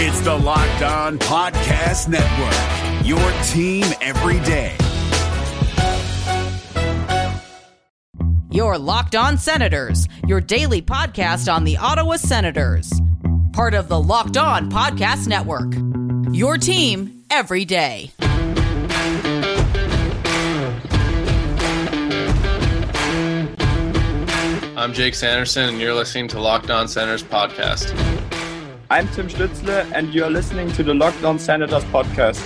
It's 0.00 0.20
the 0.20 0.32
Locked 0.32 0.82
On 0.82 1.18
Podcast 1.18 2.06
Network, 2.06 3.04
your 3.04 3.18
team 3.48 3.84
every 4.00 4.38
day. 4.46 4.76
Your 8.48 8.78
Locked 8.78 9.16
On 9.16 9.36
Senators, 9.36 10.06
your 10.24 10.40
daily 10.40 10.82
podcast 10.82 11.52
on 11.52 11.64
the 11.64 11.78
Ottawa 11.78 12.14
Senators. 12.14 12.92
Part 13.52 13.74
of 13.74 13.88
the 13.88 14.00
Locked 14.00 14.36
On 14.36 14.70
Podcast 14.70 15.26
Network. 15.26 15.74
Your 16.32 16.58
team 16.58 17.24
every 17.28 17.64
day. 17.64 18.12
I'm 24.76 24.92
Jake 24.92 25.16
Sanderson, 25.16 25.70
and 25.70 25.80
you're 25.80 25.92
listening 25.92 26.28
to 26.28 26.40
Locked 26.40 26.70
On 26.70 26.86
Senators 26.86 27.24
podcast. 27.24 28.17
I'm 28.90 29.06
Tim 29.08 29.28
Stützle, 29.28 29.92
and 29.92 30.14
you're 30.14 30.30
listening 30.30 30.72
to 30.72 30.82
the 30.82 30.94
Locked 30.94 31.22
On 31.22 31.38
Senators 31.38 31.84
podcast. 31.84 32.40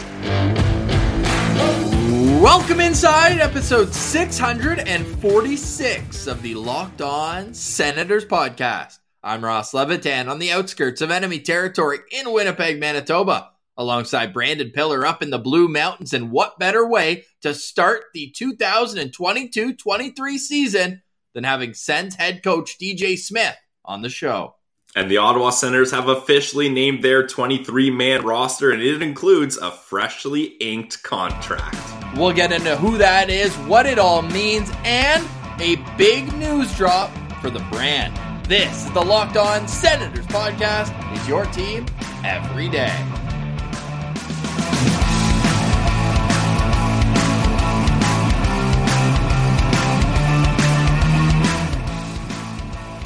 Welcome 2.43 2.81
inside 2.81 3.39
episode 3.39 3.95
646 3.95 6.27
of 6.27 6.43
the 6.43 6.57
Locked 6.57 7.01
On 7.01 7.55
Senators 7.55 8.25
podcast. 8.25 8.99
I'm 9.23 9.45
Ross 9.45 9.73
Levitan 9.73 10.29
on 10.29 10.41
the 10.41 10.51
outskirts 10.51 11.01
of 11.01 11.13
enemy 11.13 11.39
territory 11.39 12.01
in 12.11 12.33
Winnipeg, 12.33 12.81
Manitoba, 12.81 13.53
alongside 13.77 14.33
Brandon 14.33 14.71
Piller 14.71 15.07
up 15.07 15.23
in 15.23 15.31
the 15.31 15.39
Blue 15.39 15.69
Mountains. 15.69 16.13
And 16.13 16.33
what 16.33 16.59
better 16.59 16.85
way 16.85 17.25
to 17.43 17.55
start 17.55 18.07
the 18.15 18.33
2022 18.37 19.77
23 19.77 20.39
season 20.39 21.03
than 21.35 21.45
having 21.45 21.73
Sens 21.73 22.17
head 22.17 22.43
coach 22.43 22.79
DJ 22.81 23.17
Smith 23.17 23.55
on 23.85 24.03
the 24.03 24.11
show? 24.11 24.57
And 24.95 25.11
the 25.11 25.17
Ottawa 25.17 25.49
Senators 25.49 25.91
have 25.93 26.09
officially 26.09 26.69
named 26.69 27.03
their 27.03 27.27
23 27.27 27.91
man 27.91 28.25
roster, 28.25 28.71
and 28.71 28.83
it 28.83 29.01
includes 29.01 29.57
a 29.57 29.71
freshly 29.71 30.45
inked 30.61 31.03
contract. 31.03 31.79
We'll 32.15 32.35
get 32.35 32.53
into 32.53 32.77
who 32.77 32.99
that 32.99 33.31
is, 33.31 33.55
what 33.61 33.87
it 33.87 33.99
all 33.99 34.21
means, 34.21 34.71
and 34.85 35.27
a 35.61 35.77
big 35.97 36.31
news 36.35 36.77
drop 36.77 37.11
for 37.41 37.49
the 37.49 37.61
brand. 37.71 38.15
This 38.47 38.85
is 38.85 38.93
the 38.93 39.01
Locked 39.01 39.39
On 39.39 39.67
Senators 39.67 40.27
podcast. 40.27 40.93
Is 41.17 41.27
your 41.27 41.47
team 41.47 41.87
every 42.23 42.69
day. 42.69 42.95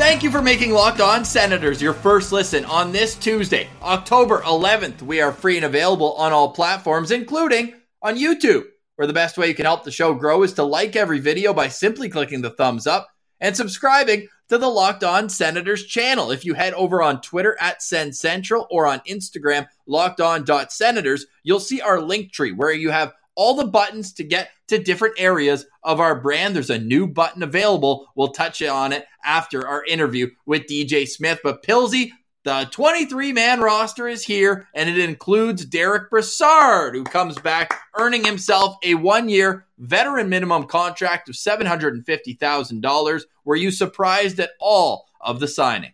Thank 0.06 0.22
you 0.22 0.30
for 0.30 0.40
making 0.40 0.70
Locked 0.70 1.00
On 1.00 1.24
Senators 1.24 1.82
your 1.82 1.92
first 1.92 2.30
listen 2.30 2.64
on 2.66 2.92
this 2.92 3.16
Tuesday, 3.16 3.68
October 3.82 4.38
11th. 4.42 5.02
We 5.02 5.20
are 5.20 5.32
free 5.32 5.56
and 5.56 5.66
available 5.66 6.12
on 6.12 6.32
all 6.32 6.52
platforms, 6.52 7.10
including 7.10 7.74
on 8.00 8.14
YouTube, 8.14 8.66
where 8.94 9.08
the 9.08 9.12
best 9.12 9.36
way 9.36 9.48
you 9.48 9.54
can 9.54 9.64
help 9.64 9.82
the 9.82 9.90
show 9.90 10.14
grow 10.14 10.44
is 10.44 10.52
to 10.52 10.62
like 10.62 10.94
every 10.94 11.18
video 11.18 11.52
by 11.52 11.66
simply 11.66 12.08
clicking 12.08 12.40
the 12.40 12.50
thumbs 12.50 12.86
up 12.86 13.08
and 13.40 13.56
subscribing 13.56 14.28
to 14.48 14.58
the 14.58 14.68
Locked 14.68 15.02
On 15.02 15.28
Senators 15.28 15.84
channel. 15.86 16.30
If 16.30 16.44
you 16.44 16.54
head 16.54 16.72
over 16.74 17.02
on 17.02 17.20
Twitter 17.20 17.56
at 17.60 17.82
Sen 17.82 18.12
Central 18.12 18.68
or 18.70 18.86
on 18.86 19.00
Instagram, 19.08 19.66
locked 19.88 20.20
on 20.20 20.46
senators, 20.68 21.26
you'll 21.42 21.58
see 21.58 21.80
our 21.80 22.00
link 22.00 22.30
tree 22.30 22.52
where 22.52 22.72
you 22.72 22.90
have 22.90 23.12
all 23.36 23.54
the 23.54 23.66
buttons 23.66 24.12
to 24.14 24.24
get 24.24 24.50
to 24.68 24.78
different 24.78 25.14
areas 25.18 25.66
of 25.84 26.00
our 26.00 26.20
brand. 26.20 26.56
There's 26.56 26.70
a 26.70 26.78
new 26.78 27.06
button 27.06 27.42
available. 27.42 28.08
We'll 28.16 28.32
touch 28.32 28.62
on 28.62 28.92
it 28.92 29.06
after 29.24 29.66
our 29.66 29.84
interview 29.84 30.30
with 30.46 30.66
DJ 30.66 31.06
Smith. 31.06 31.40
But 31.44 31.62
Pilsy, 31.62 32.10
the 32.44 32.68
23 32.70 33.32
man 33.32 33.60
roster 33.60 34.08
is 34.08 34.24
here, 34.24 34.68
and 34.72 34.88
it 34.88 34.98
includes 34.98 35.64
Derick 35.64 36.10
Brassard, 36.10 36.94
who 36.94 37.04
comes 37.04 37.36
back 37.38 37.78
earning 37.98 38.24
himself 38.24 38.76
a 38.84 38.94
one 38.94 39.28
year 39.28 39.66
veteran 39.78 40.28
minimum 40.28 40.64
contract 40.64 41.28
of 41.28 41.34
$750,000. 41.34 43.22
Were 43.44 43.56
you 43.56 43.70
surprised 43.70 44.40
at 44.40 44.50
all 44.60 45.06
of 45.20 45.40
the 45.40 45.48
signing? 45.48 45.92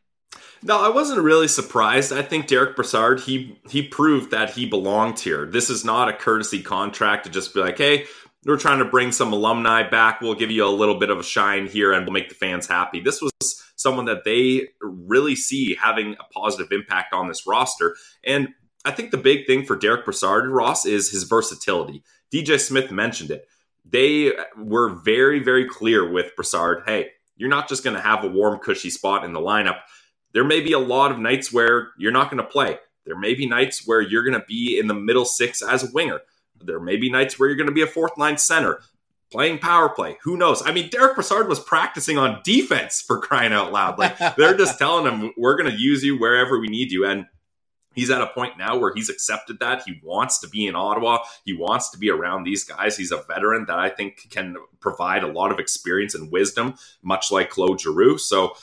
No, 0.65 0.81
I 0.81 0.91
wasn't 0.91 1.21
really 1.23 1.49
surprised. 1.49 2.13
I 2.13 2.23
think 2.23 2.47
Derick 2.47 2.77
Brassard, 2.77 3.21
he 3.21 3.59
he 3.69 3.83
proved 3.83 4.31
that 4.31 4.51
he 4.51 4.65
belonged 4.65 5.19
here. 5.19 5.45
This 5.45 5.69
is 5.69 5.85
not 5.85 6.09
a 6.09 6.13
courtesy 6.13 6.63
contract 6.63 7.25
to 7.25 7.31
just 7.31 7.53
be 7.53 7.61
like, 7.61 7.79
hey, 7.79 8.07
we're 8.45 8.57
trying 8.59 8.79
to 8.79 8.85
bring 8.85 9.11
some 9.11 9.33
alumni 9.33 9.89
back. 9.89 10.21
We'll 10.21 10.35
give 10.35 10.51
you 10.51 10.65
a 10.65 10.69
little 10.69 10.99
bit 10.99 11.11
of 11.11 11.19
a 11.19 11.25
shine 11.25 11.67
here 11.67 11.93
and 11.93 12.07
we'll 12.07 12.13
make 12.13 12.29
the 12.29 12.35
fans 12.35 12.69
happy. 12.69 13.01
This 13.01 13.21
was 13.21 13.33
someone 13.77 14.05
that 14.05 14.25
they 14.25 14.69
really 14.81 15.35
see 15.35 15.75
having 15.75 16.15
a 16.15 16.25
positive 16.33 16.71
impact 16.71 17.13
on 17.13 17.29
this 17.29 17.47
roster. 17.47 17.97
And 18.25 18.49
I 18.85 18.93
think 18.93 19.11
the 19.11 19.17
big 19.17 19.47
thing 19.47 19.65
for 19.65 19.77
Derick 19.77 20.05
Brassard, 20.05 20.49
Ross, 20.49 20.87
is 20.87 21.11
his 21.11 21.25
versatility. 21.25 22.05
DJ 22.33 22.61
Smith 22.61 22.91
mentioned 22.91 23.31
it. 23.31 23.47
They 23.85 24.33
were 24.57 24.91
very, 24.91 25.41
very 25.41 25.69
clear 25.69 26.09
with 26.09 26.37
Brassard 26.37 26.85
hey, 26.87 27.11
you're 27.37 27.49
not 27.49 27.69
just 27.69 27.83
going 27.83 27.97
to 27.97 28.03
have 28.03 28.23
a 28.23 28.29
warm, 28.29 28.61
cushy 28.61 28.91
spot 28.91 29.25
in 29.25 29.33
the 29.33 29.41
lineup 29.41 29.81
there 30.33 30.45
may 30.45 30.61
be 30.61 30.73
a 30.73 30.79
lot 30.79 31.11
of 31.11 31.19
nights 31.19 31.53
where 31.53 31.91
you're 31.99 32.13
not 32.13 32.31
going 32.31 32.43
to 32.43 32.49
play. 32.49 32.79
There 33.05 33.19
may 33.19 33.35
be 33.35 33.47
nights 33.47 33.87
where 33.87 34.01
you're 34.01 34.23
going 34.23 34.39
to 34.39 34.47
be 34.47 34.79
in 34.79 34.87
the 34.87 34.95
middle 34.95 35.25
six 35.25 35.63
as 35.63 35.83
a 35.83 35.93
winger. 35.93 36.21
There 36.61 36.81
may 36.81 36.97
be 36.97 37.11
nights 37.11 37.39
where 37.39 37.49
you're 37.49 37.57
going 37.57 37.69
to 37.69 37.75
be 37.75 37.83
a 37.83 37.87
fourth 37.87 38.17
line 38.17 38.39
center 38.39 38.81
playing 39.33 39.59
power 39.59 39.89
play. 39.89 40.19
Who 40.23 40.37
knows? 40.37 40.63
I 40.65 40.73
mean, 40.73 40.91
Derick 40.91 41.15
Brassard 41.15 41.49
was 41.49 41.59
practicing 41.59 42.19
on 42.19 42.43
defense 42.45 43.01
for 43.01 43.19
crying 43.19 43.53
out 43.53 43.73
loud. 43.73 43.99
Like 43.99 44.17
they're 44.37 44.57
just 44.57 44.79
telling 44.79 45.11
him, 45.11 45.33
we're 45.37 45.57
going 45.57 45.71
to 45.71 45.81
use 45.81 46.05
you 46.05 46.19
wherever 46.19 46.61
we 46.61 46.69
need 46.69 46.93
you. 46.93 47.07
And 47.07 47.27
he's 47.95 48.11
at 48.11 48.21
a 48.21 48.27
point 48.29 48.59
now 48.59 48.77
where 48.77 48.93
he's 48.95 49.09
accepted 49.09 49.59
that. 49.61 49.83
He 49.87 50.01
wants 50.05 50.39
to 50.41 50.49
be 50.49 50.67
in 50.67 50.77
Ottawa. 50.77 51.25
He 51.45 51.55
wants 51.55 51.91
to 51.91 51.99
be 51.99 52.11
around 52.11 52.45
these 52.45 52.63
guys. 52.63 52.97
He's 52.97 53.11
a 53.11 53.23
veteran 53.23 53.65
that 53.67 53.79
I 53.79 53.89
think 53.89 54.29
can 54.31 54.57
provide 54.81 55.25
a 55.25 55.33
lot 55.33 55.51
of 55.51 55.59
experience 55.59 56.15
and 56.15 56.31
wisdom, 56.31 56.75
much 57.03 57.33
like 57.33 57.51
Claude 57.51 57.81
Giroux. 57.81 58.19
So 58.19 58.55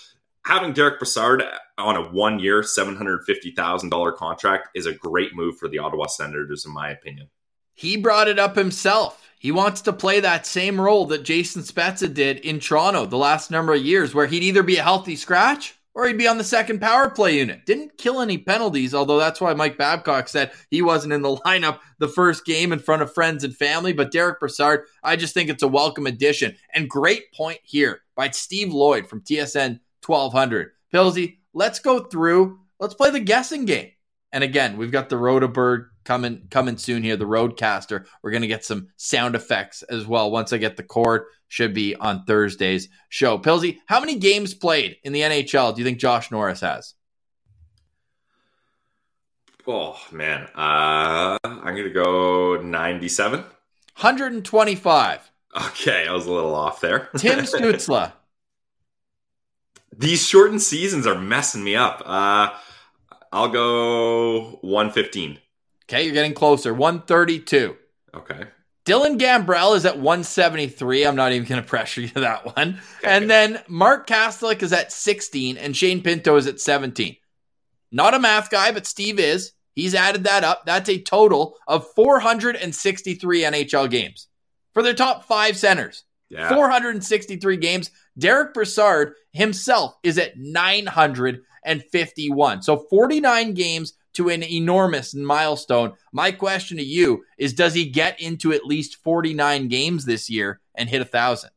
having 0.50 0.74
Derick 0.74 0.98
Brassard 0.98 1.44
on 1.78 1.96
a 1.96 2.02
one 2.02 2.40
year, 2.40 2.62
$750,000 2.62 4.16
contract 4.16 4.70
is 4.74 4.88
a 4.88 4.94
great 4.94 5.36
move 5.36 5.58
for 5.60 5.68
the 5.68 5.78
Ottawa 5.78 6.08
Senators, 6.08 6.66
in 6.66 6.74
my 6.74 6.90
opinion. 6.90 7.30
He 7.76 7.98
brought 7.98 8.28
it 8.28 8.40
up 8.40 8.56
himself. 8.56 9.30
He 9.38 9.52
wants 9.52 9.82
to 9.82 9.94
play 9.94 10.20
that 10.20 10.48
same 10.48 10.82
role 10.82 11.06
that 11.06 11.24
Jason 11.24 11.62
Spezza 11.62 12.12
did 12.12 12.40
in 12.40 12.60
Toronto 12.60 13.06
the 13.06 13.16
last 13.16 13.52
number 13.52 13.76
of 13.76 13.82
years, 13.82 14.16
where 14.16 14.26
he'd 14.26 14.42
either 14.42 14.64
be 14.64 14.78
a 14.78 14.84
healthy 14.84 15.16
scratch 15.16 15.76
or 15.94 16.08
he'd 16.08 16.18
be 16.18 16.28
on 16.28 16.40
the 16.40 16.44
second 16.44 16.81
power 16.81 17.10
play 17.12 17.38
unit. 17.38 17.66
Didn't 17.68 17.98
kill 18.00 18.20
any 18.20 18.40
penalties, 18.40 18.96
although 18.96 19.20
that's 19.20 19.40
why 19.40 19.54
Mike 19.54 19.78
Babcock 19.78 20.28
said 20.28 20.52
he 20.72 20.81
wasn't 20.81 21.14
in 21.14 21.22
the 21.22 21.36
lineup 21.46 21.80
the 22.00 22.08
first 22.08 22.44
game 22.44 22.74
in 22.74 22.80
front 22.80 23.04
of 23.04 23.14
friends 23.14 23.44
and 23.44 23.56
family. 23.56 23.94
But 23.94 24.12
Derick 24.12 24.40
Brassard, 24.40 24.86
I 25.04 25.16
just 25.16 25.36
think 25.36 25.50
it's 25.50 25.64
a 25.64 25.68
welcome 25.68 26.08
addition. 26.08 26.56
And 26.74 26.90
great 26.90 27.31
point 27.34 27.60
here 27.64 28.02
by 28.16 28.31
Steve 28.31 28.74
Lloyd 28.74 29.08
from 29.08 29.22
TSN 29.22 29.80
1200. 30.06 30.72
Pilsy, 30.94 31.38
let's 31.54 31.80
go 31.80 32.06
through. 32.06 32.60
Let's 32.80 32.94
play 32.94 33.12
the 33.12 33.20
guessing 33.20 33.66
game. 33.66 33.92
And 34.32 34.44
again, 34.44 34.78
we've 34.78 34.92
got 34.92 35.10
the 35.10 35.16
Rotobird 35.16 35.88
coming 36.06 36.48
coming 36.50 36.78
soon 36.78 37.04
here, 37.04 37.18
the 37.18 37.26
Rodecaster. 37.26 38.06
We're 38.22 38.32
gonna 38.32 38.48
get 38.48 38.64
some 38.64 38.90
sound 38.96 39.36
effects 39.36 39.84
as 39.84 40.06
well. 40.06 40.32
Once 40.32 40.54
I 40.54 40.58
get 40.58 40.78
the 40.78 40.84
cord, 40.84 41.24
should 41.48 41.74
be 41.74 41.96
on 41.96 42.26
Thursday's 42.26 42.90
show. 43.10 43.38
Pilsy, 43.40 43.78
how 43.88 44.00
many 44.00 44.18
games 44.18 44.54
played 44.54 44.98
in 45.04 45.14
the 45.14 45.22
NHL 45.22 45.74
do 45.74 45.82
you 45.82 45.86
think 45.86 46.00
Josh 46.00 46.30
Norris 46.31 46.62
has? 46.62 46.94
Oh 49.68 50.00
man, 50.12 50.48
uh, 50.56 51.38
I'm 51.44 51.76
gonna 51.76 51.90
go 51.90 52.62
97. 52.62 53.40
125. 53.40 55.31
Okay, 55.56 56.08
I 56.08 56.14
was 56.14 56.28
a 56.28 56.31
little 56.31 56.56
off 56.56 56.80
there. 56.81 57.10
Tim 57.18 57.40
Stützle. 57.46 58.14
These 59.96 60.26
shortened 60.26 60.62
seasons 60.62 61.06
are 61.06 61.20
messing 61.20 61.64
me 61.64 61.76
up. 61.76 62.02
Uh, 62.06 62.50
I'll 63.32 63.50
go 63.50 64.60
115. 64.62 65.40
Okay, 65.86 66.04
you're 66.04 66.13
getting 66.13 66.34
closer. 66.34 66.74
132. 66.74 67.75
Okay. 68.13 68.46
Dylan 68.86 69.19
Gambrell 69.19 69.75
is 69.75 69.86
at 69.86 70.00
173. 70.00 71.06
I'm 71.06 71.16
not 71.16 71.31
even 71.31 71.48
going 71.48 71.62
to 71.62 71.68
pressure 71.68 72.02
you 72.02 72.08
to 72.10 72.22
that 72.22 72.46
one. 72.46 72.80
Okay. 73.00 73.16
And 73.16 73.30
then 73.30 73.62
Mark 73.68 74.08
Kastelic 74.08 74.63
is 74.63 74.74
at 74.74 74.92
16, 74.92 75.58
and 75.58 75.75
Shane 75.75 76.02
Pinto 76.02 76.36
is 76.38 76.48
at 76.48 76.60
17. 76.60 77.16
Not 77.92 78.13
a 78.13 78.19
math 78.19 78.50
guy, 78.50 78.72
but 78.72 78.86
Steve 78.86 79.19
is. 79.19 79.54
He's 79.75 79.96
added 79.96 80.25
that 80.25 80.44
up. 80.44 80.66
That's 80.66 80.90
a 80.90 81.02
total 81.02 81.56
of 81.68 81.88
463 81.94 83.42
NHL 83.44 83.90
games 83.90 84.28
for 84.74 84.84
their 84.84 84.94
top 84.94 85.25
five 85.25 85.58
centers. 85.58 86.04
Yeah. 86.30 86.50
463 86.50 87.58
games. 87.58 87.92
Derick 88.18 88.54
Brassard 88.54 89.16
himself 89.31 89.96
is 90.04 90.18
at 90.18 90.38
951. 90.38 92.62
So 92.62 92.78
49 92.90 93.54
games 93.54 93.94
to 94.14 94.30
an 94.30 94.44
enormous 94.44 95.14
milestone. 95.14 95.94
My 96.12 96.31
question 96.31 96.78
to 96.78 96.84
you 96.84 97.24
is 97.38 97.54
does 97.54 97.74
he 97.74 97.90
get 97.90 98.22
into 98.22 98.54
at 98.54 98.66
least 98.66 98.98
49 99.04 99.68
games 99.70 100.06
this 100.06 100.30
year 100.30 100.60
and 100.76 100.90
hit 100.90 101.02
a 101.02 101.04
1,000? 101.04 101.50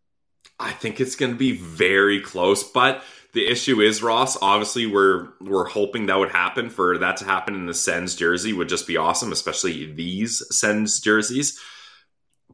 I 0.59 0.73
think 0.73 1.01
it's 1.01 1.17
going 1.17 1.33
to 1.33 1.39
be 1.39 1.53
very 1.53 2.21
close, 2.21 2.63
but 2.63 3.03
The 3.33 3.47
issue 3.47 3.81
is 3.81 4.03
Ross. 4.03 4.37
Obviously, 4.43 4.87
we're 4.87 5.29
we're 5.41 5.67
hoping 5.67 6.07
that 6.07 6.19
would 6.19 6.33
happen. 6.33 6.69
For 6.69 6.99
that 6.99 7.17
to 7.19 7.25
happen 7.25 7.55
in 7.55 7.65
the 7.65 7.75
Sens 7.75 8.15
jersey 8.15 8.53
would 8.53 8.69
just 8.69 8.87
be 8.87 8.99
awesome, 8.99 9.33
especially 9.33 9.91
these 9.91 10.43
Sens 10.55 11.01
jerseys. 11.01 11.59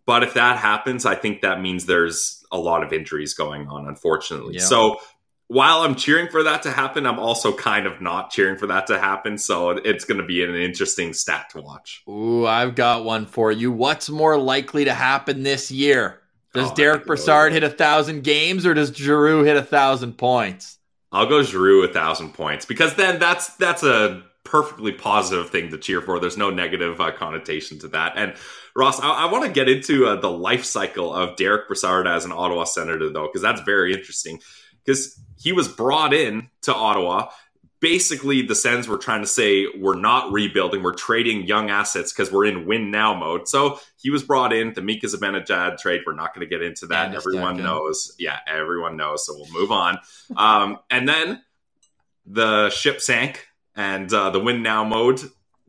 But 0.08 0.22
if 0.22 0.32
that 0.34 0.56
happens, 0.56 1.04
I 1.04 1.14
think 1.16 1.42
that 1.42 1.60
means 1.60 1.84
there's 1.84 2.42
a 2.50 2.56
lot 2.58 2.82
of 2.82 2.94
injuries 2.94 3.34
going 3.34 3.68
on, 3.68 3.86
unfortunately. 3.86 4.54
Yeah. 4.54 4.62
So 4.62 5.00
while 5.48 5.82
I'm 5.82 5.94
cheering 5.94 6.28
for 6.28 6.42
that 6.44 6.62
to 6.62 6.70
happen, 6.70 7.04
I'm 7.04 7.18
also 7.18 7.54
kind 7.54 7.86
of 7.86 8.00
not 8.00 8.30
cheering 8.30 8.56
for 8.56 8.66
that 8.68 8.86
to 8.86 8.98
happen. 8.98 9.36
So 9.36 9.72
it's 9.72 10.06
going 10.06 10.16
to 10.18 10.26
be 10.26 10.42
an 10.42 10.54
interesting 10.54 11.12
stat 11.12 11.50
to 11.50 11.60
watch. 11.60 12.04
Ooh, 12.08 12.46
I've 12.46 12.74
got 12.74 13.04
one 13.04 13.26
for 13.26 13.52
you. 13.52 13.70
What's 13.70 14.08
more 14.08 14.38
likely 14.38 14.86
to 14.86 14.94
happen 14.94 15.42
this 15.42 15.70
year? 15.70 16.20
Does 16.54 16.70
Oh, 16.70 16.74
Derick. 16.74 17.04
Brassard 17.04 17.52
hit 17.52 17.62
a 17.62 17.68
thousand 17.68 18.24
games 18.24 18.64
or 18.64 18.72
does 18.72 18.88
Giroux 18.88 19.44
hit 19.44 19.58
a 19.58 19.62
thousand 19.62 20.14
points? 20.16 20.78
I'll 21.12 21.26
go 21.26 21.42
Giroux 21.42 21.84
a 21.84 21.88
thousand 21.92 22.32
points 22.32 22.64
because 22.64 22.94
then 22.94 23.18
that's 23.18 23.54
that's 23.56 23.82
a 23.82 24.22
perfectly 24.48 24.92
positive 24.92 25.50
thing 25.50 25.70
to 25.70 25.78
cheer 25.78 26.00
for. 26.00 26.18
There's 26.18 26.38
no 26.38 26.50
negative 26.50 27.00
uh, 27.00 27.12
connotation 27.12 27.78
to 27.80 27.88
that. 27.88 28.14
And 28.16 28.34
Ross, 28.74 29.00
I, 29.00 29.10
I 29.10 29.32
want 29.32 29.44
to 29.44 29.50
get 29.50 29.68
into 29.68 30.06
uh, 30.06 30.16
the 30.16 30.30
life 30.30 30.64
cycle 30.64 31.12
of 31.12 31.36
Derick 31.36 31.68
Brassard 31.68 32.06
as 32.06 32.24
an 32.24 32.32
Ottawa 32.32 32.64
Senator, 32.64 33.10
though, 33.10 33.26
because 33.26 33.42
that's 33.42 33.60
very 33.60 33.92
interesting. 33.92 34.40
Because 34.84 35.20
he 35.36 35.52
was 35.52 35.68
brought 35.68 36.14
in 36.14 36.48
to 36.62 36.74
Ottawa. 36.74 37.30
Basically, 37.80 38.42
the 38.42 38.54
Sens 38.54 38.88
were 38.88 38.98
trying 38.98 39.20
to 39.20 39.26
say 39.26 39.66
we're 39.78 40.00
not 40.00 40.32
rebuilding, 40.32 40.82
we're 40.82 40.94
trading 40.94 41.46
young 41.46 41.70
assets 41.70 42.12
because 42.12 42.32
we're 42.32 42.46
in 42.46 42.66
win 42.66 42.90
now 42.90 43.14
mode. 43.14 43.46
So 43.46 43.78
he 43.98 44.10
was 44.10 44.22
brought 44.22 44.52
in. 44.52 44.72
The 44.72 44.82
Mika 44.82 45.06
Zibanejad 45.06 45.78
trade, 45.78 46.00
we're 46.06 46.14
not 46.14 46.34
going 46.34 46.48
to 46.48 46.50
get 46.50 46.62
into 46.64 46.86
that. 46.86 47.14
Everyone 47.14 47.58
knows. 47.58 48.16
Yeah, 48.18 48.38
everyone 48.48 48.96
knows. 48.96 49.26
So 49.26 49.34
we'll 49.36 49.52
move 49.52 49.70
on. 49.70 49.98
Um, 50.36 50.78
and 50.90 51.08
then 51.08 51.42
the 52.26 52.70
ship 52.70 53.00
sank 53.00 53.47
and 53.78 54.12
uh, 54.12 54.28
the 54.28 54.40
win 54.40 54.60
now 54.60 54.84
mode 54.84 55.20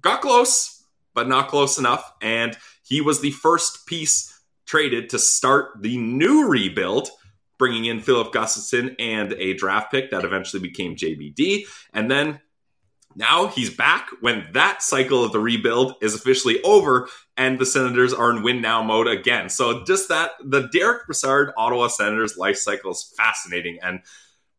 got 0.01 0.19
close, 0.19 0.83
but 1.13 1.29
not 1.29 1.47
close 1.47 1.77
enough. 1.77 2.11
And 2.21 2.57
he 2.83 2.99
was 2.99 3.21
the 3.21 3.31
first 3.31 3.85
piece 3.85 4.35
traded 4.65 5.09
to 5.11 5.19
start 5.19 5.81
the 5.81 5.95
new 5.97 6.47
rebuild, 6.47 7.09
bringing 7.59 7.85
in 7.85 8.01
Filip 8.01 8.33
Gustavsson 8.33 8.95
and 8.99 9.33
a 9.33 9.53
draft 9.53 9.91
pick 9.91 10.09
that 10.09 10.25
eventually 10.25 10.61
became 10.61 10.95
JBD. 10.95 11.65
And 11.93 12.09
then 12.09 12.41
now 13.15 13.47
he's 13.47 13.69
back 13.69 14.09
when 14.21 14.47
that 14.53 14.81
cycle 14.81 15.23
of 15.23 15.31
the 15.31 15.39
rebuild 15.39 15.93
is 16.01 16.15
officially 16.15 16.61
over 16.63 17.09
and 17.37 17.59
the 17.59 17.65
Senators 17.65 18.13
are 18.13 18.31
in 18.31 18.41
win 18.41 18.59
now 18.59 18.81
mode 18.81 19.07
again. 19.07 19.49
So 19.49 19.83
just 19.85 20.09
that 20.09 20.31
the 20.43 20.67
Derick 20.71 21.05
Brassard 21.05 21.51
Ottawa 21.57 21.87
Senators 21.87 22.37
life 22.37 22.57
cycle 22.57 22.91
is 22.91 23.13
fascinating 23.17 23.77
and 23.83 24.01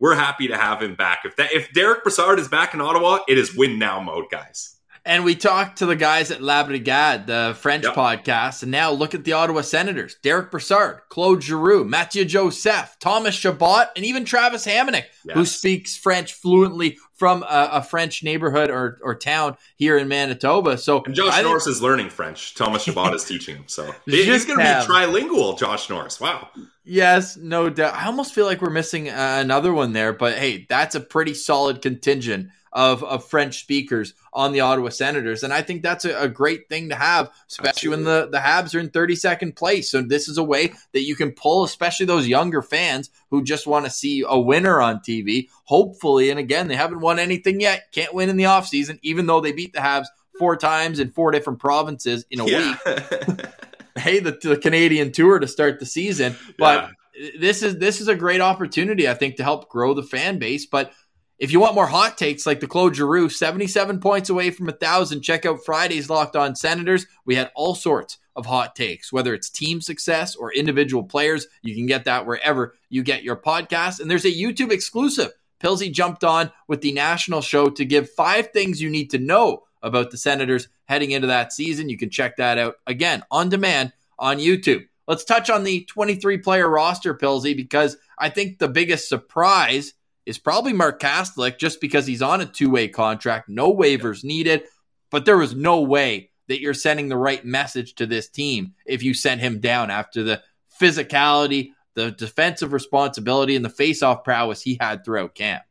we're 0.00 0.14
happy 0.14 0.48
to 0.48 0.56
have 0.56 0.82
him 0.82 0.94
back. 0.96 1.20
If 1.24 1.36
that 1.36 1.52
if 1.52 1.72
Derick 1.72 2.02
Brassard 2.02 2.40
is 2.40 2.48
back 2.48 2.74
in 2.74 2.80
Ottawa, 2.80 3.20
it 3.28 3.38
is 3.38 3.54
win 3.54 3.78
now 3.78 4.00
mode, 4.00 4.26
guys. 4.30 4.79
And 5.04 5.24
we 5.24 5.34
talked 5.34 5.78
to 5.78 5.86
the 5.86 5.96
guys 5.96 6.30
at 6.30 6.42
La 6.42 6.62
Brigade, 6.64 7.24
the 7.26 7.56
French 7.58 7.84
Yep. 7.84 7.94
podcast, 7.94 8.62
and 8.62 8.70
now 8.70 8.90
look 8.90 9.14
at 9.14 9.24
the 9.24 9.32
Ottawa 9.32 9.62
Senators: 9.62 10.16
Derick 10.22 10.50
Brassard, 10.50 11.00
Claude 11.08 11.42
Giroux, 11.42 11.84
Mathieu 11.84 12.24
Joseph, 12.24 12.96
Thomas 13.00 13.34
Chabot, 13.34 13.88
and 13.96 14.04
even 14.04 14.24
Travis 14.24 14.66
Hamonic, 14.66 15.04
who 15.32 15.46
speaks 15.46 15.96
French 15.96 16.34
fluently 16.34 16.98
from 17.14 17.42
a, 17.42 17.68
a 17.72 17.82
French 17.82 18.22
neighborhood 18.22 18.70
or, 18.70 18.98
or 19.02 19.14
town 19.14 19.56
here 19.76 19.98
in 19.98 20.08
Manitoba. 20.08 20.78
So 20.78 21.02
And 21.04 21.14
Josh 21.14 21.28
I 21.32 21.36
think- 21.36 21.48
Norris 21.48 21.66
is 21.66 21.82
learning 21.82 22.08
French. 22.10 22.54
Thomas 22.54 22.84
Chabot 22.84 23.12
is 23.14 23.24
teaching 23.24 23.56
him. 23.56 23.64
So 23.66 23.94
he's 24.06 24.46
going 24.46 24.58
to 24.58 24.64
be 24.64 24.92
trilingual, 24.92 25.58
Josh 25.58 25.90
Norris. 25.90 26.18
Wow. 26.18 26.48
Yes, 26.84 27.36
no 27.36 27.68
doubt. 27.68 27.94
I 27.94 28.06
almost 28.06 28.34
feel 28.34 28.46
like 28.46 28.62
we're 28.62 28.70
missing 28.70 29.10
uh, 29.10 29.38
another 29.40 29.72
one 29.72 29.92
there, 29.92 30.12
but 30.14 30.38
hey, 30.38 30.64
that's 30.68 30.94
a 30.94 31.00
pretty 31.00 31.34
solid 31.34 31.82
contingent 31.82 32.48
of, 32.72 33.02
of 33.02 33.24
French 33.24 33.60
speakers 33.60 34.14
on 34.32 34.52
the 34.52 34.60
Ottawa 34.60 34.90
Senators. 34.90 35.42
And 35.42 35.52
I 35.52 35.62
think 35.62 35.82
that's 35.82 36.04
a, 36.04 36.22
a 36.22 36.28
great 36.28 36.68
thing 36.68 36.88
to 36.90 36.94
have, 36.94 37.30
especially 37.48 37.90
when 37.90 38.04
the, 38.04 38.28
the 38.30 38.38
Habs 38.38 38.74
are 38.74 38.78
in 38.78 38.90
32nd 38.90 39.56
place. 39.56 39.90
So 39.90 40.02
this 40.02 40.28
is 40.28 40.38
a 40.38 40.44
way 40.44 40.72
that 40.92 41.02
you 41.02 41.16
can 41.16 41.32
pull, 41.32 41.64
especially 41.64 42.06
those 42.06 42.28
younger 42.28 42.62
fans 42.62 43.10
who 43.30 43.42
just 43.42 43.66
want 43.66 43.84
to 43.86 43.90
see 43.90 44.24
a 44.26 44.38
winner 44.38 44.80
on 44.80 44.98
TV. 44.98 45.48
Hopefully, 45.64 46.30
and 46.30 46.38
again, 46.38 46.68
they 46.68 46.76
haven't 46.76 47.00
won 47.00 47.18
anything 47.18 47.60
yet. 47.60 47.92
Can't 47.92 48.14
win 48.14 48.28
in 48.28 48.36
the 48.36 48.44
offseason, 48.44 48.98
even 49.02 49.26
though 49.26 49.40
they 49.40 49.52
beat 49.52 49.72
the 49.72 49.80
Habs 49.80 50.06
four 50.38 50.56
times 50.56 51.00
in 51.00 51.10
four 51.10 51.30
different 51.30 51.58
provinces 51.58 52.24
in 52.30 52.40
a 52.40 52.44
week 52.44 52.76
hey 53.96 54.20
the, 54.20 54.38
the 54.42 54.56
Canadian 54.56 55.12
tour 55.12 55.38
to 55.38 55.46
start 55.46 55.78
the 55.78 55.86
season. 55.86 56.36
But 56.58 56.90
this 57.38 57.62
is 57.62 57.78
this 57.78 58.00
is 58.00 58.08
a 58.08 58.14
great 58.14 58.40
opportunity, 58.40 59.08
I 59.08 59.14
think, 59.14 59.36
to 59.36 59.42
help 59.42 59.68
grow 59.68 59.94
the 59.94 60.02
fan 60.02 60.38
base. 60.38 60.66
But 60.66 60.92
if 61.40 61.50
you 61.50 61.58
want 61.58 61.74
more 61.74 61.86
hot 61.86 62.18
takes 62.18 62.44
like 62.44 62.60
the 62.60 62.66
Claude 62.66 62.94
Giroux, 62.94 63.30
77 63.30 63.98
points 64.00 64.28
away 64.28 64.50
from 64.50 64.68
a 64.68 64.72
thousand, 64.72 65.22
check 65.22 65.46
out 65.46 65.64
Friday's 65.64 66.10
Locked 66.10 66.36
On 66.36 66.54
Senators. 66.54 67.06
We 67.24 67.34
had 67.34 67.50
all 67.54 67.74
sorts 67.74 68.18
of 68.36 68.44
hot 68.44 68.76
takes, 68.76 69.10
whether 69.10 69.32
it's 69.32 69.48
team 69.48 69.80
success 69.80 70.36
or 70.36 70.52
individual 70.52 71.02
players. 71.02 71.46
You 71.62 71.74
can 71.74 71.86
get 71.86 72.04
that 72.04 72.26
wherever 72.26 72.74
you 72.90 73.02
get 73.02 73.22
your 73.22 73.36
podcast. 73.36 74.00
And 74.00 74.10
there's 74.10 74.26
a 74.26 74.32
YouTube 74.32 74.70
exclusive. 74.70 75.32
Pilsy 75.60 75.90
jumped 75.90 76.24
on 76.24 76.52
with 76.68 76.82
the 76.82 76.92
national 76.92 77.40
show 77.40 77.70
to 77.70 77.86
give 77.86 78.10
five 78.10 78.50
things 78.50 78.82
you 78.82 78.90
need 78.90 79.08
to 79.10 79.18
know 79.18 79.64
about 79.82 80.10
the 80.10 80.18
Senators 80.18 80.68
heading 80.84 81.10
into 81.10 81.28
that 81.28 81.54
season. 81.54 81.88
You 81.88 81.96
can 81.96 82.10
check 82.10 82.36
that 82.36 82.58
out 82.58 82.74
again 82.86 83.22
on 83.30 83.48
demand 83.48 83.94
on 84.18 84.38
YouTube. 84.38 84.86
Let's 85.08 85.24
touch 85.24 85.48
on 85.48 85.64
the 85.64 85.84
23 85.86 86.36
player 86.38 86.68
roster, 86.68 87.14
Pilsy, 87.14 87.56
because 87.56 87.96
I 88.18 88.28
think 88.28 88.58
the 88.58 88.68
biggest 88.68 89.08
surprise 89.08 89.94
is 90.30 90.38
probably 90.38 90.72
Mark 90.72 91.00
Kastelic 91.00 91.58
just 91.58 91.80
because 91.80 92.06
he's 92.06 92.22
on 92.22 92.40
a 92.40 92.46
two 92.46 92.70
way 92.70 92.86
contract, 92.86 93.48
no 93.48 93.74
waivers 93.74 94.22
needed. 94.22 94.62
But 95.10 95.24
there 95.24 95.36
was 95.36 95.56
no 95.56 95.80
way 95.80 96.30
that 96.46 96.60
you're 96.60 96.72
sending 96.72 97.08
the 97.08 97.16
right 97.16 97.44
message 97.44 97.96
to 97.96 98.06
this 98.06 98.28
team 98.28 98.74
if 98.86 99.02
you 99.02 99.12
sent 99.12 99.40
him 99.40 99.58
down 99.58 99.90
after 99.90 100.22
the 100.22 100.40
physicality, 100.80 101.72
the 101.94 102.12
defensive 102.12 102.72
responsibility, 102.72 103.56
and 103.56 103.64
the 103.64 103.68
face-off 103.70 104.22
prowess 104.22 104.62
he 104.62 104.78
had 104.80 105.04
throughout 105.04 105.34
camp. 105.34 105.64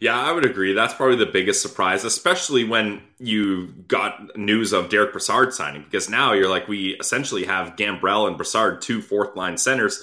Yeah, 0.00 0.18
I 0.18 0.32
would 0.32 0.46
agree. 0.46 0.72
That's 0.72 0.94
probably 0.94 1.16
the 1.16 1.30
biggest 1.30 1.60
surprise, 1.60 2.04
especially 2.04 2.64
when 2.64 3.02
you 3.18 3.66
got 3.88 4.38
news 4.38 4.72
of 4.72 4.88
Derick 4.88 5.12
Brassard 5.12 5.52
signing, 5.52 5.82
because 5.82 6.08
now 6.08 6.32
you're 6.32 6.48
like, 6.48 6.66
we 6.66 6.96
essentially 6.98 7.44
have 7.44 7.76
Gambrell 7.76 8.26
and 8.26 8.38
Brassard, 8.38 8.80
two 8.80 9.02
fourth 9.02 9.36
line 9.36 9.58
centers, 9.58 10.02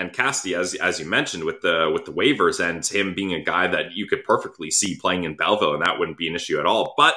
and 0.00 0.12
Casti, 0.12 0.54
as 0.54 0.74
as 0.74 0.98
you 0.98 1.06
mentioned, 1.06 1.44
with 1.44 1.60
the 1.60 1.90
with 1.92 2.06
the 2.06 2.12
waivers 2.12 2.58
and 2.58 2.84
him 2.84 3.14
being 3.14 3.34
a 3.34 3.42
guy 3.42 3.68
that 3.68 3.92
you 3.92 4.06
could 4.06 4.24
perfectly 4.24 4.70
see 4.70 4.96
playing 4.96 5.24
in 5.24 5.36
Belleville, 5.36 5.74
and 5.74 5.84
that 5.84 5.98
wouldn't 5.98 6.18
be 6.18 6.28
an 6.28 6.34
issue 6.34 6.58
at 6.58 6.66
all. 6.66 6.94
But 6.96 7.14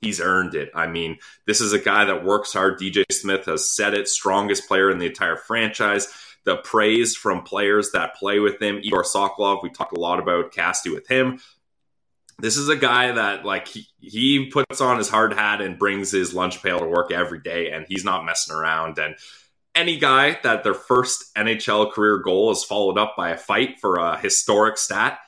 he's 0.00 0.20
earned 0.20 0.54
it. 0.54 0.70
I 0.74 0.86
mean, 0.88 1.18
this 1.46 1.60
is 1.60 1.72
a 1.72 1.78
guy 1.78 2.06
that 2.06 2.24
works 2.24 2.52
hard. 2.52 2.78
DJ 2.78 3.04
Smith 3.10 3.46
has 3.46 3.74
said 3.74 3.94
it, 3.94 4.08
strongest 4.08 4.66
player 4.66 4.90
in 4.90 4.98
the 4.98 5.06
entire 5.06 5.36
franchise 5.36 6.08
the 6.44 6.56
praise 6.56 7.16
from 7.16 7.42
players 7.42 7.92
that 7.92 8.16
play 8.16 8.38
with 8.38 8.60
him. 8.60 8.80
Igor 8.82 9.04
Sokolov, 9.04 9.62
we 9.62 9.70
talked 9.70 9.96
a 9.96 10.00
lot 10.00 10.18
about 10.18 10.52
Casti 10.52 10.90
with 10.90 11.06
him. 11.06 11.40
This 12.38 12.56
is 12.56 12.70
a 12.70 12.76
guy 12.76 13.12
that 13.12 13.44
like 13.44 13.68
he, 13.68 13.86
he 14.00 14.46
puts 14.46 14.80
on 14.80 14.96
his 14.96 15.10
hard 15.10 15.34
hat 15.34 15.60
and 15.60 15.78
brings 15.78 16.10
his 16.10 16.32
lunch 16.32 16.62
pail 16.62 16.78
to 16.78 16.86
work 16.86 17.12
every 17.12 17.40
day, 17.40 17.70
and 17.70 17.84
he's 17.86 18.04
not 18.04 18.24
messing 18.24 18.56
around. 18.56 18.98
And 18.98 19.16
any 19.74 19.98
guy 19.98 20.38
that 20.42 20.64
their 20.64 20.74
first 20.74 21.34
NHL 21.36 21.92
career 21.92 22.18
goal 22.18 22.50
is 22.50 22.64
followed 22.64 22.98
up 22.98 23.14
by 23.16 23.30
a 23.30 23.36
fight 23.36 23.80
for 23.80 23.96
a 23.96 24.18
historic 24.18 24.78
stat, 24.78 25.18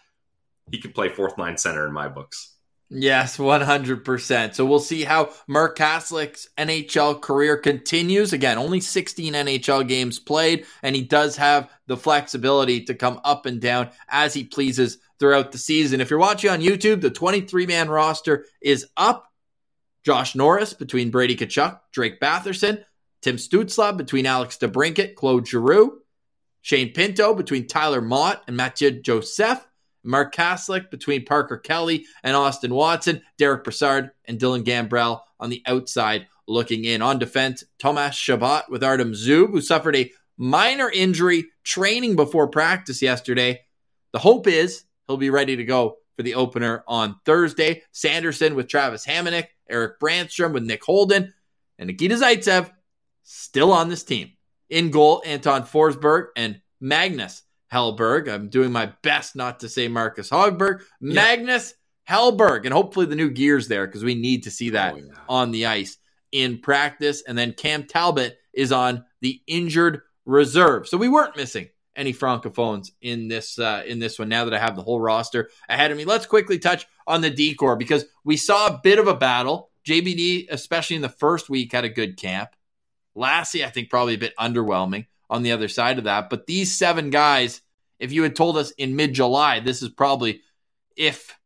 he 0.70 0.80
could 0.80 0.94
play 0.94 1.08
fourth 1.08 1.38
line 1.38 1.56
center 1.58 1.87
in 1.87 1.92
my 1.92 2.08
books. 2.08 2.52
Yes, 2.94 3.38
100%. 3.38 4.54
So 4.54 4.66
we'll 4.66 4.78
see 4.78 5.02
how 5.02 5.30
Mark 5.49 5.78
Kastelic's 5.78 6.49
NHL 6.58 7.22
career 7.22 7.56
continues. 7.56 8.34
Again, 8.34 8.58
only 8.58 8.80
16 8.80 9.32
NHL 9.32 9.88
games 9.88 10.18
played, 10.18 10.66
and 10.82 10.94
he 10.94 11.02
does 11.02 11.37
have 11.37 11.70
the 11.87 11.96
flexibility 11.96 12.84
to 12.84 12.94
come 12.94 13.18
up 13.25 13.46
and 13.46 13.62
down 13.62 13.88
as 14.11 14.34
he 14.34 14.44
pleases 14.44 14.99
throughout 15.18 15.52
the 15.52 15.58
season. 15.58 16.02
If 16.02 16.11
you're 16.11 16.18
watching 16.18 16.50
on 16.50 16.61
YouTube, 16.61 17.00
the 17.00 17.11
23 17.11 17.66
man 17.66 17.88
roster 17.88 18.44
is 18.61 18.87
up. 18.96 19.26
Josh 20.04 20.34
Norris 20.34 20.75
between 20.75 21.11
Brady 21.11 21.37
Tkachuk, 21.37 21.78
Drake 21.92 22.20
Batherson, 22.20 22.84
Tim 23.23 23.37
Stützle 23.37 23.97
between 23.97 24.26
Alex 24.26 24.59
DeBrincat, 24.59 25.14
Claude 25.14 25.47
Giroux, 25.47 26.00
Shane 26.61 26.93
Pinto 26.93 27.35
between 27.35 27.67
Tyler 27.67 28.00
Motte 28.00 28.43
and 28.47 28.57
Mathieu 28.57 28.91
Joseph, 28.91 29.67
Mark 30.05 30.35
Kastelic 30.35 30.91
between 30.91 31.25
Parker 31.25 31.59
Kelly 31.59 32.07
and 32.25 32.37
Austin 32.37 32.75
Watson, 32.75 33.23
Derick 33.38 33.64
Brassard 33.64 34.11
and 34.25 34.38
Dylan 34.38 34.64
Gambrell 34.64 35.21
on 35.38 35.50
the 35.50 35.62
outside 35.67 36.26
looking 36.49 36.85
in. 36.85 37.02
On 37.02 37.19
defense, 37.19 37.64
Thomas 37.79 38.17
Chabot 38.17 38.64
with 38.69 38.83
Artem 38.83 39.12
Zub, 39.12 39.50
who 39.50 39.61
suffered 39.61 39.97
a 39.97 40.11
minor 40.37 40.91
injury 40.91 41.47
training 41.62 42.17
before 42.17 42.49
practice 42.49 43.00
yesterday. 43.00 43.61
The 44.12 44.19
hope 44.19 44.47
is 44.49 44.85
he'll 45.07 45.17
be 45.17 45.31
ready 45.31 45.57
to 45.57 45.64
go 45.64 45.99
for 46.17 46.23
the 46.23 46.35
opener 46.35 46.83
on 46.88 47.17
Thursday. 47.25 47.83
Sanderson 47.93 48.55
with 48.55 48.69
Travis 48.69 49.07
Hamonic, 49.07 49.47
Erik 49.71 50.00
Brännström 50.00 50.52
with 50.52 50.64
Nick 50.64 50.85
Holden, 50.85 51.33
and 51.79 51.87
Nikita 51.87 52.17
Zaitsev 52.17 52.71
still 53.23 53.73
on 53.73 53.88
this 53.88 54.05
team. 54.05 54.33
In 54.71 54.91
goal, 54.91 55.23
Anton 55.26 55.62
Forsberg 55.64 56.29
and 56.37 56.61
Magnus 56.81 57.43
Hellberg. 57.73 58.29
I'm 58.33 58.49
doing 58.49 58.73
my 58.73 58.93
best 59.02 59.37
not 59.37 59.61
to 59.61 59.69
say 59.69 59.88
Marcus 59.88 60.31
Hogberg. 60.31 60.83
Magnus 61.00 61.75
Hellberg. 62.09 62.64
And 62.64 62.73
hopefully 62.73 63.07
the 63.07 63.14
new 63.17 63.31
gears 63.31 63.69
there 63.69 63.87
because 63.87 64.05
we 64.05 64.14
need 64.14 64.45
to 64.45 64.50
see 64.50 64.71
that 64.71 64.95
Oh, 64.95 64.97
yeah. 64.99 65.12
on 65.29 65.50
the 65.50 65.67
ice 65.67 65.99
in 66.33 66.59
practice. 66.59 67.23
And 67.26 67.37
then 67.37 67.52
Cam 67.52 67.85
Talbot 67.85 68.38
is 68.52 68.73
on 68.73 69.05
the 69.21 69.41
injured 69.47 70.00
reserve. 70.25 70.88
So 70.88 70.97
we 70.97 71.09
weren't 71.09 71.37
missing 71.37 71.69
any 71.95 72.12
francophones 72.14 72.91
in 73.02 73.29
this 73.29 73.59
uh, 73.59 73.83
in 73.87 73.99
this 73.99 74.19
one. 74.19 74.29
Now 74.31 74.47
that 74.47 74.55
I 74.55 74.59
have 74.59 74.76
the 74.76 74.83
whole 74.83 75.00
roster 75.00 75.50
ahead 75.69 75.91
of 75.91 75.97
me, 75.99 76.05
let's 76.07 76.25
quickly 76.26 76.59
touch 76.59 76.87
on 77.07 77.21
the 77.21 77.31
decor 77.31 77.76
because 77.76 78.07
we 78.25 78.37
saw 78.38 78.69
a 78.69 78.81
bit 78.83 78.99
of 78.99 79.07
a 79.09 79.14
battle. 79.14 79.69
JBD, 79.87 80.47
especially 80.50 80.97
in 80.97 81.02
the 81.02 81.09
first 81.09 81.50
week, 81.50 81.73
had 81.73 81.85
a 81.85 81.88
good 81.91 82.17
camp. 82.17 82.50
Lassi, 83.16 83.64
I 83.64 83.71
think, 83.71 83.90
probably 83.90 84.14
a 84.14 84.19
bit 84.19 84.37
underwhelming 84.38 85.07
on 85.28 85.42
the 85.42 85.52
other 85.52 85.69
side 85.69 85.99
of 85.99 86.04
that. 86.04 86.31
But 86.31 86.47
these 86.47 86.76
seven 86.76 87.11
guys, 87.11 87.61
if 87.99 88.12
you 88.12 88.23
had 88.23 88.37
told 88.37 88.57
us 88.57 88.71
in 88.73 88.97
mid 88.97 89.14
July, 89.14 89.61
this 89.61 89.83
is 89.83 89.88
probably 89.88 90.40
if 90.97 91.37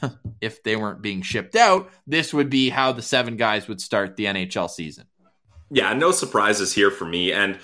if 0.40 0.62
they 0.62 0.76
weren't 0.76 1.02
being 1.02 1.22
shipped 1.22 1.56
out, 1.56 1.90
this 2.06 2.32
would 2.32 2.50
be 2.50 2.70
how 2.70 2.92
the 2.92 3.02
seven 3.02 3.36
guys 3.36 3.68
would 3.68 3.80
start 3.80 4.16
the 4.16 4.24
NHL 4.26 4.70
season. 4.70 5.06
yeah, 5.70 5.92
no 5.92 6.12
surprises 6.12 6.72
here 6.72 6.90
for 6.90 7.04
me. 7.04 7.32
And 7.32 7.58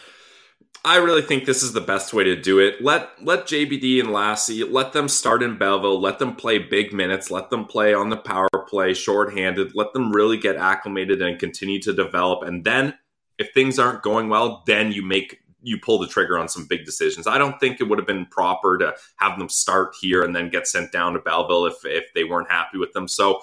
I 0.85 0.97
really 0.97 1.23
think 1.23 1.45
this 1.45 1.63
is 1.63 1.73
the 1.73 1.81
best 1.81 2.15
way 2.15 2.25
to 2.25 2.41
do 2.41 2.61
it. 2.61 2.83
Let 2.83 3.11
let 3.25 3.47
JBD 3.47 4.01
and 4.01 4.11
Lassi 4.11 4.71
let 4.71 4.93
them 4.93 5.09
start 5.09 5.43
in 5.43 5.59
Belleville. 5.59 6.01
Let 6.01 6.19
them 6.19 6.37
play 6.37 6.59
big 6.59 6.93
minutes. 6.93 7.31
Let 7.31 7.51
them 7.51 7.65
play 7.65 7.95
on 7.95 8.11
the 8.11 8.17
power 8.17 8.49
play, 8.69 8.95
shorthanded. 8.95 9.73
Let 9.75 9.93
them 9.93 10.13
really 10.13 10.37
get 10.37 10.57
acclimated 10.57 11.21
and 11.23 11.39
continue 11.39 11.81
to 11.83 11.93
develop. 11.93 12.47
And 12.47 12.65
then, 12.65 12.95
if 13.39 13.53
things 13.53 13.79
aren't 13.79 14.03
going 14.03 14.29
well, 14.29 14.63
then 14.67 14.93
you 14.93 15.03
make 15.03 15.41
you 15.63 15.79
pull 15.79 15.99
the 15.99 16.07
trigger 16.07 16.39
on 16.39 16.49
some 16.49 16.67
big 16.67 16.85
decisions. 16.85 17.27
I 17.27 17.37
don't 17.39 17.59
think 17.59 17.81
it 17.81 17.85
would 17.85 17.99
have 17.99 18.07
been 18.07 18.27
proper 18.27 18.79
to 18.79 18.95
have 19.17 19.39
them 19.39 19.49
start 19.49 19.95
here 20.01 20.23
and 20.23 20.35
then 20.35 20.51
get 20.51 20.69
sent 20.69 20.93
down 20.93 21.15
to 21.15 21.19
Belleville 21.19 21.67
if 21.67 21.85
if 21.85 22.13
they 22.15 22.25
weren't 22.25 22.51
happy 22.51 22.79
with 22.79 22.93
them. 22.93 23.09
So 23.09 23.41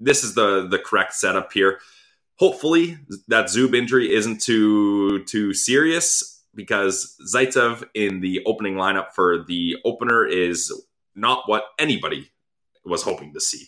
this 0.00 0.24
is 0.24 0.34
the 0.34 0.66
the 0.68 0.78
correct 0.78 1.14
setup 1.14 1.52
here. 1.52 1.80
Hopefully 2.36 2.98
that 3.28 3.46
Zub 3.46 3.74
injury 3.74 4.12
isn't 4.12 4.40
too 4.40 5.24
too 5.24 5.54
serious 5.54 6.42
because 6.54 7.16
Zaitsev 7.32 7.84
in 7.94 8.20
the 8.20 8.42
opening 8.46 8.74
lineup 8.74 9.12
for 9.12 9.44
the 9.44 9.76
opener 9.84 10.24
is 10.24 10.72
not 11.14 11.44
what 11.46 11.64
anybody 11.78 12.30
was 12.84 13.02
hoping 13.02 13.32
to 13.32 13.40
see. 13.40 13.66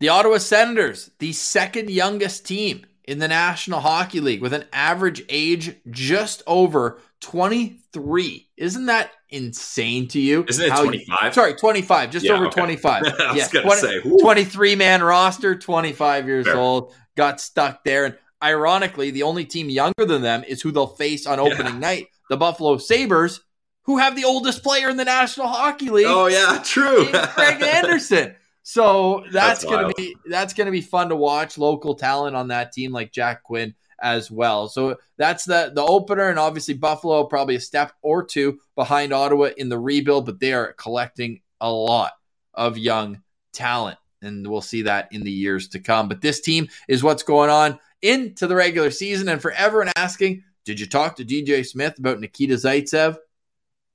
The 0.00 0.08
Ottawa 0.08 0.38
Senators, 0.38 1.10
the 1.18 1.32
second 1.32 1.90
youngest 1.90 2.46
team 2.46 2.86
in 3.04 3.18
the 3.18 3.28
National 3.28 3.80
Hockey 3.80 4.20
League 4.20 4.40
with 4.42 4.52
an 4.52 4.64
average 4.72 5.22
age 5.28 5.76
just 5.90 6.42
over 6.46 7.00
23. 7.20 8.48
Isn't 8.56 8.86
that 8.86 9.10
insane 9.28 10.08
to 10.08 10.20
you? 10.20 10.44
Isn't 10.48 10.66
it 10.66 10.76
25? 10.76 11.34
Sorry, 11.34 11.54
25, 11.54 12.10
just 12.10 12.24
Yeah, 12.26 12.34
over 12.34 12.46
okay. 12.46 12.60
25. 12.60 13.02
I 13.20 13.32
was 13.32 13.36
Yeah, 13.36 13.48
gonna 13.52 13.64
20 13.66 13.80
say, 13.80 14.00
23 14.20 14.76
man 14.76 15.02
roster, 15.02 15.56
25 15.56 16.26
years 16.26 16.46
Fair. 16.46 16.56
old, 16.56 16.94
got 17.16 17.40
stuck 17.40 17.84
there. 17.84 18.04
And 18.04 18.18
ironically, 18.42 19.10
the 19.10 19.22
only 19.24 19.44
team 19.44 19.68
younger 19.68 20.04
than 20.06 20.22
them 20.22 20.44
is 20.44 20.62
who 20.62 20.70
they'll 20.70 20.86
face 20.86 21.26
on 21.26 21.40
opening 21.40 21.80
night, 21.80 22.06
the 22.28 22.36
Buffalo 22.36 22.76
Sabres, 22.78 23.40
who 23.84 23.98
have 23.98 24.14
the 24.14 24.24
oldest 24.24 24.62
player 24.62 24.88
in 24.88 24.96
the 24.96 25.04
National 25.04 25.48
Hockey 25.48 25.90
League. 25.90 26.06
Oh 26.08 26.26
yeah, 26.26 26.60
true. 26.64 27.06
Craig 27.10 27.62
Anderson. 27.62 28.36
So 28.62 29.24
that's, 29.32 29.32
That's 29.32 29.64
gonna 29.64 29.82
wild. 29.84 29.96
be 29.96 30.16
that's 30.26 30.54
gonna 30.54 30.70
be 30.70 30.80
fun 30.80 31.08
to 31.08 31.16
watch. 31.16 31.58
Local 31.58 31.94
talent 31.94 32.36
on 32.36 32.48
that 32.48 32.72
team 32.72 32.92
like 32.92 33.12
Jack 33.12 33.42
Quinn 33.42 33.74
as 34.00 34.30
well. 34.30 34.68
So 34.68 34.96
that's 35.16 35.44
the 35.44 35.72
the 35.74 35.82
opener, 35.82 36.28
and 36.28 36.38
obviously 36.38 36.74
Buffalo 36.74 37.24
probably 37.24 37.56
a 37.56 37.60
step 37.60 37.92
or 38.02 38.24
two 38.24 38.58
behind 38.76 39.12
Ottawa 39.12 39.50
in 39.56 39.68
the 39.68 39.78
rebuild, 39.78 40.26
but 40.26 40.38
they 40.38 40.52
are 40.52 40.74
collecting 40.74 41.40
a 41.60 41.70
lot 41.70 42.12
of 42.54 42.78
young 42.78 43.22
talent, 43.52 43.98
and 44.20 44.46
we'll 44.46 44.60
see 44.60 44.82
that 44.82 45.08
in 45.12 45.22
the 45.22 45.32
years 45.32 45.68
to 45.68 45.80
come. 45.80 46.08
But 46.08 46.20
this 46.20 46.40
team 46.40 46.68
is 46.88 47.02
what's 47.02 47.22
going 47.24 47.50
on 47.50 47.80
into 48.00 48.46
the 48.46 48.56
regular 48.56 48.90
season, 48.92 49.28
and 49.28 49.42
for 49.42 49.50
everyone 49.52 49.92
asking, 49.96 50.44
did 50.64 50.78
you 50.78 50.86
talk 50.86 51.16
to 51.16 51.24
DJ 51.24 51.66
Smith 51.66 51.98
about 51.98 52.20
Nikita 52.20 52.54
Zaitsev? 52.54 53.16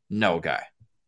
No 0.10 0.40
guy, 0.40 0.64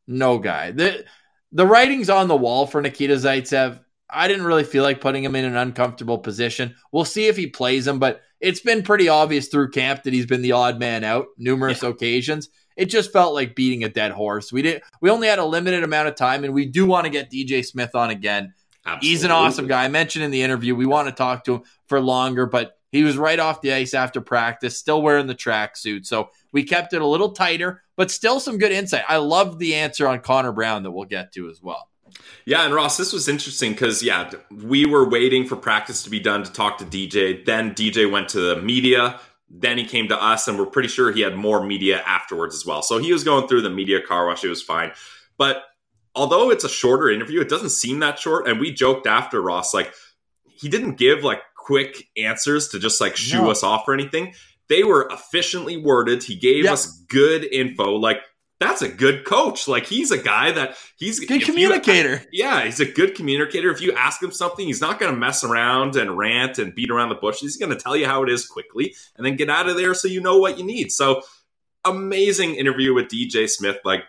no 0.08 0.38
guy. 0.40 0.72
The 0.72 1.06
the 1.52 1.66
writing's 1.66 2.10
on 2.10 2.28
the 2.28 2.36
wall 2.36 2.66
for 2.66 2.82
Nikita 2.82 3.16
Zaitsev. 3.16 3.80
I 4.10 4.28
didn't 4.28 4.46
really 4.46 4.64
feel 4.64 4.84
like 4.84 5.02
putting 5.02 5.24
him 5.24 5.36
in 5.36 5.46
an 5.46 5.56
uncomfortable 5.56 6.18
position. 6.18 6.76
We'll 6.92 7.06
see 7.06 7.28
if 7.28 7.38
he 7.38 7.48
plays 7.48 7.88
him, 7.88 8.00
but 8.00 8.22
it's 8.40 8.62
been 8.62 8.84
pretty 8.84 9.10
obvious 9.10 9.48
through 9.48 9.72
camp 9.72 10.04
that 10.04 10.14
he's 10.14 10.26
been 10.26 10.42
the 10.42 10.54
odd 10.54 10.80
man 10.80 11.04
out 11.04 11.28
numerous 11.38 11.84
occasions. 11.84 12.50
It 12.76 12.86
just 12.86 13.12
felt 13.12 13.34
like 13.34 13.56
beating 13.56 13.84
a 13.84 13.90
dead 13.90 14.12
horse. 14.12 14.52
We 14.52 14.62
did 14.62 14.82
we 15.02 15.10
only 15.10 15.28
had 15.28 15.40
a 15.40 15.46
limited 15.46 15.84
amount 15.84 16.08
of 16.08 16.16
time 16.16 16.44
and 16.44 16.54
we 16.54 16.66
do 16.66 16.86
want 16.86 17.06
to 17.06 17.12
get 17.12 17.30
DJ 17.30 17.66
Smith 17.66 17.94
on 17.94 18.10
again. 18.10 18.54
He's 19.02 19.24
an 19.24 19.32
awesome 19.32 19.68
guy. 19.68 19.84
I 19.84 19.90
mentioned 19.90 20.26
in 20.26 20.32
the 20.32 20.42
interview 20.42 20.76
we 20.76 20.86
want 20.86 21.08
to 21.10 21.14
talk 21.14 21.44
to 21.46 21.56
him 21.56 21.62
for 21.88 22.00
longer, 22.00 22.46
but 22.46 22.78
he 22.92 23.04
was 23.04 23.18
right 23.18 23.40
off 23.40 23.62
the 23.62 23.74
ice 23.74 23.94
after 23.94 24.22
practice, 24.22 24.78
still 24.78 25.02
wearing 25.02 25.28
the 25.28 25.36
tracksuit. 25.36 26.06
So 26.06 26.30
we 26.52 26.64
kept 26.64 26.94
it 26.94 27.02
a 27.02 27.06
little 27.06 27.32
tighter, 27.32 27.82
but 27.96 28.12
still 28.12 28.40
some 28.40 28.58
good 28.58 28.72
insight. 28.72 29.04
I 29.08 29.18
love 29.18 29.60
the 29.60 29.76
answer 29.76 30.08
on 30.08 30.20
Connor 30.22 30.52
Brown 30.52 30.84
that 30.84 30.92
we'll 30.92 31.06
get 31.06 31.32
to 31.34 31.50
as 31.50 31.62
well. 31.62 31.90
Yeah, 32.46 32.66
and 32.66 32.74
Ross, 32.74 32.98
this 32.98 33.14
was 33.14 33.28
interesting 33.28 33.74
because 33.74 34.02
yeah, 34.02 34.32
we 34.52 34.86
were 34.86 35.08
waiting 35.08 35.46
for 35.46 35.56
practice 35.56 36.02
to 36.04 36.10
be 36.10 36.20
done 36.20 36.44
to 36.44 36.52
talk 36.52 36.80
to 36.80 36.86
DJ. 36.86 37.46
Then 37.46 37.74
DJ 37.74 38.10
went 38.10 38.30
to 38.30 38.40
the 38.40 38.62
media. 38.62 39.20
Then 39.50 39.78
he 39.78 39.86
came 39.86 40.08
to 40.10 40.22
us, 40.22 40.48
and 40.48 40.58
we're 40.60 40.66
pretty 40.66 40.90
sure 40.90 41.12
he 41.12 41.22
had 41.22 41.36
more 41.36 41.64
media 41.66 42.02
afterwards 42.06 42.56
as 42.56 42.66
well. 42.66 42.82
So 42.82 42.98
he 43.00 43.12
was 43.14 43.24
going 43.24 43.48
through 43.48 43.62
the 43.62 43.70
media 43.70 44.02
car 44.02 44.28
wash. 44.28 44.44
It 44.44 44.50
was 44.50 44.62
fine, 44.62 44.92
but 45.38 45.64
although 46.16 46.50
it's 46.52 46.64
a 46.64 46.70
shorter 46.70 47.10
interview, 47.10 47.42
it 47.42 47.50
doesn't 47.50 47.70
seem 47.70 48.00
that 48.00 48.20
short. 48.20 48.48
And 48.48 48.60
we 48.60 48.72
joked 48.74 49.08
after 49.08 49.42
Ross, 49.42 49.74
like 49.74 49.94
he 50.46 50.70
didn't 50.70 50.96
give 50.96 51.24
like 51.24 51.42
quick 51.56 52.08
answers 52.18 52.70
to 52.70 52.80
just 52.80 53.00
like 53.00 53.16
shoo 53.16 53.44
No. 53.44 53.52
us 53.52 53.64
off 53.64 53.88
or 53.88 53.94
anything. 53.94 54.34
They 54.70 54.84
were 54.84 55.10
efficiently 55.12 55.78
worded. 55.78 56.24
He 56.24 56.36
gave 56.36 56.64
Yep. 56.66 56.74
us 56.74 57.00
good 57.10 57.44
info. 57.44 57.96
Like 57.96 58.20
that's 58.60 58.82
a 58.82 58.90
good 58.90 59.24
coach. 59.26 59.68
Like 59.70 59.86
he's 59.86 60.12
a 60.12 60.18
guy 60.18 60.52
that 60.52 60.76
he's 60.98 61.22
a 61.22 61.26
Good 61.26 61.42
if 61.42 61.48
you- 61.48 61.54
communicator. 61.54 62.22
yeah, 62.32 62.66
he's 62.66 62.80
a 62.82 62.86
good 62.86 63.16
communicator. 63.16 63.72
If 63.72 63.82
you 63.82 63.94
ask 63.94 64.22
him 64.22 64.32
something, 64.32 64.66
he's 64.68 64.82
not 64.82 65.00
going 65.00 65.14
to 65.14 65.18
mess 65.18 65.44
around 65.46 65.96
and 65.96 66.18
rant 66.18 66.58
and 66.60 66.76
beat 66.76 66.92
around 66.92 67.08
the 67.10 67.16
bush. 67.16 67.40
He's 67.40 67.56
going 67.58 67.70
to 67.72 67.78
tell 67.78 67.96
you 67.96 68.06
how 68.06 68.22
it 68.24 68.30
is 68.30 68.46
quickly 68.46 68.96
and 69.16 69.26
then 69.26 69.38
get 69.38 69.50
out 69.50 69.70
of 69.70 69.78
there 69.78 69.94
so 69.94 70.08
you 70.10 70.20
know 70.22 70.38
what 70.40 70.58
you 70.58 70.66
need. 70.66 70.92
So, 70.92 71.22
amazing 71.86 72.56
interview 72.56 72.94
with 72.94 73.08
DJ 73.08 73.48
Smith. 73.50 73.78
Like, 73.86 74.04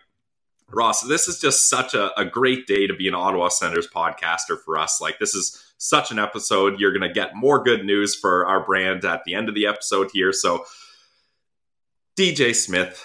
Ross, 0.69 1.01
this 1.03 1.29
is 1.29 1.41
just 1.41 1.69
such 1.69 1.95
a, 1.95 2.13
a 2.21 2.25
great 2.25 2.67
day 2.67 2.87
to 2.87 2.95
be 2.95 3.09
an 3.09 3.15
Ottawa 3.15 3.49
Senators 3.49 3.89
podcaster 3.89 4.59
for 4.65 4.79
us. 4.79 5.01
Like, 5.01 5.19
this 5.19 5.35
is 5.35 5.63
such 5.81 6.11
an 6.11 6.19
episode. 6.19 6.79
You're 6.79 6.93
going 6.93 7.09
to 7.09 7.13
get 7.13 7.35
more 7.35 7.63
good 7.65 7.85
news 7.85 8.15
for 8.15 8.47
our 8.47 8.65
brand 8.65 9.05
at 9.05 9.25
the 9.25 9.35
end 9.35 9.49
of 9.49 9.55
the 9.55 9.67
episode 9.67 10.11
here. 10.13 10.33
So, 10.33 10.65
DJ 12.19 12.55
Smith, 12.55 13.03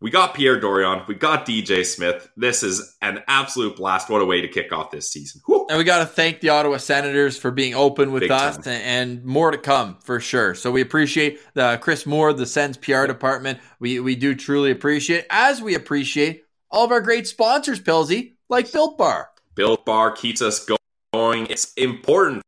we 0.00 0.10
got 0.10 0.34
Pierre 0.34 0.60
Dorion. 0.60 1.06
We 1.08 1.14
got 1.14 1.46
DJ 1.46 1.84
Smith. 1.86 2.28
This 2.36 2.62
is 2.62 2.96
an 3.00 3.22
absolute 3.28 3.76
blast. 3.76 4.10
What 4.10 4.20
a 4.20 4.26
way 4.26 4.42
to 4.42 4.48
kick 4.48 4.72
off 4.72 4.90
this 4.90 5.10
season. 5.10 5.40
Whew. 5.46 5.66
And 5.70 5.78
we 5.78 5.84
got 5.84 6.00
to 6.00 6.06
thank 6.06 6.40
the 6.40 6.50
Ottawa 6.50 6.76
Senators 6.76 7.38
for 7.38 7.50
being 7.50 7.74
open 7.74 8.12
with 8.12 8.20
Big 8.22 8.30
us 8.30 8.56
time. 8.58 8.80
and, 8.82 9.24
more 9.24 9.50
to 9.50 9.58
come 9.58 9.96
for 10.02 10.20
sure. 10.20 10.54
So 10.54 10.70
we 10.70 10.80
appreciate 10.82 11.40
the 11.54 11.78
Chris 11.80 12.04
Moore, 12.06 12.32
the 12.32 12.46
Sens 12.46 12.76
PR 12.76 13.06
department. 13.06 13.58
We 13.78 14.00
we 14.00 14.16
do 14.16 14.34
truly 14.34 14.70
appreciate 14.70 15.24
as 15.30 15.62
we 15.62 15.74
appreciate 15.74 16.44
all 16.70 16.84
of 16.84 16.92
our 16.92 17.00
great 17.00 17.26
sponsors, 17.26 17.80
Pilsy, 17.80 18.34
like 18.48 18.70
Built 18.70 18.96
Bar. 18.98 19.30
Built 19.54 19.84
Bar 19.84 20.12
keeps 20.12 20.40
us 20.42 20.64
go- 20.64 20.76
going. 21.12 21.46
It's 21.46 21.72
important 21.74 22.42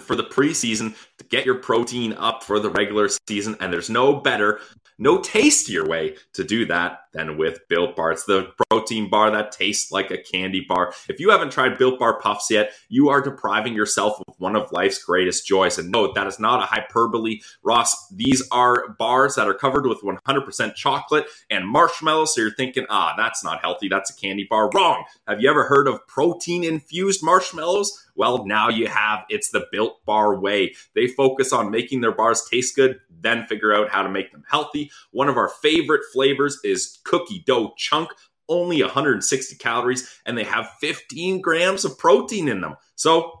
for 0.00 0.16
the 0.16 0.24
preseason 0.24 0.96
to 1.18 1.24
get 1.24 1.46
your 1.46 1.56
protein 1.56 2.14
up 2.14 2.42
for 2.42 2.58
the 2.58 2.70
regular 2.70 3.08
season, 3.28 3.56
and 3.60 3.72
there's 3.72 3.90
no 3.90 4.14
better, 4.14 4.60
no 4.98 5.18
tastier 5.18 5.86
way 5.86 6.16
to 6.34 6.44
do 6.44 6.66
that 6.66 7.02
than 7.12 7.36
with 7.36 7.66
Built 7.68 7.96
Bar. 7.96 8.12
It's 8.12 8.24
the 8.24 8.52
protein 8.70 9.10
bar 9.10 9.30
that 9.30 9.52
tastes 9.52 9.90
like 9.90 10.10
a 10.10 10.18
candy 10.18 10.64
bar. 10.66 10.92
If 11.08 11.20
you 11.20 11.30
haven't 11.30 11.52
tried 11.52 11.78
Built 11.78 11.98
Bar 11.98 12.20
Puffs 12.20 12.50
yet, 12.50 12.72
you 12.88 13.08
are 13.08 13.20
depriving 13.20 13.74
yourself 13.74 14.20
of 14.26 14.34
one 14.38 14.56
of 14.56 14.72
life's 14.72 15.02
greatest 15.02 15.46
joys. 15.46 15.78
And 15.78 15.90
no, 15.90 16.12
that 16.12 16.26
is 16.26 16.38
not 16.38 16.62
a 16.62 16.66
hyperbole. 16.66 17.40
Ross, 17.62 18.08
these 18.08 18.46
are 18.50 18.90
bars 18.98 19.34
that 19.34 19.48
are 19.48 19.54
covered 19.54 19.86
with 19.86 20.02
100% 20.02 20.74
chocolate 20.74 21.26
and 21.50 21.68
marshmallows. 21.68 22.34
So 22.34 22.42
you're 22.42 22.54
thinking, 22.54 22.86
ah, 22.90 23.14
that's 23.16 23.44
not 23.44 23.60
healthy. 23.60 23.88
That's 23.88 24.10
a 24.10 24.16
candy 24.16 24.46
bar. 24.48 24.70
Wrong. 24.70 25.04
Have 25.26 25.40
you 25.40 25.50
ever 25.50 25.64
heard 25.64 25.88
of 25.88 26.06
protein 26.06 26.64
infused 26.64 27.22
marshmallows? 27.22 28.06
Well, 28.20 28.44
now 28.46 28.68
you 28.68 28.86
have. 28.86 29.24
It's 29.28 29.50
the 29.50 29.66
Built 29.72 30.04
Bar 30.04 30.38
way. 30.38 30.74
They 30.94 31.06
focus 31.06 31.52
on 31.52 31.70
making 31.70 32.02
their 32.02 32.12
bars 32.12 32.46
taste 32.50 32.76
good, 32.76 33.00
then 33.08 33.46
figure 33.46 33.74
out 33.74 33.88
how 33.88 34.02
to 34.02 34.10
make 34.10 34.32
them 34.32 34.44
healthy. 34.50 34.90
One 35.10 35.28
of 35.28 35.36
our 35.36 35.48
favorite 35.48 36.02
flavors 36.12 36.58
is 36.62 36.98
cookie 37.04 37.42
dough 37.46 37.72
chunk, 37.76 38.10
only 38.48 38.82
160 38.82 39.56
calories, 39.56 40.08
and 40.26 40.36
they 40.36 40.44
have 40.44 40.70
15 40.80 41.40
grams 41.40 41.84
of 41.84 41.98
protein 41.98 42.48
in 42.48 42.60
them. 42.60 42.76
So 42.96 43.39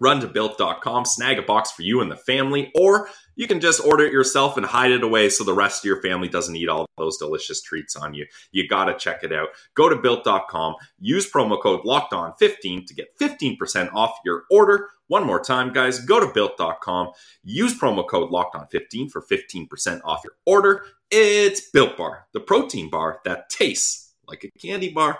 Run 0.00 0.20
to 0.20 0.26
built.com, 0.26 1.04
snag 1.04 1.38
a 1.38 1.42
box 1.42 1.70
for 1.70 1.82
you 1.82 2.00
and 2.00 2.10
the 2.10 2.16
family, 2.16 2.72
or 2.74 3.08
you 3.36 3.46
can 3.46 3.60
just 3.60 3.84
order 3.84 4.04
it 4.04 4.12
yourself 4.12 4.56
and 4.56 4.64
hide 4.66 4.90
it 4.90 5.02
away 5.02 5.28
so 5.28 5.44
the 5.44 5.54
rest 5.54 5.80
of 5.80 5.84
your 5.84 6.00
family 6.00 6.28
doesn't 6.28 6.56
eat 6.56 6.68
all 6.68 6.86
those 6.98 7.18
delicious 7.18 7.60
treats 7.62 7.94
on 7.94 8.14
you. 8.14 8.26
You 8.50 8.66
got 8.66 8.86
to 8.86 8.96
check 8.96 9.22
it 9.22 9.32
out. 9.32 9.48
Go 9.74 9.88
to 9.88 9.96
built.com, 9.96 10.74
use 10.98 11.30
promo 11.30 11.60
code 11.60 11.84
locked 11.84 12.12
on 12.12 12.32
15 12.38 12.86
to 12.86 12.94
get 12.94 13.16
15% 13.18 13.92
off 13.94 14.18
your 14.24 14.44
order. 14.50 14.88
One 15.08 15.26
more 15.26 15.42
time, 15.42 15.72
guys, 15.72 15.98
go 16.00 16.20
to 16.20 16.32
built.com, 16.32 17.10
use 17.44 17.78
promo 17.78 18.06
code 18.08 18.30
locked 18.30 18.56
on 18.56 18.66
15 18.68 19.10
for 19.10 19.22
15% 19.22 20.00
off 20.04 20.22
your 20.24 20.34
order. 20.46 20.84
It's 21.10 21.70
Built 21.70 21.98
Bar, 21.98 22.26
the 22.32 22.40
protein 22.40 22.88
bar 22.88 23.20
that 23.24 23.50
tastes 23.50 24.14
like 24.26 24.44
a 24.44 24.58
candy 24.58 24.90
bar. 24.90 25.18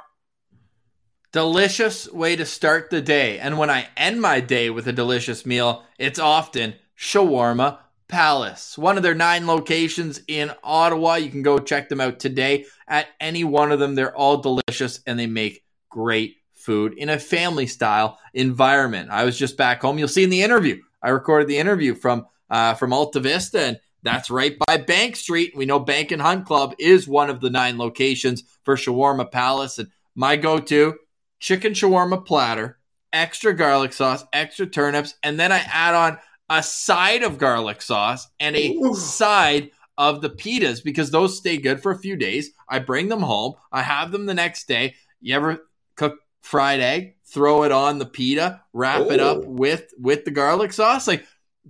Delicious 1.32 2.12
way 2.12 2.36
to 2.36 2.44
start 2.44 2.90
the 2.90 3.00
day. 3.00 3.38
And 3.38 3.56
when 3.56 3.70
I 3.70 3.88
end 3.96 4.20
my 4.20 4.40
day 4.40 4.68
with 4.68 4.86
a 4.86 4.92
delicious 4.92 5.46
meal, 5.46 5.82
it's 5.98 6.18
often 6.18 6.74
shawarma 6.98 7.78
Palace, 8.06 8.76
one 8.76 8.98
of 8.98 9.02
their 9.02 9.14
nine 9.14 9.46
locations 9.46 10.20
in 10.28 10.52
Ottawa. 10.62 11.14
You 11.14 11.30
can 11.30 11.40
go 11.40 11.58
check 11.58 11.88
them 11.88 12.02
out 12.02 12.20
today 12.20 12.66
at 12.86 13.06
any 13.18 13.44
one 13.44 13.72
of 13.72 13.78
them. 13.78 13.94
They're 13.94 14.14
all 14.14 14.42
delicious 14.42 15.00
and 15.06 15.18
they 15.18 15.26
make 15.26 15.64
great 15.88 16.36
food 16.52 16.92
in 16.98 17.08
a 17.08 17.18
family 17.18 17.66
style 17.66 18.18
environment. 18.34 19.08
I 19.10 19.24
was 19.24 19.38
just 19.38 19.56
back 19.56 19.80
home. 19.80 19.98
You'll 19.98 20.08
see 20.08 20.24
in 20.24 20.28
the 20.28 20.42
interview. 20.42 20.82
I 21.02 21.08
recorded 21.08 21.48
the 21.48 21.56
interview 21.56 21.94
from 21.94 22.26
uh, 22.50 22.74
from 22.74 22.92
Alta 22.92 23.20
Vista, 23.20 23.60
and 23.60 23.80
that's 24.02 24.30
right 24.30 24.58
by 24.66 24.76
Bank 24.76 25.16
Street. 25.16 25.56
We 25.56 25.64
know 25.64 25.78
Bank 25.78 26.12
and 26.12 26.20
Hunt 26.20 26.44
Club 26.44 26.74
is 26.78 27.08
one 27.08 27.30
of 27.30 27.40
the 27.40 27.48
nine 27.48 27.78
locations 27.78 28.42
for 28.64 28.76
Shawarma 28.76 29.32
Palace, 29.32 29.78
and 29.78 29.88
my 30.14 30.36
go-to 30.36 30.98
chicken 31.42 31.72
shawarma 31.72 32.24
platter, 32.24 32.78
extra 33.12 33.52
garlic 33.52 33.92
sauce, 33.92 34.24
extra 34.32 34.64
turnips, 34.64 35.16
and 35.22 35.38
then 35.38 35.52
I 35.52 35.58
add 35.58 35.94
on 35.94 36.18
a 36.48 36.62
side 36.62 37.22
of 37.24 37.36
garlic 37.36 37.82
sauce 37.82 38.28
and 38.40 38.56
a 38.56 38.74
Ooh. 38.76 38.94
side 38.94 39.70
of 39.98 40.22
the 40.22 40.30
pitas 40.30 40.82
because 40.82 41.10
those 41.10 41.36
stay 41.36 41.58
good 41.58 41.82
for 41.82 41.92
a 41.92 41.98
few 41.98 42.16
days. 42.16 42.52
I 42.68 42.78
bring 42.78 43.08
them 43.08 43.20
home. 43.20 43.54
I 43.72 43.82
have 43.82 44.12
them 44.12 44.24
the 44.24 44.34
next 44.34 44.68
day. 44.68 44.94
You 45.20 45.34
ever 45.34 45.66
cook 45.96 46.18
fried 46.40 46.80
egg? 46.80 47.16
Throw 47.26 47.64
it 47.64 47.72
on 47.72 47.98
the 47.98 48.06
pita, 48.06 48.60
wrap 48.72 49.02
Ooh. 49.02 49.10
it 49.10 49.20
up 49.20 49.44
with 49.44 49.92
with 49.98 50.24
the 50.24 50.30
garlic 50.30 50.72
sauce. 50.72 51.08
Like 51.08 51.26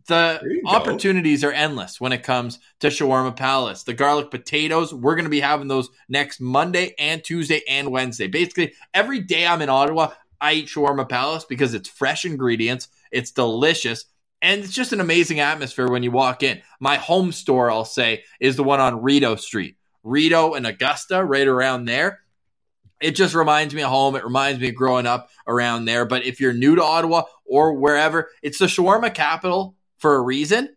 the 0.06 0.60
opportunities 0.66 1.42
go. 1.42 1.48
are 1.48 1.52
endless 1.52 2.00
when 2.00 2.12
it 2.12 2.22
comes 2.22 2.58
to 2.80 2.88
Shawarma 2.88 3.36
Palace. 3.36 3.82
The 3.82 3.94
garlic 3.94 4.30
potatoes, 4.30 4.92
we're 4.92 5.14
going 5.14 5.24
to 5.24 5.30
be 5.30 5.40
having 5.40 5.68
those 5.68 5.90
next 6.08 6.40
Monday 6.40 6.94
and 6.98 7.22
Tuesday 7.22 7.62
and 7.68 7.90
Wednesday. 7.90 8.26
Basically, 8.26 8.72
every 8.94 9.20
day 9.20 9.46
I'm 9.46 9.62
in 9.62 9.68
Ottawa, 9.68 10.12
I 10.40 10.54
eat 10.54 10.68
Shawarma 10.68 11.08
Palace 11.08 11.44
because 11.44 11.74
it's 11.74 11.88
fresh 11.88 12.24
ingredients, 12.24 12.88
it's 13.10 13.30
delicious, 13.30 14.06
and 14.40 14.64
it's 14.64 14.72
just 14.72 14.92
an 14.92 15.00
amazing 15.00 15.40
atmosphere 15.40 15.88
when 15.88 16.02
you 16.02 16.10
walk 16.10 16.42
in. 16.42 16.62
My 16.80 16.96
home 16.96 17.30
store, 17.30 17.70
I'll 17.70 17.84
say, 17.84 18.24
is 18.40 18.56
the 18.56 18.64
one 18.64 18.80
on 18.80 19.02
Rideau 19.02 19.36
Street. 19.36 19.76
Rideau 20.02 20.54
and 20.54 20.66
Augusta, 20.66 21.24
right 21.24 21.46
around 21.46 21.84
there. 21.84 22.20
It 23.00 23.12
just 23.12 23.34
reminds 23.34 23.74
me 23.74 23.82
of 23.82 23.90
home. 23.90 24.16
It 24.16 24.24
reminds 24.24 24.60
me 24.60 24.68
of 24.68 24.74
growing 24.74 25.06
up 25.06 25.28
around 25.46 25.84
there. 25.84 26.04
But 26.04 26.24
if 26.24 26.40
you're 26.40 26.52
new 26.52 26.76
to 26.76 26.82
Ottawa 26.82 27.22
or 27.44 27.74
wherever, 27.74 28.30
it's 28.42 28.58
the 28.58 28.66
shawarma 28.66 29.12
capital 29.14 29.76
for 30.02 30.16
a 30.16 30.20
reason. 30.20 30.76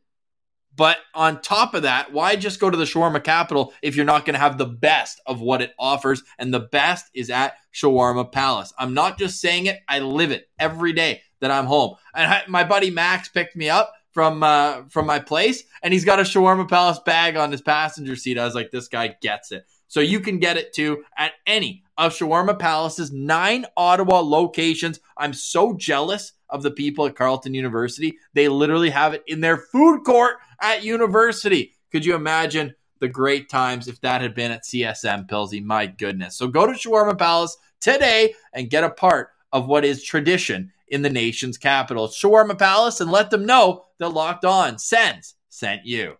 But 0.77 0.97
on 1.13 1.41
top 1.41 1.73
of 1.73 1.83
that, 1.83 2.11
why 2.11 2.35
just 2.35 2.59
go 2.59 2.69
to 2.69 2.77
the 2.77 2.83
shawarma 2.83 3.23
capital 3.23 3.73
if 3.81 3.95
you're 3.95 4.05
not 4.05 4.25
going 4.25 4.33
to 4.33 4.39
have 4.39 4.57
the 4.57 4.65
best 4.65 5.21
of 5.25 5.41
what 5.41 5.61
it 5.61 5.73
offers? 5.79 6.21
And 6.37 6.53
the 6.53 6.59
best 6.59 7.05
is 7.13 7.29
at 7.29 7.55
Shawarma 7.73 8.31
Palace. 8.31 8.73
I'm 8.77 8.93
not 8.93 9.17
just 9.17 9.39
saying 9.39 9.67
it, 9.67 9.79
I 9.87 9.99
live 9.99 10.31
it 10.31 10.49
every 10.59 10.93
day 10.93 11.21
that 11.39 11.49
I'm 11.49 11.65
home. 11.65 11.95
And 12.13 12.31
I, 12.31 12.43
my 12.47 12.63
buddy 12.65 12.91
Max 12.91 13.29
picked 13.29 13.55
me 13.55 13.69
up 13.69 13.93
from 14.11 14.43
uh, 14.43 14.83
from 14.89 15.05
my 15.05 15.19
place, 15.19 15.63
and 15.81 15.93
he's 15.93 16.05
got 16.05 16.19
a 16.19 16.23
Shawarma 16.23 16.69
Palace 16.69 16.99
bag 17.05 17.35
on 17.35 17.51
his 17.51 17.61
passenger 17.61 18.15
seat. 18.15 18.37
I 18.37 18.45
was 18.45 18.55
like, 18.55 18.71
this 18.71 18.87
guy 18.87 19.15
gets 19.21 19.51
it. 19.51 19.65
So 19.87 19.99
you 20.01 20.19
can 20.19 20.39
get 20.39 20.57
it 20.57 20.73
too 20.73 21.03
at 21.17 21.33
any 21.45 21.83
of 21.97 22.13
Shawarma 22.13 22.59
Palace's 22.59 23.11
nine 23.11 23.65
Ottawa 23.77 24.19
locations. 24.19 24.99
I'm 25.17 25.33
so 25.33 25.73
jealous 25.73 26.33
of 26.49 26.63
the 26.63 26.71
people 26.71 27.05
at 27.05 27.15
Carleton 27.15 27.53
University. 27.53 28.17
They 28.33 28.47
literally 28.47 28.89
have 28.89 29.13
it 29.13 29.23
in 29.27 29.41
their 29.41 29.57
food 29.57 30.03
court 30.03 30.37
at 30.61 30.83
university. 30.83 31.73
Could 31.91 32.05
you 32.05 32.15
imagine 32.15 32.75
the 32.99 33.07
great 33.07 33.49
times 33.49 33.87
if 33.87 34.01
that 34.01 34.21
had 34.21 34.35
been 34.35 34.51
at 34.51 34.63
CSM 34.63 35.27
Pilsy? 35.29 35.63
My 35.63 35.85
goodness. 35.85 36.35
So 36.35 36.47
go 36.47 36.65
to 36.65 36.73
Shawarma 36.73 37.17
Palace 37.17 37.57
today 37.79 38.33
and 38.53 38.69
get 38.69 38.83
a 38.83 38.89
part 38.89 39.29
of 39.51 39.67
what 39.67 39.85
is 39.85 40.03
tradition 40.03 40.71
in 40.87 41.01
the 41.01 41.09
nation's 41.09 41.57
capital. 41.57 42.07
Shawarma 42.07 42.57
Palace 42.57 43.01
and 43.01 43.11
let 43.11 43.29
them 43.29 43.45
know 43.45 43.85
that 43.99 44.09
Locked 44.09 44.45
On 44.45 44.77
Sens 44.77 45.35
sent 45.49 45.85
you. 45.85 46.17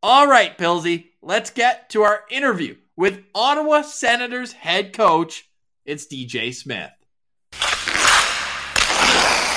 All 0.01 0.27
right, 0.27 0.57
Pilsy, 0.57 1.07
let's 1.21 1.49
get 1.49 1.89
to 1.89 2.03
our 2.03 2.23
interview 2.29 2.77
with 2.95 3.25
Ottawa 3.35 3.81
Senators 3.81 4.53
head 4.53 4.93
coach. 4.93 5.50
It's 5.85 6.05
DJ 6.05 6.53
Smith. 6.53 6.91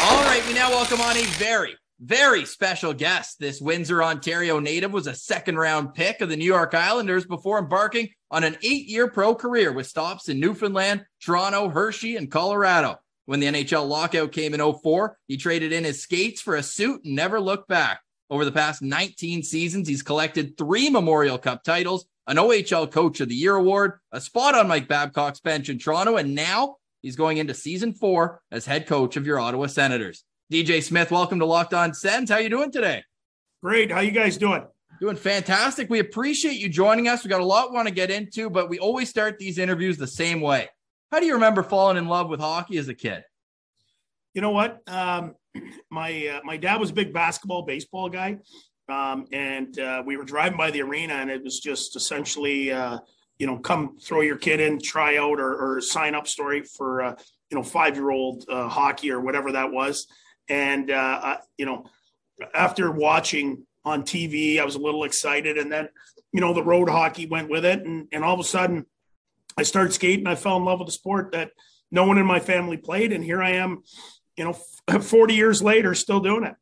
All 0.02 0.24
right, 0.24 0.42
we 0.46 0.54
now 0.54 0.70
welcome 0.70 1.00
on 1.00 1.16
a 1.16 1.24
very 1.38 1.76
very 2.00 2.44
special 2.44 2.92
guest. 2.92 3.38
This 3.38 3.60
Windsor, 3.60 4.02
Ontario 4.02 4.58
native 4.58 4.92
was 4.92 5.06
a 5.06 5.14
second 5.14 5.56
round 5.56 5.94
pick 5.94 6.20
of 6.20 6.28
the 6.28 6.37
New 6.37 6.44
York 6.44 6.74
Islanders 6.74 7.24
before 7.24 7.58
embarking 7.58 8.08
on 8.30 8.44
an 8.44 8.56
eight 8.62 8.87
year 8.87 9.08
pro 9.08 9.34
career 9.34 9.72
with 9.72 9.87
stops 9.87 10.28
in 10.28 10.40
Newfoundland, 10.40 11.04
Toronto, 11.22 11.68
Hershey, 11.68 12.16
and 12.16 12.30
Colorado. 12.30 12.96
When 13.26 13.40
the 13.40 13.46
NHL 13.46 13.88
lockout 13.88 14.32
came 14.32 14.52
in 14.54 14.60
04, 14.60 15.16
he 15.28 15.37
traded 15.37 15.72
in 15.72 15.84
his 15.84 16.02
skates 16.02 16.40
for 16.40 16.56
a 16.56 16.62
suit 16.62 17.04
and 17.04 17.14
never 17.14 17.40
looked 17.40 17.68
back. 17.68 18.00
Over 18.28 18.44
the 18.44 18.52
past 18.52 18.82
19 18.82 19.42
seasons, 19.42 19.88
he's 19.88 20.02
collected 20.02 20.58
three 20.58 20.90
Memorial 20.90 21.38
Cup 21.38 21.62
titles, 21.62 22.06
an 22.26 22.37
OHL 22.37 22.90
Coach 22.90 23.20
of 23.20 23.28
the 23.28 23.34
Year 23.34 23.54
award, 23.54 23.98
a 24.12 24.20
spot 24.20 24.54
on 24.54 24.68
Mike 24.68 24.88
Babcock's 24.88 25.40
bench 25.40 25.68
in 25.68 25.78
Toronto, 25.78 26.16
and 26.16 26.34
now 26.34 26.76
he's 27.02 27.16
going 27.16 27.37
into 27.38 27.54
season 27.54 27.92
four 27.92 28.40
as 28.50 28.64
head 28.64 28.87
coach 28.87 29.16
of 29.16 29.26
your 29.26 29.38
Ottawa 29.38 29.66
Senators. 29.66 30.24
DJ 30.52 30.82
Smith, 30.82 31.10
welcome 31.10 31.38
to 31.38 31.46
Locked 31.46 31.74
On 31.74 31.92
Sens. 31.92 32.30
How 32.30 32.38
you 32.38 32.48
doing 32.48 32.70
today? 32.70 33.02
Great. 33.62 33.90
How 33.90 34.00
you 34.00 34.10
guys 34.10 34.37
doing? 34.37 34.66
Doing 35.00 35.16
fantastic. 35.16 35.90
We 35.90 35.98
appreciate 35.98 36.58
you 36.58 36.68
joining 36.68 37.08
us. 37.08 37.24
We 37.24 37.30
got 37.30 37.40
a 37.40 37.44
lot 37.44 37.70
we 37.70 37.76
want 37.76 37.88
to 37.88 37.94
get 37.94 38.10
into, 38.10 38.48
but 38.48 38.68
we 38.68 38.78
always 38.78 39.08
start 39.08 39.38
these 39.38 39.58
interviews 39.58 39.98
the 39.98 40.06
same 40.06 40.40
way. 40.40 40.68
How 41.10 41.20
do 41.20 41.26
you 41.26 41.34
remember 41.34 41.62
falling 41.62 41.96
in 41.96 42.06
love 42.06 42.28
with 42.28 42.40
hockey 42.40 42.78
as 42.78 42.88
a 42.88 42.94
kid? 42.94 43.22
You 44.34 44.42
know 44.42 44.50
what? 44.50 44.80
Um, 44.87 45.34
my 45.90 46.26
uh, 46.28 46.40
my 46.44 46.56
dad 46.56 46.80
was 46.80 46.90
a 46.90 46.94
big 46.94 47.12
basketball, 47.12 47.62
baseball 47.62 48.08
guy, 48.08 48.38
um, 48.88 49.26
and 49.32 49.78
uh, 49.78 50.02
we 50.04 50.16
were 50.16 50.24
driving 50.24 50.58
by 50.58 50.70
the 50.70 50.82
arena, 50.82 51.14
and 51.14 51.30
it 51.30 51.42
was 51.42 51.60
just 51.60 51.96
essentially, 51.96 52.72
uh, 52.72 52.98
you 53.38 53.46
know, 53.46 53.58
come 53.58 53.98
throw 53.98 54.20
your 54.20 54.36
kid 54.36 54.60
in, 54.60 54.80
try 54.80 55.16
out, 55.16 55.40
or, 55.40 55.76
or 55.76 55.80
sign 55.80 56.14
up 56.14 56.28
story 56.28 56.62
for 56.62 57.02
uh, 57.02 57.16
you 57.50 57.56
know 57.56 57.62
five 57.62 57.96
year 57.96 58.10
old 58.10 58.44
uh, 58.48 58.68
hockey 58.68 59.10
or 59.10 59.20
whatever 59.20 59.52
that 59.52 59.72
was. 59.72 60.06
And, 60.48 60.90
uh, 60.90 61.20
I, 61.22 61.38
you 61.56 61.66
know, 61.66 61.86
after 62.54 62.90
watching 62.90 63.66
on 63.84 64.02
TV, 64.02 64.60
I 64.60 64.64
was 64.64 64.74
a 64.74 64.80
little 64.80 65.04
excited. 65.04 65.58
And 65.58 65.70
then, 65.70 65.88
you 66.32 66.40
know, 66.40 66.52
the 66.52 66.62
road 66.62 66.88
hockey 66.88 67.26
went 67.26 67.50
with 67.50 67.64
it. 67.64 67.84
And, 67.84 68.08
and 68.12 68.24
all 68.24 68.34
of 68.34 68.40
a 68.40 68.44
sudden, 68.44 68.86
I 69.56 69.62
started 69.62 69.92
skating. 69.92 70.26
I 70.26 70.34
fell 70.34 70.56
in 70.56 70.64
love 70.64 70.80
with 70.80 70.86
the 70.86 70.92
sport 70.92 71.32
that 71.32 71.52
no 71.90 72.06
one 72.06 72.18
in 72.18 72.26
my 72.26 72.40
family 72.40 72.76
played. 72.76 73.12
And 73.12 73.24
here 73.24 73.42
I 73.42 73.52
am, 73.52 73.82
you 74.36 74.44
know, 74.44 74.52
40 75.00 75.34
years 75.34 75.62
later, 75.62 75.94
still 75.94 76.20
doing 76.20 76.44
it. 76.44 76.54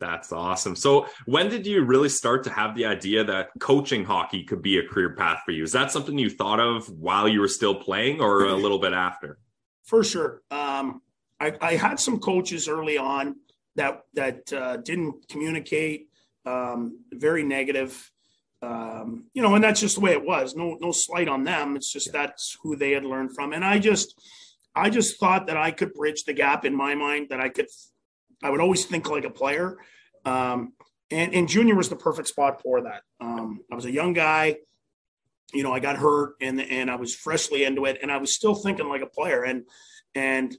That's 0.00 0.32
awesome. 0.32 0.74
So, 0.74 1.06
when 1.26 1.50
did 1.50 1.66
you 1.66 1.84
really 1.84 2.08
start 2.08 2.42
to 2.44 2.50
have 2.50 2.74
the 2.74 2.86
idea 2.86 3.22
that 3.24 3.50
coaching 3.60 4.02
hockey 4.02 4.42
could 4.44 4.62
be 4.62 4.78
a 4.78 4.86
career 4.86 5.14
path 5.14 5.42
for 5.44 5.52
you? 5.52 5.62
Is 5.62 5.72
that 5.72 5.92
something 5.92 6.18
you 6.18 6.30
thought 6.30 6.58
of 6.58 6.88
while 6.88 7.28
you 7.28 7.40
were 7.40 7.48
still 7.48 7.74
playing 7.74 8.20
or 8.20 8.46
a 8.46 8.54
little 8.54 8.78
bit 8.78 8.94
after? 8.94 9.38
For 9.84 10.02
sure. 10.02 10.40
Um, 10.50 11.02
I, 11.38 11.52
I, 11.60 11.74
had 11.74 12.00
some 12.00 12.18
coaches 12.18 12.66
early 12.66 12.96
on 12.96 13.36
that 13.76 14.02
that 14.14 14.52
uh, 14.52 14.78
didn't 14.78 15.28
communicate, 15.28 16.08
um, 16.46 17.04
very 17.12 17.42
negative. 17.42 18.10
Um, 18.62 19.26
you 19.34 19.42
know, 19.42 19.54
and 19.54 19.64
that's 19.64 19.80
just 19.80 19.96
the 19.96 20.00
way 20.00 20.12
it 20.12 20.24
was. 20.24 20.54
No, 20.54 20.78
no 20.80 20.92
slight 20.92 21.28
on 21.28 21.44
them. 21.44 21.76
It's 21.76 21.92
just 21.92 22.12
that's 22.12 22.56
who 22.62 22.76
they 22.76 22.92
had 22.92 23.04
learned 23.04 23.34
from. 23.34 23.52
And 23.52 23.64
I 23.64 23.78
just, 23.78 24.18
I 24.74 24.90
just 24.90 25.18
thought 25.18 25.46
that 25.48 25.56
I 25.56 25.70
could 25.70 25.92
bridge 25.92 26.24
the 26.24 26.32
gap 26.32 26.64
in 26.64 26.74
my 26.74 26.94
mind. 26.94 27.28
That 27.30 27.40
I 27.40 27.48
could 27.50 27.68
I 28.42 28.50
would 28.50 28.60
always 28.60 28.84
think 28.84 29.08
like 29.08 29.24
a 29.24 29.30
player. 29.30 29.78
Um, 30.24 30.72
and, 31.10 31.34
and 31.34 31.48
junior 31.48 31.74
was 31.74 31.88
the 31.88 31.96
perfect 31.96 32.28
spot 32.28 32.62
for 32.62 32.82
that. 32.82 33.02
Um, 33.20 33.60
I 33.70 33.74
was 33.74 33.84
a 33.84 33.90
young 33.90 34.12
guy, 34.12 34.56
you 35.52 35.62
know, 35.62 35.72
I 35.72 35.80
got 35.80 35.96
hurt 35.96 36.34
and, 36.40 36.60
and 36.60 36.90
I 36.90 36.96
was 36.96 37.14
freshly 37.14 37.64
into 37.64 37.84
it 37.86 37.98
and 38.02 38.12
I 38.12 38.18
was 38.18 38.34
still 38.34 38.54
thinking 38.54 38.88
like 38.88 39.02
a 39.02 39.06
player. 39.06 39.42
And, 39.42 39.64
and, 40.14 40.56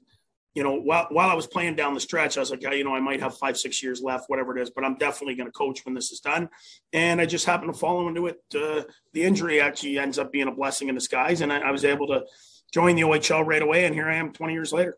you 0.53 0.63
know, 0.63 0.75
while, 0.75 1.07
while 1.11 1.29
I 1.29 1.33
was 1.33 1.47
playing 1.47 1.75
down 1.77 1.93
the 1.93 2.01
stretch, 2.01 2.35
I 2.35 2.41
was 2.41 2.51
like, 2.51 2.61
yeah, 2.61 2.73
you 2.73 2.83
know, 2.83 2.93
I 2.93 2.99
might 2.99 3.21
have 3.21 3.37
five, 3.37 3.57
six 3.57 3.81
years 3.81 4.01
left, 4.01 4.25
whatever 4.27 4.57
it 4.57 4.61
is, 4.61 4.69
but 4.69 4.83
I'm 4.83 4.97
definitely 4.97 5.35
going 5.35 5.47
to 5.47 5.53
coach 5.53 5.85
when 5.85 5.95
this 5.95 6.11
is 6.11 6.19
done. 6.19 6.49
And 6.91 7.21
I 7.21 7.25
just 7.25 7.45
happened 7.45 7.73
to 7.73 7.79
fall 7.79 8.05
into 8.09 8.27
it. 8.27 8.41
Uh, 8.53 8.83
the 9.13 9.23
injury 9.23 9.61
actually 9.61 9.97
ends 9.97 10.19
up 10.19 10.31
being 10.31 10.49
a 10.49 10.51
blessing 10.51 10.89
in 10.89 10.95
disguise. 10.95 11.39
And 11.39 11.53
I, 11.53 11.59
I 11.59 11.71
was 11.71 11.85
able 11.85 12.07
to, 12.07 12.23
joined 12.71 12.97
the 12.97 13.03
OHL 13.03 13.45
right 13.45 13.61
away, 13.61 13.85
and 13.85 13.93
here 13.93 14.07
I 14.07 14.15
am 14.15 14.31
20 14.31 14.53
years 14.53 14.71
later. 14.71 14.97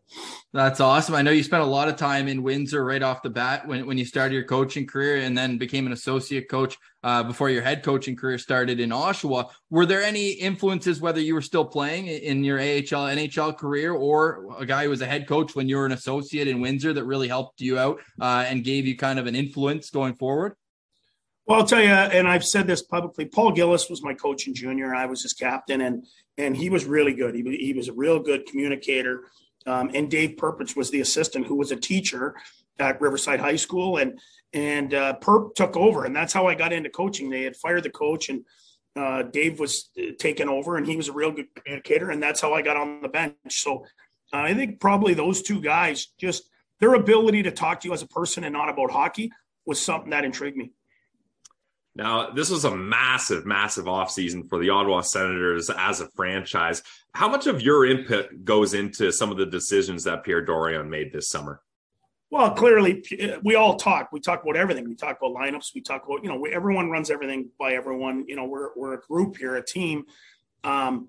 That's 0.52 0.80
awesome. 0.80 1.14
I 1.14 1.22
know 1.22 1.32
you 1.32 1.42
spent 1.42 1.62
a 1.62 1.66
lot 1.66 1.88
of 1.88 1.96
time 1.96 2.28
in 2.28 2.42
Windsor 2.42 2.84
right 2.84 3.02
off 3.02 3.22
the 3.22 3.30
bat 3.30 3.66
when, 3.66 3.86
when 3.86 3.98
you 3.98 4.04
started 4.04 4.34
your 4.34 4.44
coaching 4.44 4.86
career 4.86 5.16
and 5.16 5.36
then 5.36 5.58
became 5.58 5.86
an 5.86 5.92
associate 5.92 6.48
coach 6.48 6.78
uh, 7.02 7.24
before 7.24 7.50
your 7.50 7.62
head 7.62 7.82
coaching 7.82 8.14
career 8.14 8.38
started 8.38 8.78
in 8.78 8.90
Oshawa. 8.90 9.50
Were 9.70 9.86
there 9.86 10.02
any 10.02 10.30
influences, 10.30 11.00
whether 11.00 11.20
you 11.20 11.34
were 11.34 11.42
still 11.42 11.64
playing 11.64 12.06
in 12.06 12.44
your 12.44 12.58
AHL, 12.58 13.08
NHL 13.08 13.58
career, 13.58 13.92
or 13.92 14.46
a 14.58 14.64
guy 14.64 14.84
who 14.84 14.90
was 14.90 15.02
a 15.02 15.06
head 15.06 15.26
coach 15.26 15.56
when 15.56 15.68
you 15.68 15.76
were 15.76 15.86
an 15.86 15.92
associate 15.92 16.46
in 16.46 16.60
Windsor 16.60 16.92
that 16.92 17.04
really 17.04 17.28
helped 17.28 17.60
you 17.60 17.78
out 17.78 18.00
uh, 18.20 18.44
and 18.46 18.64
gave 18.64 18.86
you 18.86 18.96
kind 18.96 19.18
of 19.18 19.26
an 19.26 19.34
influence 19.34 19.90
going 19.90 20.14
forward? 20.14 20.54
Well, 21.46 21.60
I'll 21.60 21.66
tell 21.66 21.82
you, 21.82 21.88
and 21.88 22.26
I've 22.26 22.44
said 22.44 22.66
this 22.66 22.82
publicly. 22.82 23.26
Paul 23.26 23.52
Gillis 23.52 23.90
was 23.90 24.02
my 24.02 24.14
coach 24.14 24.46
in 24.46 24.54
junior. 24.54 24.94
I 24.94 25.04
was 25.04 25.22
his 25.22 25.34
captain, 25.34 25.82
and 25.82 26.06
and 26.38 26.56
he 26.56 26.70
was 26.70 26.84
really 26.84 27.14
good. 27.14 27.34
He, 27.34 27.42
he 27.56 27.72
was 27.72 27.88
a 27.88 27.92
real 27.92 28.18
good 28.20 28.46
communicator. 28.46 29.24
Um, 29.66 29.90
and 29.94 30.10
Dave 30.10 30.36
Perpich 30.36 30.76
was 30.76 30.90
the 30.90 31.00
assistant, 31.00 31.46
who 31.46 31.54
was 31.54 31.70
a 31.70 31.76
teacher 31.76 32.34
at 32.78 33.00
Riverside 33.00 33.40
High 33.40 33.56
School, 33.56 33.96
and 33.98 34.18
and 34.52 34.94
uh, 34.94 35.14
Perp 35.20 35.54
took 35.54 35.76
over, 35.76 36.04
and 36.04 36.14
that's 36.14 36.32
how 36.32 36.46
I 36.46 36.54
got 36.54 36.72
into 36.72 36.90
coaching. 36.90 37.30
They 37.30 37.42
had 37.42 37.56
fired 37.56 37.82
the 37.82 37.90
coach, 37.90 38.28
and 38.28 38.44
uh, 38.94 39.22
Dave 39.22 39.58
was 39.58 39.90
uh, 39.98 40.12
taken 40.18 40.48
over, 40.48 40.76
and 40.76 40.86
he 40.86 40.96
was 40.96 41.08
a 41.08 41.12
real 41.12 41.32
good 41.32 41.46
communicator, 41.54 42.10
and 42.10 42.22
that's 42.22 42.40
how 42.40 42.52
I 42.52 42.62
got 42.62 42.76
on 42.76 43.00
the 43.00 43.08
bench. 43.08 43.34
So 43.48 43.84
uh, 44.32 44.38
I 44.38 44.54
think 44.54 44.80
probably 44.80 45.14
those 45.14 45.42
two 45.42 45.60
guys, 45.60 46.08
just 46.18 46.48
their 46.78 46.94
ability 46.94 47.42
to 47.44 47.50
talk 47.50 47.80
to 47.80 47.88
you 47.88 47.94
as 47.94 48.02
a 48.02 48.08
person 48.08 48.44
and 48.44 48.52
not 48.52 48.68
about 48.68 48.90
hockey, 48.90 49.32
was 49.66 49.80
something 49.80 50.10
that 50.10 50.24
intrigued 50.24 50.56
me. 50.56 50.70
Now, 51.96 52.30
this 52.30 52.50
was 52.50 52.64
a 52.64 52.74
massive, 52.74 53.46
massive 53.46 53.84
offseason 53.84 54.48
for 54.48 54.58
the 54.58 54.70
Ottawa 54.70 55.00
Senators 55.00 55.70
as 55.70 56.00
a 56.00 56.08
franchise. 56.08 56.82
How 57.12 57.28
much 57.28 57.46
of 57.46 57.62
your 57.62 57.86
input 57.86 58.44
goes 58.44 58.74
into 58.74 59.12
some 59.12 59.30
of 59.30 59.36
the 59.36 59.46
decisions 59.46 60.02
that 60.04 60.24
Pierre 60.24 60.44
Dorion 60.44 60.88
made 60.88 61.12
this 61.12 61.28
summer? 61.28 61.60
Well, 62.30 62.50
clearly, 62.50 63.04
we 63.44 63.54
all 63.54 63.76
talk. 63.76 64.10
We 64.10 64.18
talk 64.18 64.42
about 64.42 64.56
everything. 64.56 64.88
We 64.88 64.96
talk 64.96 65.18
about 65.22 65.36
lineups. 65.36 65.72
We 65.72 65.82
talk 65.82 66.04
about, 66.04 66.24
you 66.24 66.28
know, 66.28 66.36
we, 66.36 66.52
everyone 66.52 66.90
runs 66.90 67.10
everything 67.10 67.50
by 67.60 67.74
everyone. 67.74 68.24
You 68.26 68.34
know, 68.34 68.46
we're, 68.46 68.70
we're 68.74 68.94
a 68.94 69.00
group 69.00 69.36
here, 69.36 69.54
a 69.54 69.64
team. 69.64 70.06
Um, 70.64 71.06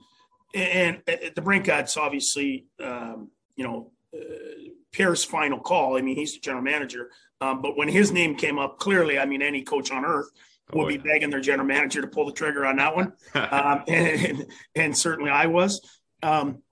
and 0.54 1.02
at 1.08 1.36
DeBrincat's, 1.36 1.98
obviously, 1.98 2.68
um, 2.84 3.32
you 3.56 3.64
know, 3.64 3.92
uh, 4.14 4.70
Pierre's 4.92 5.24
final 5.24 5.60
call. 5.60 5.98
I 5.98 6.02
mean, 6.02 6.16
he's 6.16 6.34
the 6.36 6.40
general 6.42 6.64
manager. 6.64 7.10
Um, 7.42 7.64
but 7.64 7.76
when 7.76 7.88
his 7.88 8.12
name 8.12 8.36
came 8.36 8.60
up, 8.60 8.78
clearly, 8.78 9.18
I 9.18 9.26
mean, 9.26 9.42
any 9.42 9.64
coach 9.64 9.90
on 9.90 10.06
earth– 10.06 10.30
will 10.74 10.86
oh, 10.86 10.88
be 10.88 10.98
begging 10.98 11.30
their 11.30 11.42
general 11.42 11.68
manager 11.68 12.02
to 12.02 12.08
pull 12.08 12.26
the 12.26 12.32
trigger 12.32 12.66
on 12.66 12.78
that 12.78 12.96
one. 12.96 13.14
um, 13.36 13.84
and, 13.88 14.46
and, 14.76 14.98
certainly 14.98 15.30
I 15.30 15.46
was. 15.46 15.82
Um, 16.24 16.64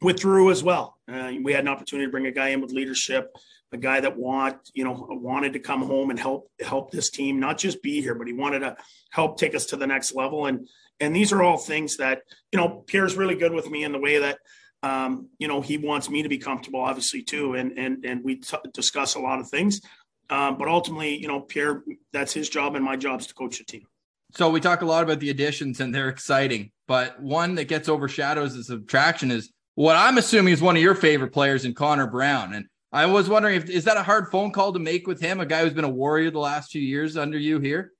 with 0.00 0.20
Drew 0.20 0.50
as 0.50 0.62
well. 0.62 0.96
Uh, 1.10 1.32
we 1.42 1.52
had 1.52 1.64
an 1.64 1.68
opportunity 1.68 2.06
to 2.06 2.10
bring 2.10 2.26
a 2.26 2.30
guy 2.30 2.48
in 2.48 2.60
with 2.60 2.72
leadership, 2.72 3.34
a 3.72 3.76
guy 3.76 4.00
that 4.00 4.16
want 4.16 4.56
you 4.72 4.84
know 4.84 5.06
wanted 5.10 5.54
to 5.54 5.58
come 5.58 5.82
home 5.82 6.10
and 6.10 6.18
help 6.18 6.50
help 6.60 6.90
this 6.90 7.10
team, 7.10 7.40
not 7.40 7.58
just 7.58 7.82
be 7.82 8.00
here, 8.00 8.14
but 8.14 8.26
he 8.26 8.32
wanted 8.32 8.60
to 8.60 8.76
help 9.10 9.38
take 9.38 9.54
us 9.54 9.66
to 9.66 9.76
the 9.76 9.86
next 9.86 10.14
level. 10.14 10.46
And 10.46 10.68
and 11.00 11.14
these 11.14 11.32
are 11.32 11.42
all 11.42 11.58
things 11.58 11.96
that 11.96 12.22
you 12.52 12.58
know 12.58 12.84
Pierre's 12.86 13.16
really 13.16 13.34
good 13.34 13.52
with 13.52 13.70
me 13.70 13.84
in 13.84 13.92
the 13.92 13.98
way 13.98 14.18
that 14.18 14.38
um, 14.82 15.28
you 15.38 15.48
know 15.48 15.60
he 15.60 15.78
wants 15.78 16.08
me 16.08 16.22
to 16.22 16.28
be 16.28 16.38
comfortable, 16.38 16.80
obviously 16.80 17.22
too. 17.22 17.54
And 17.54 17.78
and 17.78 18.04
and 18.04 18.24
we 18.24 18.36
t- 18.36 18.56
discuss 18.72 19.14
a 19.14 19.20
lot 19.20 19.40
of 19.40 19.48
things. 19.48 19.80
Um, 20.30 20.58
but 20.58 20.68
ultimately, 20.68 21.16
you 21.16 21.28
know, 21.28 21.40
Pierre, 21.40 21.82
that's 22.12 22.32
his 22.32 22.48
job, 22.48 22.74
and 22.76 22.84
my 22.84 22.96
job 22.96 23.20
is 23.20 23.26
to 23.28 23.34
coach 23.34 23.58
the 23.58 23.64
team. 23.64 23.86
So 24.36 24.50
we 24.50 24.60
talk 24.60 24.82
a 24.82 24.86
lot 24.86 25.02
about 25.02 25.20
the 25.20 25.30
additions, 25.30 25.80
and 25.80 25.94
they're 25.94 26.08
exciting. 26.08 26.70
But 26.86 27.20
one 27.20 27.54
that 27.54 27.64
gets 27.64 27.88
overshadowed 27.88 28.44
as 28.44 28.66
subtraction 28.66 29.30
is 29.30 29.50
what 29.74 29.96
I'm 29.96 30.18
assuming 30.18 30.52
is 30.52 30.60
one 30.60 30.76
of 30.76 30.82
your 30.82 30.94
favorite 30.94 31.32
players 31.32 31.64
in 31.64 31.74
Connor 31.74 32.06
Brown. 32.06 32.52
And 32.52 32.66
I 32.92 33.06
was 33.06 33.28
wondering 33.28 33.56
if 33.56 33.70
is 33.70 33.84
that 33.84 33.96
a 33.96 34.02
hard 34.02 34.30
phone 34.30 34.50
call 34.50 34.72
to 34.72 34.78
make 34.78 35.06
with 35.06 35.20
him, 35.20 35.40
a 35.40 35.46
guy 35.46 35.62
who's 35.62 35.72
been 35.72 35.84
a 35.84 35.88
warrior 35.88 36.30
the 36.30 36.38
last 36.40 36.70
few 36.70 36.82
years 36.82 37.16
under 37.16 37.38
you 37.38 37.58
here? 37.58 37.92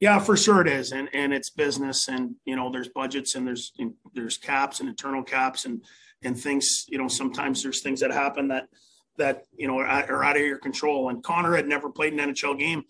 Yeah, 0.00 0.18
for 0.18 0.36
sure 0.36 0.60
it 0.60 0.68
is, 0.68 0.92
and 0.92 1.08
and 1.14 1.32
it's 1.32 1.50
business, 1.50 2.08
and 2.08 2.34
you 2.44 2.56
know 2.56 2.70
there's 2.70 2.88
budgets 2.88 3.36
and 3.36 3.46
there's 3.46 3.72
there's 4.12 4.36
caps 4.36 4.80
and 4.80 4.88
internal 4.88 5.22
caps 5.22 5.64
and 5.64 5.82
and 6.22 6.38
things. 6.38 6.84
You 6.88 6.98
know 6.98 7.08
sometimes 7.08 7.62
there's 7.62 7.80
things 7.80 8.00
that 8.00 8.10
happen 8.10 8.48
that 8.48 8.64
that 9.16 9.44
you 9.56 9.68
know 9.68 9.78
are, 9.78 9.86
are 9.86 10.24
out 10.24 10.36
of 10.36 10.42
your 10.42 10.58
control. 10.58 11.08
And 11.08 11.22
Connor 11.22 11.56
had 11.56 11.66
never 11.66 11.90
played 11.90 12.12
an 12.12 12.18
NHL 12.18 12.58
game 12.58 12.84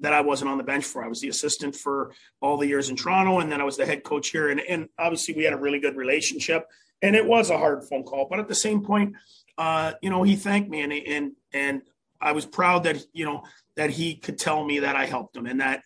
that 0.00 0.12
I 0.12 0.20
wasn't 0.20 0.50
on 0.50 0.58
the 0.58 0.64
bench 0.64 0.84
for. 0.84 1.04
I 1.04 1.08
was 1.08 1.20
the 1.20 1.28
assistant 1.28 1.76
for 1.76 2.12
all 2.40 2.56
the 2.56 2.66
years 2.66 2.88
in 2.88 2.96
Toronto, 2.96 3.40
and 3.40 3.52
then 3.52 3.60
I 3.60 3.64
was 3.64 3.76
the 3.76 3.86
head 3.86 4.02
coach 4.02 4.30
here. 4.30 4.48
And, 4.48 4.60
and 4.60 4.88
obviously, 4.98 5.34
we 5.34 5.44
had 5.44 5.52
a 5.52 5.58
really 5.58 5.78
good 5.78 5.96
relationship. 5.96 6.66
And 7.02 7.16
it 7.16 7.26
was 7.26 7.50
a 7.50 7.56
hard 7.56 7.84
phone 7.84 8.04
call, 8.04 8.26
but 8.28 8.40
at 8.40 8.48
the 8.48 8.54
same 8.54 8.82
point, 8.82 9.14
uh, 9.56 9.92
you 10.02 10.10
know, 10.10 10.22
he 10.22 10.36
thanked 10.36 10.70
me, 10.70 10.82
and 10.82 10.92
and 10.92 11.32
and 11.52 11.82
I 12.20 12.32
was 12.32 12.46
proud 12.46 12.84
that 12.84 13.04
you 13.12 13.24
know 13.24 13.44
that 13.76 13.90
he 13.90 14.16
could 14.16 14.38
tell 14.38 14.64
me 14.64 14.80
that 14.80 14.96
I 14.96 15.06
helped 15.06 15.36
him, 15.36 15.46
and 15.46 15.60
that 15.60 15.82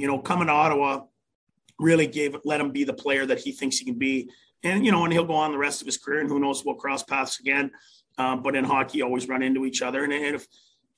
you 0.00 0.06
know, 0.06 0.18
coming 0.18 0.46
to 0.46 0.52
Ottawa 0.52 1.02
really 1.78 2.06
gave 2.06 2.34
let 2.44 2.60
him 2.60 2.70
be 2.70 2.84
the 2.84 2.94
player 2.94 3.26
that 3.26 3.38
he 3.38 3.52
thinks 3.52 3.76
he 3.78 3.84
can 3.84 3.98
be. 3.98 4.30
And 4.62 4.84
you 4.84 4.92
know, 4.92 5.04
and 5.04 5.12
he'll 5.12 5.26
go 5.26 5.34
on 5.34 5.52
the 5.52 5.58
rest 5.58 5.82
of 5.82 5.86
his 5.86 5.98
career, 5.98 6.20
and 6.20 6.30
who 6.30 6.40
knows, 6.40 6.64
we'll 6.64 6.74
cross 6.74 7.02
paths 7.02 7.38
again. 7.38 7.70
Um, 8.20 8.42
but 8.42 8.54
in 8.54 8.64
hockey, 8.64 8.98
you 8.98 9.04
always 9.04 9.26
run 9.28 9.42
into 9.42 9.64
each 9.64 9.80
other. 9.80 10.04
And, 10.04 10.12
and 10.12 10.34
if, 10.34 10.46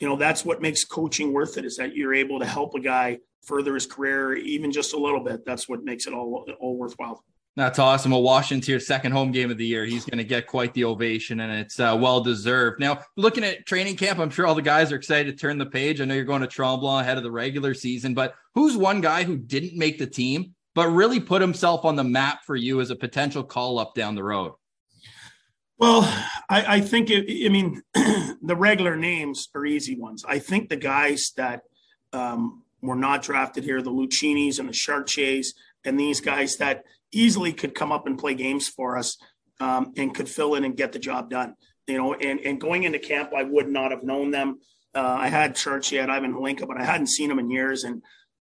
you 0.01 0.09
know, 0.09 0.17
that's 0.17 0.45
what 0.45 0.61
makes 0.61 0.85
coaching 0.85 1.33
worth 1.33 1.57
it 1.57 1.65
is 1.65 1.77
that 1.77 1.95
you're 1.95 2.15
able 2.15 2.41
to 2.41 2.47
help 2.47 2.75
a 2.75 2.81
guy 2.81 3.19
further 3.43 3.75
his 3.75 3.87
career, 3.87 4.35
even 4.35 4.73
just 4.73 4.93
a 4.93 4.99
little 4.99 5.23
bit. 5.23 5.45
That's 5.45 5.69
what 5.69 5.85
makes 5.85 6.07
it 6.09 6.15
all, 6.15 6.45
all 6.59 6.77
worthwhile. 6.77 7.23
That's 7.55 7.79
awesome. 7.79 8.11
Well, 8.13 8.23
Washington's 8.23 8.67
your 8.67 8.81
second 8.81 9.13
home 9.13 9.31
game 9.31 9.51
of 9.51 9.59
the 9.59 9.67
year. 9.67 9.85
He's 9.85 10.07
going 10.07 10.19
to 10.19 10.25
get 10.25 10.47
quite 10.47 10.73
the 10.75 10.85
ovation, 10.85 11.41
and 11.41 11.53
it's 11.53 11.79
uh, 11.79 11.97
well 12.01 12.23
deserved. 12.23 12.81
Now, 12.81 13.01
looking 13.17 13.45
at 13.45 13.67
training 13.67 13.97
camp, 13.97 14.19
I'm 14.19 14.31
sure 14.31 14.47
all 14.47 14.55
the 14.55 14.63
guys 14.63 14.91
are 14.91 14.97
excited 14.97 15.31
to 15.31 15.41
turn 15.41 15.59
the 15.59 15.67
page. 15.67 16.01
I 16.01 16.07
know 16.07 16.15
you're 16.15 16.25
going 16.25 16.41
to 16.41 16.49
Tremblant 16.49 17.03
ahead 17.03 17.19
of 17.19 17.23
the 17.23 17.31
regular 17.31 17.75
season, 17.75 18.15
but 18.15 18.35
who's 18.55 18.77
one 18.77 19.03
guy 19.03 19.23
who 19.23 19.37
didn't 19.37 19.77
make 19.77 19.99
the 19.99 20.07
team, 20.07 20.55
but 20.75 20.89
really 20.89 21.21
put 21.21 21.43
himself 21.43 21.85
on 21.85 21.95
the 21.95 22.05
map 22.05 22.41
for 22.47 22.57
you 22.57 22.81
as 22.81 22.91
a 22.91 22.97
potential 22.97 23.45
call 23.45 23.79
up 23.79 23.95
down 23.95 24.15
the 24.15 24.25
road? 24.25 24.53
Well, 25.83 26.03
I, 26.49 26.77
I 26.77 26.81
think 26.81 27.11
it, 27.11 27.45
I 27.45 27.49
mean 27.49 27.83
the 28.41 28.55
regular 28.55 28.95
names 28.95 29.49
are 29.53 29.67
easy 29.67 29.99
ones. 29.99 30.25
I 30.25 30.39
think 30.39 30.69
the 30.69 30.77
guys 30.77 31.33
that 31.37 31.63
um, 32.13 32.63
were 32.81 32.95
not 32.95 33.23
drafted 33.23 33.65
here, 33.65 33.83
the 33.83 33.91
Lucchinis 33.91 34.61
and 34.61 34.69
the 34.69 34.73
Chartiers, 34.73 35.55
and 35.85 35.99
these 35.99 36.21
guys 36.21 36.59
that 36.59 36.85
easily 37.11 37.53
could 37.53 37.75
come 37.75 37.91
up 37.91 38.07
and 38.07 38.17
play 38.17 38.35
games 38.35 38.69
for 38.69 38.97
us 38.97 39.19
um, 39.59 39.93
and 39.97 40.15
could 40.15 40.29
fill 40.29 40.55
in 40.55 40.63
and 40.63 40.77
get 40.77 40.93
the 40.93 41.01
job 41.01 41.29
done. 41.31 41.57
You 41.89 41.99
know, 41.99 42.15
and, 42.15 42.39
and 42.39 42.61
going 42.61 42.85
into 42.85 43.01
camp, 43.01 43.33
I 43.37 43.43
would 43.43 43.69
not 43.69 43.91
have 43.91 44.05
known 44.05 44.31
them. 44.31 44.61
Uh, 44.95 45.17
I 45.19 45.31
had 45.31 45.57
Chartier, 45.57 46.09
I 46.09 46.17
Ivan 46.17 46.33
Hlinka, 46.33 46.69
but 46.69 46.81
I 46.81 46.85
hadn't 46.85 47.09
seen 47.09 47.29
them 47.29 47.41
in 47.41 47.51
years. 47.51 47.83
And 47.83 48.03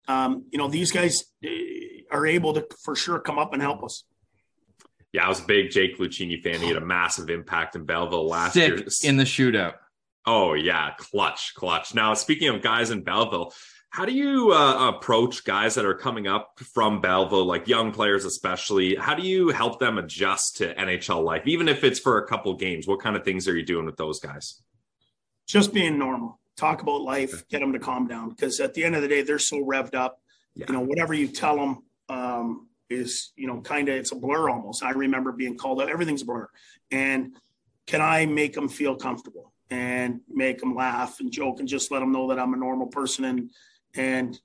um, 0.08 0.46
you 0.52 0.58
know, 0.58 0.68
these 0.68 0.90
guys 0.90 1.26
eh, 1.44 2.00
are 2.10 2.24
able 2.26 2.54
to 2.54 2.66
for 2.82 2.96
sure 2.96 3.20
come 3.20 3.38
up 3.38 3.52
and 3.52 3.60
help 3.60 3.84
us 3.84 4.04
yeah, 5.16 5.24
I 5.24 5.28
was 5.30 5.40
a 5.40 5.44
big 5.44 5.70
Jake 5.70 5.98
Lucchini 5.98 6.42
fan. 6.42 6.60
He 6.60 6.68
had 6.68 6.76
a 6.76 6.84
massive 6.84 7.30
impact 7.30 7.74
in 7.74 7.86
Belleville 7.86 8.28
last 8.28 8.52
Sick 8.52 8.68
year 8.68 8.86
in 9.02 9.16
the 9.16 9.24
shootout. 9.24 9.74
Oh 10.26 10.52
yeah, 10.52 10.92
clutch, 10.98 11.54
clutch. 11.54 11.94
Now 11.94 12.12
speaking 12.12 12.48
of 12.48 12.60
guys 12.60 12.90
in 12.90 13.02
Belleville, 13.02 13.54
how 13.88 14.04
do 14.04 14.12
you 14.12 14.52
uh, 14.52 14.90
approach 14.94 15.44
guys 15.44 15.74
that 15.76 15.86
are 15.86 15.94
coming 15.94 16.26
up 16.26 16.58
from 16.60 17.00
Belleville, 17.00 17.46
like 17.46 17.66
young 17.66 17.92
players 17.92 18.26
especially? 18.26 18.94
How 18.94 19.14
do 19.14 19.22
you 19.22 19.48
help 19.48 19.80
them 19.80 19.96
adjust 19.96 20.58
to 20.58 20.74
NHL 20.74 21.24
life, 21.24 21.46
even 21.46 21.66
if 21.66 21.82
it's 21.82 21.98
for 21.98 22.18
a 22.18 22.26
couple 22.26 22.52
games? 22.54 22.86
What 22.86 23.00
kind 23.00 23.16
of 23.16 23.24
things 23.24 23.48
are 23.48 23.56
you 23.56 23.64
doing 23.64 23.86
with 23.86 23.96
those 23.96 24.20
guys? 24.20 24.60
just 25.46 25.72
being 25.72 25.98
normal. 25.98 26.40
Talk 26.56 26.82
about 26.82 27.02
life, 27.02 27.46
get 27.48 27.60
them 27.60 27.72
to 27.72 27.78
calm 27.78 28.06
down. 28.06 28.30
Because 28.30 28.60
at 28.60 28.74
the 28.74 28.84
end 28.84 28.96
of 28.96 29.02
the 29.02 29.08
day, 29.08 29.22
they're 29.22 29.38
so 29.38 29.58
revved 29.64 29.94
up. 29.94 30.20
Yeah. 30.54 30.66
You 30.68 30.74
know, 30.74 30.80
whatever 30.80 31.14
you 31.14 31.28
tell 31.28 31.56
them 31.56 31.82
um, 32.08 32.65
is, 32.88 33.32
you 33.36 33.46
know, 33.46 33.60
kind 33.60 33.88
of 33.88 33.96
it's 33.96 34.12
a 34.12 34.16
blur 34.16 34.48
almost. 34.50 34.82
I 34.82 34.90
remember 34.90 35.32
being 35.32 35.56
called 35.56 35.80
out. 35.80 35.88
Everything's 35.88 36.22
a 36.22 36.26
blur. 36.26 36.48
And 36.90 37.36
can 37.86 38.00
I 38.00 38.26
make 38.26 38.54
them 38.54 38.68
feel 38.68 38.96
comfortable 38.96 39.52
and 39.70 40.20
make 40.28 40.58
them 40.58 40.74
laugh 40.74 41.20
and 41.20 41.32
joke 41.32 41.60
and 41.60 41.68
just 41.68 41.90
let 41.90 42.00
them 42.00 42.12
know 42.12 42.28
that 42.28 42.38
I'm 42.38 42.54
a 42.54 42.56
normal 42.56 42.86
person 42.86 43.24
and 43.24 43.50
and 43.94 44.38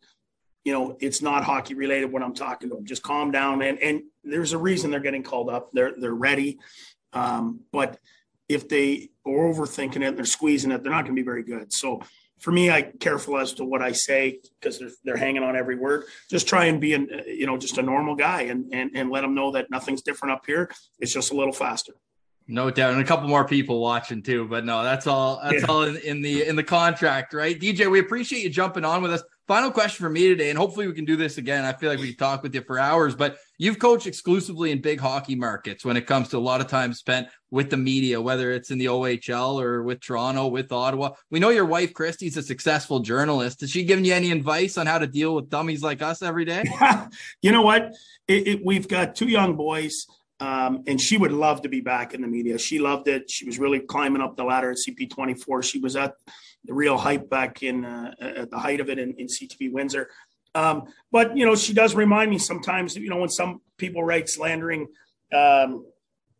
you 0.64 0.74
know 0.74 0.98
it's 1.00 1.22
not 1.22 1.44
hockey 1.44 1.76
related 1.76 2.12
when 2.12 2.24
I'm 2.24 2.34
talking 2.34 2.70
to 2.70 2.76
them. 2.76 2.86
Just 2.86 3.04
calm 3.04 3.32
down 3.32 3.62
and 3.62 3.78
and 3.80 4.04
there's 4.24 4.54
a 4.54 4.58
reason 4.58 4.92
they're 4.92 5.00
getting 5.00 5.24
called 5.24 5.50
up. 5.50 5.72
They're 5.74 5.94
they're 5.98 6.14
ready. 6.14 6.60
Um, 7.14 7.62
but 7.72 8.00
if 8.48 8.68
they 8.68 9.10
are 9.26 9.32
overthinking 9.32 9.98
it, 9.98 10.04
and 10.04 10.18
they're 10.18 10.26
squeezing 10.26 10.72
it, 10.72 10.84
they're 10.84 10.92
not 10.92 11.06
going 11.06 11.16
to 11.16 11.22
be 11.22 11.26
very 11.26 11.44
good. 11.44 11.72
So 11.72 12.02
for 12.42 12.52
me, 12.52 12.72
I 12.72 12.82
careful 12.82 13.38
as 13.38 13.54
to 13.54 13.64
what 13.64 13.84
I 13.84 13.92
say 13.92 14.40
because 14.60 14.80
they're, 14.80 14.90
they're 15.04 15.18
hanging 15.18 15.44
on 15.44 15.56
every 15.56 15.76
word. 15.76 16.06
Just 16.30 16.48
try 16.48 16.66
and 16.66 16.82
be 16.82 16.96
an, 16.96 17.08
you 17.28 17.46
know, 17.46 17.56
just 17.56 17.78
a 17.78 17.84
normal 17.84 18.16
guy 18.16 18.42
and, 18.42 18.74
and, 18.74 18.92
and 18.96 19.12
let 19.12 19.22
them 19.22 19.36
know 19.36 19.52
that 19.52 19.70
nothing's 19.70 20.02
different 20.02 20.34
up 20.34 20.46
here. 20.48 20.72
It's 21.00 21.14
just 21.14 21.32
a 21.32 21.36
little 21.36 21.54
faster. 21.54 21.94
No 22.48 22.72
doubt, 22.72 22.94
and 22.94 23.02
a 23.02 23.06
couple 23.06 23.30
more 23.30 23.46
people 23.46 23.80
watching 23.80 24.24
too. 24.24 24.48
But 24.48 24.66
no, 24.66 24.84
that's 24.84 25.06
all. 25.06 25.40
That's 25.42 25.62
yeah. 25.62 25.68
all 25.70 25.84
in, 25.84 25.98
in, 25.98 26.22
the 26.22 26.44
in 26.44 26.56
the 26.56 26.64
contract, 26.64 27.34
right? 27.34 27.58
DJ, 27.58 27.90
we 27.90 28.00
appreciate 28.00 28.44
you 28.44 28.50
jumping 28.50 28.84
on 28.84 29.04
with 29.04 29.14
us. 29.14 29.24
Final 29.48 29.72
question 29.72 30.04
for 30.04 30.10
me 30.10 30.28
today, 30.28 30.50
and 30.50 30.58
hopefully 30.58 30.88
we 30.88 30.94
can 30.94 31.04
do 31.04 31.16
this 31.16 31.38
again. 31.38 31.66
I 31.66 31.74
feel 31.74 31.90
like 31.90 32.00
we 32.00 32.10
can 32.10 32.18
talk 32.18 32.44
with 32.44 32.54
you 32.54 32.62
for 32.62 32.80
hours, 32.80 33.16
but 33.16 33.38
you've 33.58 33.80
coached 33.80 34.08
exclusively 34.08 34.72
in 34.72 34.82
big 34.82 35.00
hockey 35.00 35.36
markets 35.36 35.84
when 35.84 35.98
it 35.98 36.06
comes 36.06 36.30
to 36.30 36.38
a 36.38 36.40
lot 36.40 36.62
of 36.62 36.68
time 36.68 36.94
spent 36.94 37.28
with 37.50 37.70
the 37.70 37.78
media, 37.78 38.22
whether 38.22 38.52
it's 38.52 38.72
in 38.72 38.78
the 38.78 38.86
OHL 38.86 39.62
or 39.62 39.84
with 39.84 40.00
Toronto, 40.00 40.48
with 40.48 40.72
Ottawa. 40.72 41.12
We 41.32 41.40
know 41.40 41.50
your 41.50 41.66
wife 41.66 41.94
Christy's 41.94 42.38
a 42.38 42.44
successful 42.44 43.00
journalist. 43.00 43.62
Has 43.62 43.72
she 43.72 43.84
given 43.84 44.06
you 44.06 44.14
any 44.14 44.32
advice 44.32 44.78
on 44.78 44.86
how 44.86 45.00
to 45.00 45.08
deal 45.08 45.36
with 45.36 45.50
dummies 45.50 45.82
like 45.82 46.02
us 46.02 46.22
every 46.22 46.46
day? 46.46 46.64
you 47.42 47.52
know 47.52 47.64
what? 47.64 47.94
It, 48.28 48.48
it, 48.48 48.62
we've 48.64 48.88
got 48.88 49.16
two 49.16 49.28
young 49.28 49.56
boys. 49.56 50.06
Um, 50.40 50.84
and 50.88 51.00
she 51.00 51.18
would 51.18 51.32
love 51.32 51.62
to 51.62 51.70
be 51.70 51.82
back 51.82 52.16
in 52.16 52.22
the 52.22 52.28
media. 52.28 52.58
She 52.58 52.80
loved 52.80 53.08
it. 53.08 53.30
She 53.30 53.46
was 53.46 53.60
really 53.60 53.80
climbing 53.80 54.24
up 54.24 54.36
the 54.36 54.44
ladder 54.44 54.72
at 54.72 54.78
CP24. 54.78 55.64
She 55.64 55.80
was 55.80 55.96
at 55.96 56.16
the 56.66 56.74
real 56.74 56.98
hype 56.98 57.30
back 57.30 57.64
in 57.64 57.86
uh, 57.86 58.14
at 58.20 58.50
the 58.50 58.60
height 58.60 58.80
of 58.80 58.90
it 58.90 59.00
in, 59.00 59.14
in 59.18 59.28
CTV 59.28 59.72
Windsor. 59.72 60.10
Um, 60.54 60.84
but 61.12 61.36
you 61.36 61.46
know, 61.46 61.56
she 61.56 61.74
does 61.74 61.96
remind 61.96 62.30
me 62.30 62.38
sometimes. 62.38 62.96
You 62.96 63.10
know, 63.10 63.18
when 63.18 63.30
some 63.30 63.62
people 63.78 64.04
write 64.04 64.30
slandering, 64.30 64.88
um, 65.34 65.86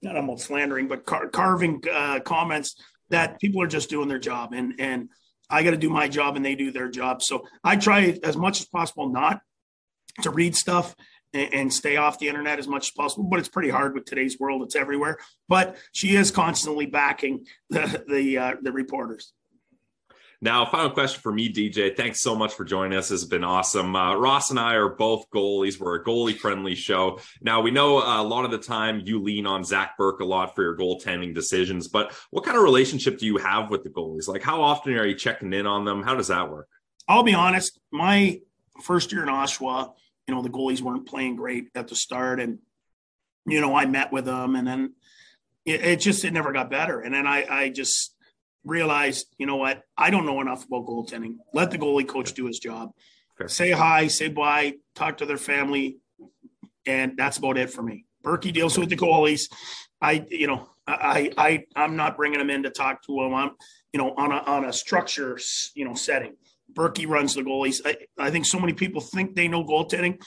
not 0.02 0.16
almost 0.16 0.46
slandering, 0.46 0.88
but 0.88 1.06
car- 1.06 1.30
carving 1.30 1.82
uh, 1.92 2.20
comments 2.20 2.76
that 3.10 3.40
people 3.40 3.62
are 3.62 3.68
just 3.68 3.90
doing 3.90 4.08
their 4.08 4.20
job, 4.20 4.54
and 4.54 4.74
and 4.80 5.10
I 5.50 5.64
got 5.64 5.72
to 5.72 5.78
do 5.78 5.90
my 5.90 6.08
job, 6.08 6.36
and 6.36 6.46
they 6.46 6.56
do 6.56 6.72
their 6.72 6.90
job. 6.90 7.22
So 7.22 7.46
I 7.64 7.76
try 7.76 8.18
as 8.24 8.38
much 8.38 8.60
as 8.60 8.68
possible 8.68 9.10
not 9.10 9.42
to 10.22 10.30
read 10.30 10.56
stuff 10.56 10.96
and, 11.34 11.74
stay 11.74 11.96
off 11.96 12.20
the 12.20 12.28
internet 12.28 12.60
as 12.60 12.68
much 12.68 12.88
as 12.88 12.92
possible. 12.92 13.24
But 13.24 13.40
it's 13.40 13.48
pretty 13.48 13.70
hard 13.70 13.94
with 13.94 14.06
today's 14.06 14.40
world; 14.40 14.64
it's 14.64 14.76
everywhere. 14.76 15.18
But 15.48 15.78
she 15.94 16.16
is 16.16 16.32
constantly 16.32 16.86
backing 16.86 17.46
the 17.70 18.04
the, 18.08 18.38
uh, 18.38 18.56
the 18.62 18.72
reporters. 18.72 19.34
Now, 20.44 20.66
final 20.66 20.90
question 20.90 21.22
for 21.22 21.32
me, 21.32 21.54
DJ. 21.54 21.96
Thanks 21.96 22.20
so 22.20 22.36
much 22.36 22.56
for 22.56 22.66
joining 22.66 22.98
us. 22.98 23.10
Has 23.10 23.26
been 23.26 23.44
awesome. 23.44 23.96
Uh, 23.96 24.16
Ross 24.16 24.50
and 24.50 24.60
I 24.60 24.74
are 24.74 24.90
both 24.90 25.30
goalies. 25.30 25.80
We're 25.80 25.96
a 25.96 26.04
goalie 26.04 26.36
friendly 26.36 26.74
show. 26.74 27.20
Now, 27.42 27.62
we 27.62 27.70
know 27.70 28.02
uh, 28.02 28.20
a 28.20 28.24
lot 28.24 28.44
of 28.44 28.50
the 28.50 28.58
time 28.58 29.04
you 29.06 29.22
lean 29.22 29.46
on 29.46 29.64
Zac 29.64 30.00
Bierk 30.00 30.20
a 30.20 30.26
lot 30.26 30.56
for 30.56 30.64
your 30.64 30.76
goaltending 30.76 31.36
decisions, 31.36 31.88
but 31.88 32.14
what 32.32 32.44
kind 32.44 32.58
of 32.58 32.64
relationship 32.64 33.20
do 33.20 33.28
you 33.28 33.38
have 33.38 33.70
with 33.70 33.84
the 33.84 33.92
goalies? 33.92 34.28
Like, 34.28 34.42
how 34.42 34.64
often 34.64 34.94
are 34.94 35.06
you 35.06 35.14
checking 35.14 35.54
in 35.54 35.68
on 35.68 35.86
them? 35.86 36.02
How 36.02 36.16
does 36.16 36.30
that 36.30 36.50
work? 36.50 36.68
I'll 37.08 37.22
be 37.22 37.36
honest. 37.36 37.80
My 37.92 38.42
first 38.82 39.12
year 39.12 39.22
in 39.22 39.30
Oshawa, 39.30 39.94
you 40.28 40.34
know, 40.34 40.42
the 40.42 40.50
goalies 40.50 40.82
weren't 40.82 41.08
playing 41.08 41.36
great 41.36 41.66
at 41.76 41.88
the 41.88 41.96
start. 41.96 42.40
And, 42.40 42.58
you 43.46 43.62
know, 43.62 43.76
I 43.76 43.86
met 43.86 44.12
with 44.12 44.26
them 44.26 44.56
and 44.56 44.68
then 44.68 44.94
it, 45.66 45.82
it 45.82 46.00
just, 46.00 46.26
it 46.26 46.34
never 46.34 46.52
got 46.52 46.72
better. 46.72 47.00
And 47.00 47.14
then 47.14 47.28
I, 47.28 47.46
I 47.48 47.70
just 47.70 48.16
realized, 48.64 49.28
you 49.38 49.46
know 49.46 49.58
what? 49.58 49.84
I 49.98 50.10
don't 50.10 50.26
know 50.26 50.42
enough 50.42 50.66
about 50.66 50.86
goaltending. 50.86 51.38
Let 51.54 51.72
the 51.72 51.78
goalie 51.78 52.08
coach 52.08 52.34
do 52.34 52.46
his 52.46 52.60
job. 52.60 52.92
Fair. 53.38 53.48
Say 53.48 53.72
hi, 53.72 54.08
say 54.08 54.30
bye, 54.30 54.76
talk 54.96 55.18
to 55.18 55.26
their 55.26 55.38
family. 55.38 55.98
And 56.86 57.18
that's 57.18 57.38
about 57.38 57.58
it 57.58 57.70
for 57.70 57.82
me. 57.84 58.06
Berkey 58.24 58.54
deals 58.54 58.78
with 58.78 58.90
the 58.90 58.98
goalies. 58.98 59.52
I, 60.02 60.26
you 60.30 60.48
know, 60.48 60.70
I, 60.88 61.32
I, 61.38 61.64
I'm 61.76 61.96
not 61.96 62.18
bringing 62.18 62.40
them 62.40 62.50
in 62.50 62.64
to 62.64 62.70
talk 62.70 63.04
to 63.06 63.16
them. 63.16 63.34
I'm, 63.34 63.52
you 63.94 64.00
know, 64.00 64.14
on 64.16 64.32
a, 64.32 64.38
on 64.38 64.66
a 64.66 64.74
structure, 64.74 65.40
you 65.76 65.86
know, 65.86 65.94
setting. 65.94 66.36
Berkey 66.74 67.08
runs 67.08 67.36
the 67.36 67.42
goalies. 67.42 67.82
I, 67.86 67.98
I 68.18 68.32
think 68.32 68.46
so 68.46 68.60
many 68.60 68.74
people 68.74 69.02
think 69.02 69.36
they 69.36 69.48
know 69.48 69.64
goaltending 69.64 70.22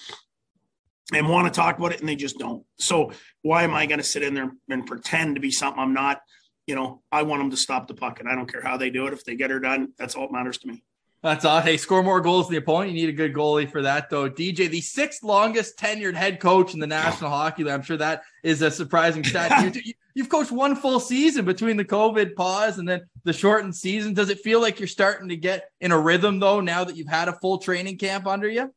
and 1.12 1.29
want 1.29 1.53
to 1.53 1.57
talk 1.57 1.79
about 1.79 1.92
it 1.92 2.01
and 2.01 2.09
they 2.09 2.16
just 2.16 2.38
don't. 2.38 2.64
So 2.79 3.12
why 3.42 3.64
am 3.64 3.75
I 3.75 3.87
going 3.87 3.99
to 3.99 4.05
sit 4.05 4.23
in 4.23 4.35
there 4.35 4.53
and 4.68 4.87
pretend 4.87 5.35
to 5.35 5.40
be 5.40 5.51
something 5.51 5.81
I'm 5.81 5.94
not? 5.94 6.20
You 6.66 6.74
know, 6.74 7.03
I 7.12 7.22
want 7.22 7.40
them 7.40 7.50
to 7.50 7.57
stop 7.57 7.88
the 7.88 7.94
puck 7.94 8.20
and 8.20 8.29
I 8.29 8.35
don't 8.35 8.50
care 8.50 8.62
how 8.62 8.77
they 8.77 8.90
do 8.90 9.07
it. 9.07 9.12
If 9.12 9.24
they 9.24 9.37
get 9.37 9.50
her 9.50 9.61
done, 9.61 9.92
that's 9.98 10.14
all 10.14 10.29
that 10.29 10.33
matters 10.33 10.59
to 10.59 10.68
me. 10.68 10.83
That's 11.24 11.46
odd. 11.46 11.64
Hey, 11.64 11.79
score 11.79 12.03
more 12.03 12.20
goals 12.20 12.48
than 12.48 12.53
the 12.53 12.59
opponent. 12.59 12.92
You 12.92 12.96
need 12.96 13.09
a 13.09 13.16
good 13.16 13.33
goalie 13.33 13.70
for 13.70 13.81
that, 13.81 14.11
though. 14.11 14.29
DJ, 14.29 14.68
the 14.68 14.83
sixth 14.83 15.22
longest 15.22 15.79
tenured 15.79 16.14
head 16.14 16.38
coach 16.38 16.74
in 16.74 16.81
the 16.81 16.87
National 16.87 17.31
Hockey 17.31 17.64
League. 17.64 17.72
I'm 17.72 17.81
sure 17.81 17.96
that 17.96 18.24
is 18.42 18.61
a 18.61 18.70
surprising 18.70 19.24
stat. 19.24 19.74
you, 19.87 19.94
you've 20.14 20.29
coached 20.29 20.53
one 20.53 20.77
full 20.77 21.00
season 21.00 21.46
between 21.46 21.79
the 21.79 21.85
COVID 21.85 22.35
pause 22.35 22.77
and 22.79 22.87
then 22.87 23.07
the 23.24 23.33
shortened 23.33 23.74
season. 23.74 24.12
Does 24.12 24.29
it 24.29 24.40
feel 24.40 24.61
like 24.61 24.79
you're 24.79 24.87
starting 24.87 25.31
to 25.31 25.37
get 25.37 25.70
in 25.81 25.92
a 25.92 25.98
rhythm, 25.98 26.40
though, 26.40 26.61
now 26.61 26.85
that 26.85 26.94
you've 26.94 27.09
had 27.09 27.29
a 27.29 27.38
full 27.40 27.57
training 27.57 27.96
camp 27.96 28.27
under 28.27 28.48
you? 28.48 28.70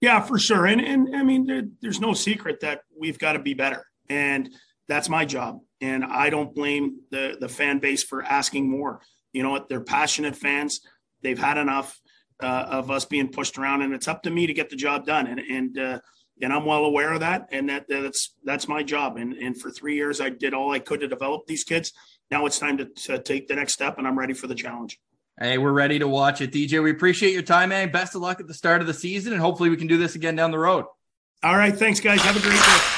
Yeah, 0.00 0.20
for 0.20 0.38
sure. 0.38 0.66
And 0.66 0.80
and 0.80 1.16
I 1.16 1.24
mean, 1.24 1.48
there, 1.48 1.64
there's 1.82 2.00
no 2.00 2.14
secret 2.14 2.60
that 2.60 2.82
we've 2.96 3.18
got 3.18 3.32
to 3.32 3.40
be 3.40 3.54
better, 3.54 3.84
and 4.08 4.48
that's 4.86 5.08
my 5.08 5.24
job. 5.24 5.58
And 5.80 6.04
I 6.04 6.30
don't 6.30 6.54
blame 6.54 7.00
the 7.10 7.36
the 7.38 7.48
fan 7.48 7.78
base 7.78 8.02
for 8.02 8.22
asking 8.22 8.70
more. 8.70 9.00
You 9.32 9.42
know 9.42 9.50
what? 9.50 9.68
They're 9.68 9.80
passionate 9.80 10.36
fans 10.36 10.80
they've 11.22 11.38
had 11.38 11.58
enough 11.58 12.00
uh, 12.42 12.66
of 12.68 12.90
us 12.90 13.04
being 13.04 13.28
pushed 13.28 13.58
around, 13.58 13.82
and 13.82 13.92
it's 13.92 14.08
up 14.08 14.22
to 14.22 14.30
me 14.30 14.46
to 14.46 14.54
get 14.54 14.70
the 14.70 14.76
job 14.76 15.06
done. 15.06 15.26
And 15.26 15.40
and 15.40 15.78
uh, 15.78 16.00
and 16.40 16.52
I'm 16.52 16.64
well 16.64 16.84
aware 16.84 17.12
of 17.12 17.20
that, 17.20 17.48
and 17.50 17.68
that 17.68 17.86
that's 17.88 18.34
that's 18.44 18.68
my 18.68 18.82
job. 18.82 19.16
And 19.16 19.34
and 19.34 19.60
for 19.60 19.70
three 19.70 19.96
years, 19.96 20.20
I 20.20 20.30
did 20.30 20.54
all 20.54 20.72
I 20.72 20.78
could 20.78 21.00
to 21.00 21.08
develop 21.08 21.46
these 21.46 21.64
kids. 21.64 21.92
Now 22.30 22.46
it's 22.46 22.58
time 22.58 22.76
to, 22.78 22.84
to 22.84 23.18
take 23.18 23.48
the 23.48 23.54
next 23.54 23.72
step, 23.72 23.98
and 23.98 24.06
I'm 24.06 24.18
ready 24.18 24.34
for 24.34 24.46
the 24.46 24.54
challenge. 24.54 25.00
Hey, 25.40 25.56
we're 25.56 25.72
ready 25.72 25.98
to 26.00 26.08
watch 26.08 26.40
it, 26.40 26.52
DJ. 26.52 26.82
We 26.82 26.90
appreciate 26.90 27.32
your 27.32 27.42
time, 27.42 27.68
man. 27.68 27.90
Best 27.90 28.14
of 28.14 28.20
luck 28.20 28.40
at 28.40 28.48
the 28.48 28.54
start 28.54 28.80
of 28.80 28.86
the 28.86 28.94
season, 28.94 29.32
and 29.32 29.40
hopefully 29.40 29.70
we 29.70 29.76
can 29.76 29.86
do 29.86 29.96
this 29.96 30.14
again 30.14 30.36
down 30.36 30.50
the 30.50 30.58
road. 30.58 30.84
All 31.42 31.56
right, 31.56 31.74
thanks, 31.74 32.00
guys. 32.00 32.20
Have 32.22 32.36
a 32.36 32.40
great 32.40 32.60
day. 32.60 32.97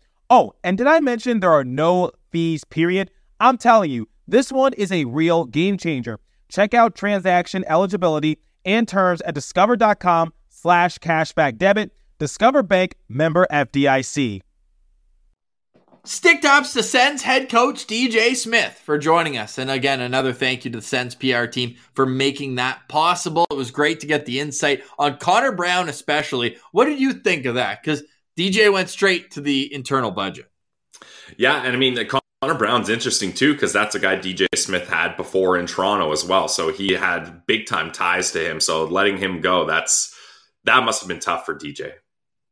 Oh, 0.31 0.53
and 0.63 0.77
did 0.77 0.87
I 0.87 1.01
mention 1.01 1.41
there 1.41 1.51
are 1.51 1.65
no 1.65 2.11
fees, 2.31 2.63
period? 2.63 3.11
I'm 3.41 3.57
telling 3.57 3.91
you, 3.91 4.07
this 4.29 4.49
one 4.49 4.71
is 4.71 4.89
a 4.89 5.03
real 5.03 5.43
game 5.43 5.77
changer. 5.77 6.21
Check 6.47 6.73
out 6.73 6.95
transaction 6.95 7.65
eligibility 7.67 8.39
and 8.63 8.87
terms 8.87 9.19
at 9.23 9.35
discover.com 9.35 10.31
slash 10.47 10.99
cashback 10.99 11.57
debit. 11.57 11.91
Discover 12.17 12.63
Bank 12.63 12.95
member 13.09 13.45
FDIC. 13.51 14.41
Stick 16.03 16.41
tops 16.41 16.73
to 16.73 16.81
Sens 16.81 17.21
head 17.21 17.49
coach 17.49 17.85
DJ 17.85 18.35
Smith 18.35 18.79
for 18.85 18.97
joining 18.97 19.37
us. 19.37 19.57
And 19.57 19.69
again, 19.69 19.99
another 19.99 20.31
thank 20.31 20.63
you 20.63 20.71
to 20.71 20.77
the 20.77 20.83
Sens 20.83 21.13
PR 21.13 21.45
team 21.45 21.75
for 21.93 22.05
making 22.05 22.55
that 22.55 22.87
possible. 22.87 23.45
It 23.51 23.55
was 23.55 23.69
great 23.69 23.99
to 23.99 24.07
get 24.07 24.25
the 24.25 24.39
insight 24.39 24.83
on 24.97 25.17
Connor 25.17 25.51
Brown, 25.51 25.89
especially. 25.89 26.55
What 26.71 26.85
did 26.85 26.99
you 26.99 27.13
think 27.13 27.45
of 27.45 27.55
that? 27.55 27.83
Because 27.83 28.01
DJ 28.37 28.71
went 28.71 28.89
straight 28.89 29.31
to 29.31 29.41
the 29.41 29.73
internal 29.73 30.11
budget. 30.11 30.49
Yeah, 31.37 31.63
and 31.63 31.73
I 31.73 31.77
mean, 31.77 31.97
Connor 32.41 32.55
Brown's 32.55 32.89
interesting 32.89 33.33
too 33.33 33.53
because 33.53 33.71
that's 33.71 33.95
a 33.95 33.99
guy 33.99 34.17
DJ 34.17 34.47
Smith 34.55 34.87
had 34.87 35.15
before 35.15 35.57
in 35.57 35.67
Toronto 35.67 36.11
as 36.11 36.25
well. 36.25 36.47
So 36.47 36.71
he 36.71 36.93
had 36.93 37.45
big 37.45 37.67
time 37.67 37.91
ties 37.91 38.31
to 38.31 38.43
him. 38.43 38.59
So 38.59 38.85
letting 38.85 39.17
him 39.17 39.41
go, 39.41 39.65
that's 39.65 40.15
that 40.63 40.83
must 40.83 41.01
have 41.01 41.07
been 41.07 41.19
tough 41.19 41.45
for 41.45 41.55
DJ. 41.55 41.93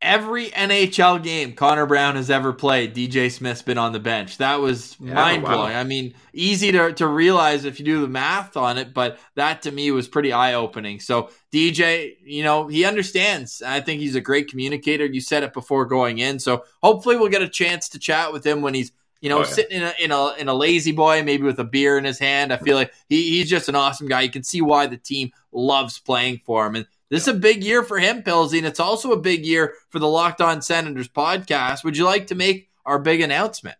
Every 0.02 0.46
NHL 0.50 1.22
game 1.22 1.52
Connor 1.52 1.86
Brown 1.86 2.16
has 2.16 2.30
ever 2.30 2.52
played, 2.52 2.94
DJ 2.94 3.30
Smith's 3.30 3.62
been 3.62 3.78
on 3.78 3.92
the 3.92 4.00
bench. 4.00 4.38
That 4.38 4.60
was 4.60 4.96
Yeah, 5.00 5.14
mind 5.14 5.42
blowing. 5.42 5.72
wow. 5.72 5.78
I 5.80 5.84
mean, 5.84 6.14
easy 6.32 6.72
to, 6.72 6.92
to 6.94 7.06
realize 7.06 7.64
if 7.64 7.78
you 7.78 7.84
do 7.84 8.00
the 8.00 8.08
math 8.08 8.56
on 8.56 8.78
it, 8.78 8.94
but 8.94 9.18
that 9.34 9.62
to 9.62 9.70
me 9.70 9.90
was 9.90 10.08
pretty 10.08 10.32
eye 10.32 10.54
opening. 10.54 11.00
So, 11.00 11.30
DJ, 11.52 12.16
you 12.24 12.42
know, 12.44 12.66
he 12.68 12.84
understands. 12.84 13.62
I 13.62 13.80
think 13.80 14.00
he's 14.00 14.14
a 14.14 14.20
great 14.20 14.48
communicator. 14.48 15.04
You 15.04 15.20
said 15.20 15.42
it 15.42 15.52
before 15.52 15.84
going 15.84 16.18
in. 16.18 16.38
So, 16.38 16.64
hopefully, 16.82 17.16
we'll 17.16 17.28
get 17.28 17.42
a 17.42 17.48
chance 17.48 17.88
to 17.90 17.98
chat 17.98 18.32
with 18.32 18.46
him 18.46 18.62
when 18.62 18.74
he's 18.74 18.92
you 19.22 19.28
know, 19.28 19.36
Oh, 19.36 19.40
yeah. 19.40 19.44
sitting 19.46 19.76
in 19.76 19.82
a, 19.82 19.92
in 20.00 20.10
a 20.12 20.32
in 20.36 20.48
a 20.48 20.54
lazy 20.54 20.92
boy, 20.92 21.22
maybe 21.22 21.42
with 21.42 21.58
a 21.58 21.64
beer 21.64 21.98
in 21.98 22.04
his 22.04 22.18
hand. 22.18 22.54
I 22.54 22.56
feel 22.56 22.74
like 22.74 22.90
he, 23.10 23.36
he's 23.36 23.50
just 23.50 23.68
an 23.68 23.74
awesome 23.74 24.08
guy. 24.08 24.22
You 24.22 24.30
can 24.30 24.42
see 24.44 24.62
why 24.62 24.86
the 24.86 24.96
team 24.96 25.30
loves 25.52 25.98
playing 25.98 26.40
for 26.46 26.66
him. 26.66 26.74
And 26.76 26.86
this 27.10 27.22
is 27.22 27.28
a 27.28 27.38
big 27.38 27.64
year 27.64 27.82
for 27.82 27.98
him, 27.98 28.22
Pilsy, 28.22 28.58
and 28.58 28.66
it's 28.66 28.80
also 28.80 29.12
a 29.12 29.20
big 29.20 29.44
year 29.44 29.74
for 29.88 29.98
the 29.98 30.06
Locked 30.06 30.40
On 30.40 30.62
Senators 30.62 31.08
podcast. 31.08 31.84
Would 31.84 31.96
you 31.96 32.04
like 32.04 32.28
to 32.28 32.34
make 32.34 32.70
our 32.86 32.98
big 32.98 33.20
announcement? 33.20 33.76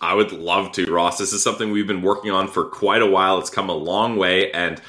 I 0.00 0.14
would 0.14 0.32
love 0.32 0.72
to, 0.72 0.92
Ross. 0.92 1.18
This 1.18 1.32
is 1.32 1.42
something 1.42 1.70
we've 1.70 1.86
been 1.86 2.02
working 2.02 2.30
on 2.32 2.48
for 2.48 2.64
quite 2.64 3.02
a 3.02 3.06
while. 3.06 3.38
It's 3.38 3.50
come 3.50 3.68
a 3.68 3.74
long 3.74 4.16
way. 4.16 4.50
And 4.50 4.80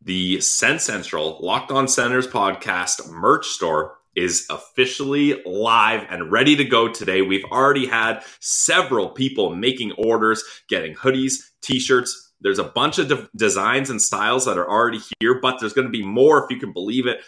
the 0.00 0.38
SensCentral 0.38 1.40
Locked 1.42 1.70
On 1.70 1.86
Senators 1.86 2.26
podcast 2.26 3.10
merch 3.10 3.46
store 3.46 3.98
is 4.16 4.46
officially 4.48 5.42
live 5.44 6.06
and 6.08 6.30
ready 6.30 6.56
to 6.56 6.64
go 6.64 6.88
today. 6.88 7.20
We've 7.20 7.44
already 7.50 7.86
had 7.86 8.22
several 8.40 9.10
people 9.10 9.54
making 9.54 9.92
orders, 9.92 10.42
getting 10.68 10.94
hoodies, 10.94 11.50
t 11.60 11.78
shirts. 11.78 12.23
There's 12.40 12.58
a 12.58 12.64
bunch 12.64 12.98
of 12.98 13.08
de- 13.08 13.28
designs 13.36 13.90
and 13.90 14.00
styles 14.00 14.44
that 14.44 14.58
are 14.58 14.68
already 14.68 15.00
here, 15.20 15.40
but 15.40 15.58
there's 15.60 15.72
going 15.72 15.86
to 15.86 15.92
be 15.92 16.04
more 16.04 16.44
if 16.44 16.50
you 16.50 16.58
can 16.58 16.72
believe 16.72 17.06
it. 17.06 17.20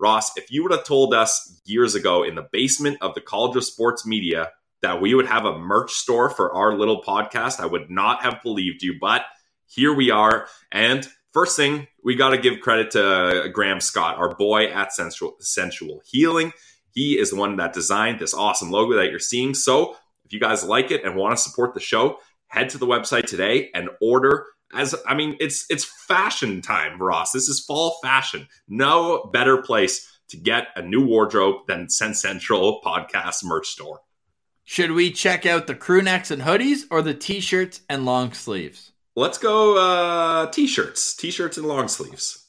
Ross, 0.00 0.36
if 0.36 0.50
you 0.50 0.62
would 0.62 0.72
have 0.72 0.84
told 0.84 1.14
us 1.14 1.60
years 1.64 1.94
ago 1.94 2.22
in 2.24 2.34
the 2.34 2.48
basement 2.50 2.98
of 3.00 3.14
the 3.14 3.20
College 3.20 3.56
of 3.56 3.64
Sports 3.64 4.06
Media 4.06 4.50
that 4.80 5.00
we 5.00 5.14
would 5.14 5.26
have 5.26 5.44
a 5.44 5.58
merch 5.58 5.92
store 5.92 6.28
for 6.28 6.52
our 6.52 6.76
little 6.76 7.02
podcast, 7.02 7.60
I 7.60 7.66
would 7.66 7.90
not 7.90 8.22
have 8.22 8.42
believed 8.42 8.82
you. 8.82 8.96
But 9.00 9.22
here 9.66 9.94
we 9.94 10.10
are. 10.10 10.48
And 10.72 11.08
first 11.32 11.56
thing, 11.56 11.86
we 12.02 12.16
got 12.16 12.30
to 12.30 12.38
give 12.38 12.60
credit 12.60 12.90
to 12.92 13.06
uh, 13.06 13.48
Graham 13.48 13.80
Scott, 13.80 14.18
our 14.18 14.34
boy 14.34 14.66
at 14.66 14.92
Sensual, 14.92 15.36
Sensual 15.40 16.02
Healing. 16.04 16.52
He 16.92 17.18
is 17.18 17.30
the 17.30 17.36
one 17.36 17.56
that 17.56 17.72
designed 17.72 18.18
this 18.18 18.34
awesome 18.34 18.70
logo 18.70 18.96
that 18.96 19.10
you're 19.10 19.18
seeing. 19.18 19.54
So 19.54 19.96
if 20.24 20.32
you 20.32 20.40
guys 20.40 20.64
like 20.64 20.90
it 20.90 21.04
and 21.04 21.14
want 21.16 21.36
to 21.36 21.42
support 21.42 21.74
the 21.74 21.80
show, 21.80 22.18
head 22.52 22.68
to 22.70 22.78
the 22.78 22.86
website 22.86 23.24
today 23.24 23.70
and 23.74 23.88
order. 24.00 24.46
As 24.74 24.94
I 25.06 25.14
mean, 25.14 25.36
it's 25.40 25.66
it's 25.68 25.84
fashion 25.84 26.62
time, 26.62 27.02
Ross. 27.02 27.32
This 27.32 27.48
is 27.48 27.60
fall 27.60 27.98
fashion. 28.02 28.46
No 28.68 29.28
better 29.32 29.60
place 29.60 30.08
to 30.28 30.36
get 30.36 30.68
a 30.76 30.82
new 30.82 31.04
wardrobe 31.04 31.66
than 31.66 31.86
SensCentral 31.86 32.82
podcast 32.82 33.44
merch 33.44 33.68
store. 33.68 34.00
Should 34.64 34.92
we 34.92 35.10
check 35.10 35.44
out 35.44 35.66
the 35.66 35.74
crew 35.74 36.02
necks 36.02 36.30
and 36.30 36.42
hoodies 36.42 36.82
or 36.90 37.02
the 37.02 37.14
t 37.14 37.40
shirts 37.40 37.80
and 37.88 38.04
long 38.04 38.32
sleeves? 38.32 38.92
Let's 39.14 39.36
go 39.36 39.76
uh 39.76 40.46
t-shirts, 40.50 41.16
t-shirts 41.16 41.58
and 41.58 41.66
long 41.66 41.88
sleeves. 41.88 42.46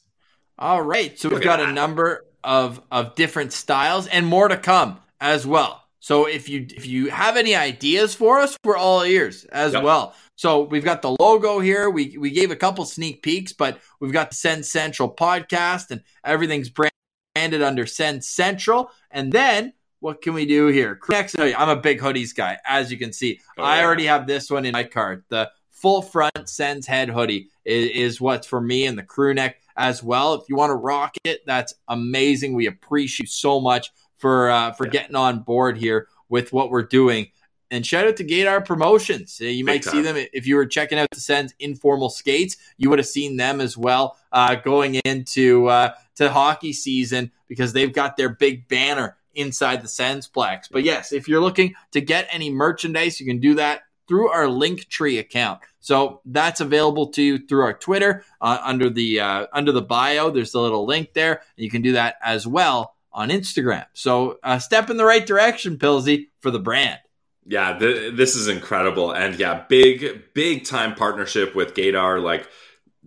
All 0.58 0.80
right. 0.80 1.18
So 1.18 1.28
we've 1.28 1.36
Look 1.36 1.44
got 1.44 1.60
a 1.60 1.72
number 1.72 2.24
of 2.42 2.80
of 2.90 3.14
different 3.14 3.52
styles 3.52 4.06
and 4.06 4.26
more 4.26 4.48
to 4.48 4.56
come 4.56 4.98
as 5.20 5.46
well. 5.46 5.83
So 6.04 6.26
if 6.26 6.50
you 6.50 6.66
if 6.76 6.84
you 6.86 7.08
have 7.08 7.38
any 7.38 7.54
ideas 7.54 8.14
for 8.14 8.38
us, 8.38 8.58
we're 8.62 8.76
all 8.76 9.04
ears 9.04 9.46
as 9.46 9.72
Yep. 9.72 9.82
well. 9.84 10.14
So 10.36 10.64
we've 10.64 10.84
got 10.84 11.00
the 11.00 11.16
logo 11.18 11.60
here. 11.60 11.88
We 11.88 12.18
we 12.18 12.30
gave 12.30 12.50
a 12.50 12.56
couple 12.56 12.84
sneak 12.84 13.22
peeks, 13.22 13.54
but 13.54 13.78
we've 14.00 14.12
got 14.12 14.28
the 14.28 14.36
SensCentral 14.36 15.16
podcast 15.16 15.90
and 15.90 16.02
everything's 16.22 16.68
branded 16.68 17.62
under 17.62 17.86
SensCentral. 17.86 18.88
And 19.10 19.32
then 19.32 19.72
what 20.00 20.20
can 20.20 20.34
we 20.34 20.44
do 20.44 20.66
here? 20.66 21.00
Next, 21.08 21.40
oh, 21.40 21.50
I'm 21.56 21.70
a 21.70 21.80
big 21.80 22.00
hoodies 22.00 22.34
guy, 22.34 22.58
as 22.66 22.92
you 22.92 22.98
can 22.98 23.14
see. 23.14 23.40
Oh, 23.56 23.62
I 23.62 23.78
yeah. 23.78 23.84
already 23.86 24.04
have 24.04 24.26
this 24.26 24.50
one 24.50 24.66
in 24.66 24.72
my 24.72 24.84
cart. 24.84 25.24
The 25.30 25.50
full 25.70 26.02
front 26.02 26.50
Sens 26.50 26.86
head 26.86 27.08
hoodie 27.08 27.48
is, 27.64 28.12
is 28.12 28.20
what's 28.20 28.46
for 28.46 28.60
me 28.60 28.84
and 28.84 28.98
the 28.98 29.02
crew 29.04 29.32
neck 29.32 29.56
as 29.74 30.02
well. 30.02 30.34
If 30.34 30.50
you 30.50 30.56
want 30.56 30.68
to 30.68 30.76
rock 30.76 31.16
it, 31.24 31.40
that's 31.46 31.72
amazing. 31.88 32.52
We 32.52 32.66
appreciate 32.66 33.24
you 33.24 33.26
so 33.26 33.58
much 33.58 33.90
for 34.24 34.48
uh, 34.48 34.72
for 34.72 34.86
Yeah. 34.86 34.92
getting 34.92 35.16
on 35.16 35.40
board 35.40 35.76
here 35.76 36.08
with 36.30 36.50
what 36.50 36.70
we're 36.70 36.82
doing. 36.82 37.28
And 37.70 37.84
shout 37.84 38.06
out 38.06 38.16
to 38.16 38.24
Gator 38.24 38.62
Promotions. 38.62 39.38
Uh, 39.38 39.44
You 39.44 39.66
Big 39.66 39.84
might 39.84 39.84
see 39.84 40.00
them 40.00 40.16
if 40.32 40.46
you 40.46 40.56
were 40.56 40.64
checking 40.64 40.98
out 40.98 41.08
the 41.12 41.20
Sens 41.20 41.52
informal 41.58 42.08
skates. 42.08 42.56
You 42.78 42.88
would 42.88 42.98
have 42.98 43.06
seen 43.06 43.36
them 43.36 43.60
as 43.60 43.76
well 43.76 44.16
uh, 44.32 44.54
going 44.54 44.94
into 44.94 45.66
uh, 45.66 45.92
to 46.16 46.30
hockey 46.30 46.72
season 46.72 47.32
because 47.48 47.74
they've 47.74 47.92
got 47.92 48.16
their 48.16 48.30
big 48.30 48.66
banner 48.66 49.18
inside 49.34 49.82
the 49.82 49.88
Sensplex. 49.88 50.68
But 50.72 50.84
yes, 50.84 51.12
if 51.12 51.28
you're 51.28 51.42
looking 51.42 51.74
to 51.92 52.00
get 52.00 52.26
any 52.30 52.48
merchandise, 52.48 53.20
you 53.20 53.26
can 53.26 53.40
do 53.40 53.54
that 53.56 53.82
through 54.08 54.30
our 54.30 54.46
Linktree 54.46 55.18
account. 55.18 55.60
So 55.80 56.22
that's 56.24 56.62
available 56.62 57.08
to 57.08 57.22
you 57.22 57.38
through 57.38 57.62
our 57.64 57.74
Twitter 57.74 58.24
uh, 58.40 58.58
under 58.62 58.88
the 58.88 59.20
uh, 59.20 59.46
under 59.52 59.72
the 59.72 59.82
bio. 59.82 60.30
There's 60.30 60.54
a 60.54 60.60
little 60.60 60.86
link 60.86 61.12
there. 61.12 61.42
You 61.56 61.68
can 61.70 61.82
do 61.82 61.92
that 61.92 62.16
as 62.22 62.46
well 62.46 62.93
on 63.14 63.30
Instagram. 63.30 63.86
So 63.94 64.38
uh, 64.42 64.58
step 64.58 64.90
in 64.90 64.96
the 64.98 65.04
right 65.04 65.24
direction, 65.24 65.78
Pilsy, 65.78 66.26
for 66.40 66.50
the 66.50 66.58
brand. 66.58 66.98
Yeah, 67.46 67.78
th- 67.78 68.14
this 68.14 68.36
is 68.36 68.48
incredible, 68.48 69.12
and 69.12 69.38
yeah, 69.38 69.64
big, 69.68 70.34
big 70.34 70.64
time 70.64 70.94
partnership 70.94 71.54
with 71.54 71.74
Gator. 71.74 72.18
Like 72.18 72.48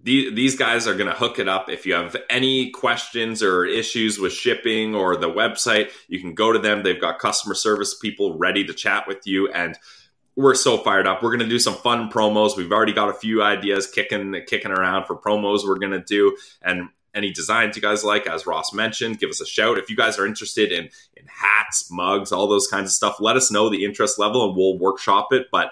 the- 0.02 0.34
these 0.34 0.56
guys 0.56 0.88
are 0.88 0.93
going 0.96 1.10
to 1.10 1.15
hook 1.17 1.39
it 1.39 1.50
up. 1.50 1.70
If 1.70 1.86
you 1.86 1.96
have 1.96 2.15
any 2.30 2.70
questions 2.70 3.41
or 3.41 3.65
issues 3.65 4.20
with 4.20 4.32
shipping 4.32 4.96
or 4.96 5.17
the 5.17 5.30
website, 5.30 5.89
you 6.08 6.20
can 6.20 6.36
go 6.36 6.54
to 6.54 6.60
them. 6.60 6.84
They've 6.84 7.02
got 7.02 7.20
customer 7.20 7.56
service 7.56 7.96
people 7.98 8.38
ready 8.38 8.63
to 8.65 8.74
chat 8.74 9.08
with 9.08 9.26
you, 9.26 9.50
and 9.52 9.78
we're 10.36 10.54
so 10.54 10.78
fired 10.78 11.08
up. 11.08 11.24
We're 11.24 11.32
going 11.32 11.39
to 11.39 11.50
do 11.50 11.58
some 11.60 11.74
fun 11.74 12.12
promos. 12.12 12.56
We've 12.56 12.72
already 12.72 12.93
got 12.93 13.10
a 13.10 13.13
few 13.13 13.41
ideas 13.41 13.88
kicking 13.88 14.39
kicking 14.48 14.72
around 14.72 15.06
for 15.06 15.17
promos 15.17 15.65
we're 15.65 15.80
going 15.80 15.93
to 15.93 16.04
do, 16.04 16.38
and 16.62 16.89
any 17.18 17.32
designs 17.32 17.76
you 17.76 17.82
guys 17.82 18.04
like, 18.04 18.28
as 18.28 18.46
Ross 18.46 18.74
mentioned, 18.74 19.20
give 19.20 19.30
us 19.30 19.42
a 19.42 19.46
shout. 19.46 19.78
If 19.78 19.90
you 19.90 19.96
guys 19.98 20.18
are 20.20 20.26
interested 20.26 20.72
in 20.72 20.86
in 21.16 21.26
hats, 21.28 21.90
mugs, 21.92 22.32
all 22.32 22.48
those 22.48 22.68
kinds 22.68 22.86
of 22.90 22.94
stuff, 22.94 23.18
let 23.20 23.36
us 23.36 23.52
know 23.52 23.70
the 23.70 23.84
interest 23.84 24.18
level 24.20 24.48
and 24.48 24.56
we'll 24.56 24.78
workshop 24.78 25.30
it. 25.32 25.48
But 25.52 25.72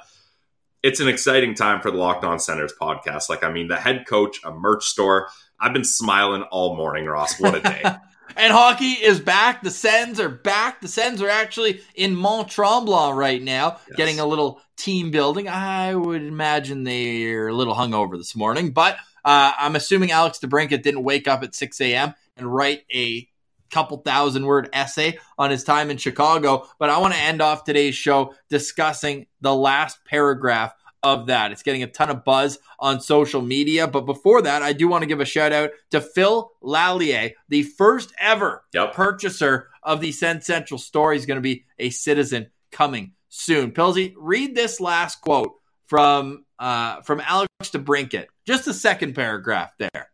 it's 0.84 1.00
an 1.00 1.08
exciting 1.08 1.54
time 1.56 1.82
for 1.82 1.92
the 1.92 1.98
Locked 1.98 2.24
On 2.26 2.40
Centers 2.40 2.74
podcast. 2.80 3.30
Like, 3.30 3.44
I 3.44 3.52
mean, 3.52 3.68
the 3.68 3.78
head 3.78 4.06
coach, 4.08 4.40
a 4.44 4.52
merch 4.52 4.86
store. 4.86 5.30
I've 5.60 5.74
been 5.74 5.84
smiling 5.86 6.44
all 6.52 6.76
morning, 6.76 7.06
Ross. 7.06 7.40
What 7.40 7.56
a 7.56 7.62
day. 7.62 7.82
and 8.36 8.52
hockey 8.54 8.92
is 8.92 9.20
back. 9.20 9.64
The 9.64 9.72
Sens 9.72 10.20
are 10.20 10.30
back. 10.30 10.82
The 10.82 10.88
Sens 10.88 11.22
are 11.22 11.30
actually 11.30 11.82
in 11.96 12.16
Mont 12.16 12.50
Tremblant 12.50 13.16
right 13.16 13.42
now, 13.42 13.78
Yes. 13.88 13.98
getting 13.98 14.20
a 14.20 14.26
little 14.26 14.62
team 14.78 15.12
building. 15.12 15.48
I 15.48 15.96
would 15.96 16.22
imagine 16.22 16.84
they're 16.84 17.48
a 17.48 17.54
little 17.54 17.74
hungover 17.76 18.18
this 18.18 18.36
morning, 18.36 18.72
but 18.72 18.98
uh, 19.26 19.52
I'm 19.58 19.76
assuming 19.76 20.12
Alex 20.12 20.40
DeBrincat 20.40 20.84
didn't 20.84 21.04
wake 21.04 21.28
up 21.28 21.44
at 21.44 21.56
6 21.56 21.82
a.m. 21.82 22.14
and 22.38 22.54
write 22.54 22.84
a 22.94 23.28
couple 23.72 23.98
thousand 23.98 24.46
word 24.46 24.70
essay 24.72 25.18
on 25.38 25.50
his 25.50 25.64
time 25.64 25.90
in 25.90 25.98
Chicago. 25.98 26.68
But 26.80 26.90
I 26.92 27.00
want 27.00 27.14
to 27.16 27.20
end 27.20 27.42
off 27.42 27.64
today's 27.64 27.96
show 27.96 28.34
discussing 28.50 29.26
the 29.42 29.54
last 29.54 29.98
paragraph 30.06 30.74
of 31.04 31.28
that. 31.28 31.52
It's 31.52 31.64
getting 31.64 31.84
a 31.84 31.88
ton 31.88 32.10
of 32.10 32.24
buzz 32.24 32.60
on 32.80 33.02
social 33.02 33.42
media. 33.42 33.88
But 33.88 34.06
before 34.06 34.42
that, 34.44 34.62
I 34.62 34.74
do 34.74 34.88
want 34.88 35.02
to 35.02 35.08
give 35.08 35.20
a 35.20 35.26
shout 35.26 35.52
out 35.52 35.72
to 35.92 36.02
Phil 36.02 36.52
Lallier, 36.64 37.34
the 37.50 37.64
first 37.64 38.14
ever 38.20 38.64
Yep. 38.74 38.94
purchaser 38.94 39.70
of 39.84 40.02
the 40.02 40.12
SensCentral 40.12 40.80
store. 40.80 41.14
He's 41.14 41.26
going 41.26 41.38
to 41.38 41.42
be 41.42 41.66
a 41.80 41.90
citizen 41.90 42.52
coming 42.72 43.14
soon. 43.30 43.72
Pilsy, 43.72 44.14
read 44.18 44.56
this 44.56 44.80
last 44.80 45.22
quote 45.22 45.54
from 45.88 46.45
uh, 46.60 47.02
from 47.02 47.22
Alex 47.22 47.50
DeBrincat. 47.64 48.28
Just 48.46 48.66
the 48.66 48.74
second 48.74 49.16
paragraph 49.16 49.74
there. 49.78 50.10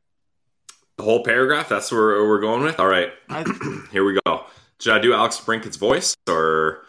the 0.97 1.04
whole 1.04 1.23
paragraph, 1.23 1.69
that's 1.69 1.91
where 1.91 2.23
we're 2.27 2.41
going 2.41 2.63
with. 2.63 2.80
All 2.80 2.88
right, 2.88 3.12
here 3.91 4.04
we 4.06 4.19
go. 4.25 4.45
Should 4.80 4.93
I 4.93 4.99
do 4.99 5.13
Alex 5.13 5.39
Brinket's 5.39 5.77
voice 5.77 6.15
or? 6.27 6.86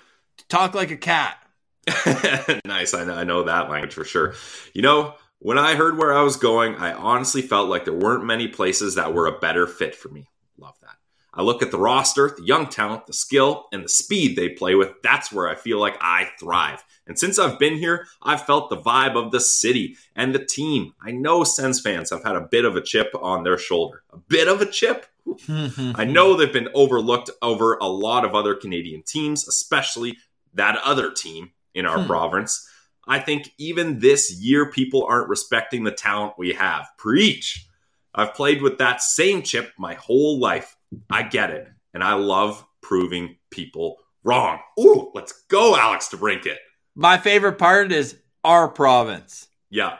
talk 0.52 0.74
like 0.74 0.90
a 0.90 0.96
cat. 0.96 1.38
nice. 2.64 2.94
I 2.94 3.04
know, 3.04 3.14
I 3.14 3.24
know 3.24 3.42
that 3.44 3.70
language 3.70 3.94
for 3.94 4.04
sure. 4.04 4.34
You 4.74 4.82
know, 4.82 5.14
when 5.38 5.58
I 5.58 5.74
heard 5.74 5.98
where 5.98 6.12
I 6.12 6.22
was 6.22 6.36
going, 6.36 6.76
I 6.76 6.92
honestly 6.92 7.42
felt 7.42 7.68
like 7.68 7.84
there 7.84 7.94
weren't 7.94 8.24
many 8.24 8.48
places 8.48 8.94
that 8.94 9.14
were 9.14 9.26
a 9.26 9.38
better 9.38 9.66
fit 9.66 9.94
for 9.94 10.08
me. 10.08 10.28
Love 10.58 10.76
that. 10.82 10.96
I 11.34 11.42
look 11.42 11.62
at 11.62 11.70
the 11.70 11.78
roster, 11.78 12.32
the 12.36 12.44
young 12.44 12.68
talent, 12.68 13.06
the 13.06 13.14
skill, 13.14 13.66
and 13.72 13.84
the 13.84 13.88
speed 13.88 14.36
they 14.36 14.50
play 14.50 14.74
with. 14.74 14.90
That's 15.02 15.32
where 15.32 15.48
I 15.48 15.54
feel 15.54 15.80
like 15.80 15.96
I 16.00 16.28
thrive. 16.38 16.84
And 17.12 17.18
since 17.18 17.38
I've 17.38 17.58
been 17.58 17.76
here, 17.76 18.06
I've 18.22 18.46
felt 18.46 18.70
the 18.70 18.78
vibe 18.78 19.16
of 19.16 19.32
the 19.32 19.40
city 19.40 19.98
and 20.16 20.34
the 20.34 20.42
team. 20.42 20.94
I 20.98 21.10
know 21.10 21.44
Sens 21.44 21.78
fans 21.78 22.08
have 22.08 22.24
had 22.24 22.36
a 22.36 22.40
bit 22.40 22.64
of 22.64 22.74
a 22.74 22.80
chip 22.80 23.10
on 23.20 23.44
their 23.44 23.58
shoulder. 23.58 24.02
A 24.14 24.16
bit 24.16 24.48
of 24.48 24.62
a 24.62 24.64
chip? 24.66 25.04
I 25.50 26.06
know 26.06 26.34
they've 26.34 26.50
been 26.50 26.70
overlooked 26.72 27.28
over 27.42 27.74
a 27.74 27.86
lot 27.86 28.24
of 28.24 28.34
other 28.34 28.54
Canadian 28.54 29.02
teams, 29.02 29.46
especially 29.46 30.16
that 30.54 30.78
other 30.82 31.10
team 31.10 31.50
in 31.74 31.84
our 31.84 32.00
Hmm. 32.00 32.06
province. 32.06 32.66
I 33.06 33.18
think 33.18 33.52
even 33.58 33.98
this 33.98 34.32
year, 34.32 34.70
people 34.70 35.04
aren't 35.04 35.28
respecting 35.28 35.84
the 35.84 35.92
talent 35.92 36.38
we 36.38 36.54
have. 36.54 36.86
Preach. 36.96 37.66
I've 38.14 38.32
played 38.32 38.62
with 38.62 38.78
that 38.78 39.02
same 39.02 39.42
chip 39.42 39.74
my 39.78 39.92
whole 39.96 40.38
life. 40.40 40.78
I 41.10 41.24
get 41.24 41.50
it. 41.50 41.68
And 41.92 42.02
I 42.02 42.14
love 42.14 42.64
proving 42.80 43.36
people 43.50 43.98
Wrong. 44.24 44.60
Ooh, 44.78 45.10
let's 45.16 45.32
go, 45.48 45.76
Alex 45.76 46.08
DeBrincat. 46.08 46.56
My 46.94 47.18
favorite 47.18 47.58
part 47.58 47.92
is 47.92 48.16
our 48.44 48.68
province. 48.68 49.48
Yeah. 49.70 49.96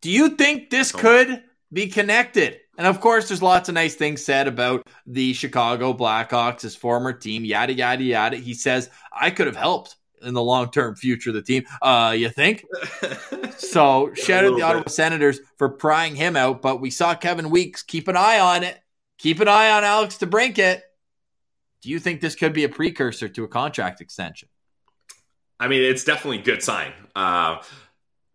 Do 0.00 0.10
you 0.10 0.30
think 0.30 0.70
this 0.70 0.94
Oh. 0.94 0.98
could 0.98 1.42
be 1.72 1.88
connected? 1.88 2.60
And 2.78 2.86
of 2.86 3.00
course, 3.00 3.28
there's 3.28 3.42
lots 3.42 3.68
of 3.68 3.74
nice 3.74 3.94
things 3.94 4.24
said 4.24 4.46
about 4.46 4.86
the 5.06 5.32
Chicago 5.32 5.92
Blackhawks, 5.94 6.60
his 6.60 6.76
former 6.76 7.12
team, 7.12 7.44
yada, 7.44 7.72
yada, 7.72 8.04
yada. 8.04 8.36
He 8.36 8.52
says, 8.54 8.90
I 9.18 9.30
could 9.30 9.46
have 9.46 9.56
helped 9.56 9.96
in 10.22 10.34
the 10.34 10.42
long 10.42 10.70
term 10.70 10.94
future 10.94 11.30
of 11.30 11.34
the 11.34 11.42
team. 11.42 11.64
Uh, 11.82 12.14
you 12.16 12.28
think? 12.28 12.64
So 13.58 14.12
shout 14.14 14.44
out 14.44 14.54
the 14.56 14.62
Ottawa 14.62 14.82
bit. 14.82 14.92
Senators 14.92 15.40
for 15.56 15.70
prying 15.70 16.14
him 16.14 16.36
out, 16.36 16.60
but 16.60 16.78
we 16.78 16.90
saw 16.90 17.14
Kevin 17.14 17.48
Weekes 17.48 17.82
keep 17.82 18.06
an 18.06 18.14
eye 18.16 18.38
on 18.38 18.62
it. 18.64 18.78
Keep 19.16 19.40
an 19.40 19.48
eye 19.48 19.70
on 19.70 19.82
Alex 19.82 20.18
DeBrincat. 20.18 20.82
Do 21.80 21.88
you 21.88 21.98
think 21.98 22.20
this 22.20 22.34
could 22.34 22.52
be 22.52 22.64
a 22.64 22.68
precursor 22.68 23.30
to 23.30 23.44
a 23.44 23.48
contract 23.48 24.02
extension? 24.02 24.50
I 25.58 25.68
mean, 25.68 25.82
it's 25.82 26.04
definitely 26.04 26.40
a 26.40 26.42
good 26.42 26.62
sign. 26.62 26.92
Uh, 27.14 27.62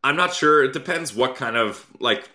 I'm 0.04 0.16
not 0.16 0.34
sure. 0.34 0.64
It 0.64 0.74
depends 0.74 1.14
what 1.16 1.36
kind 1.36 1.56
of 1.56 1.86
like. 2.00 2.30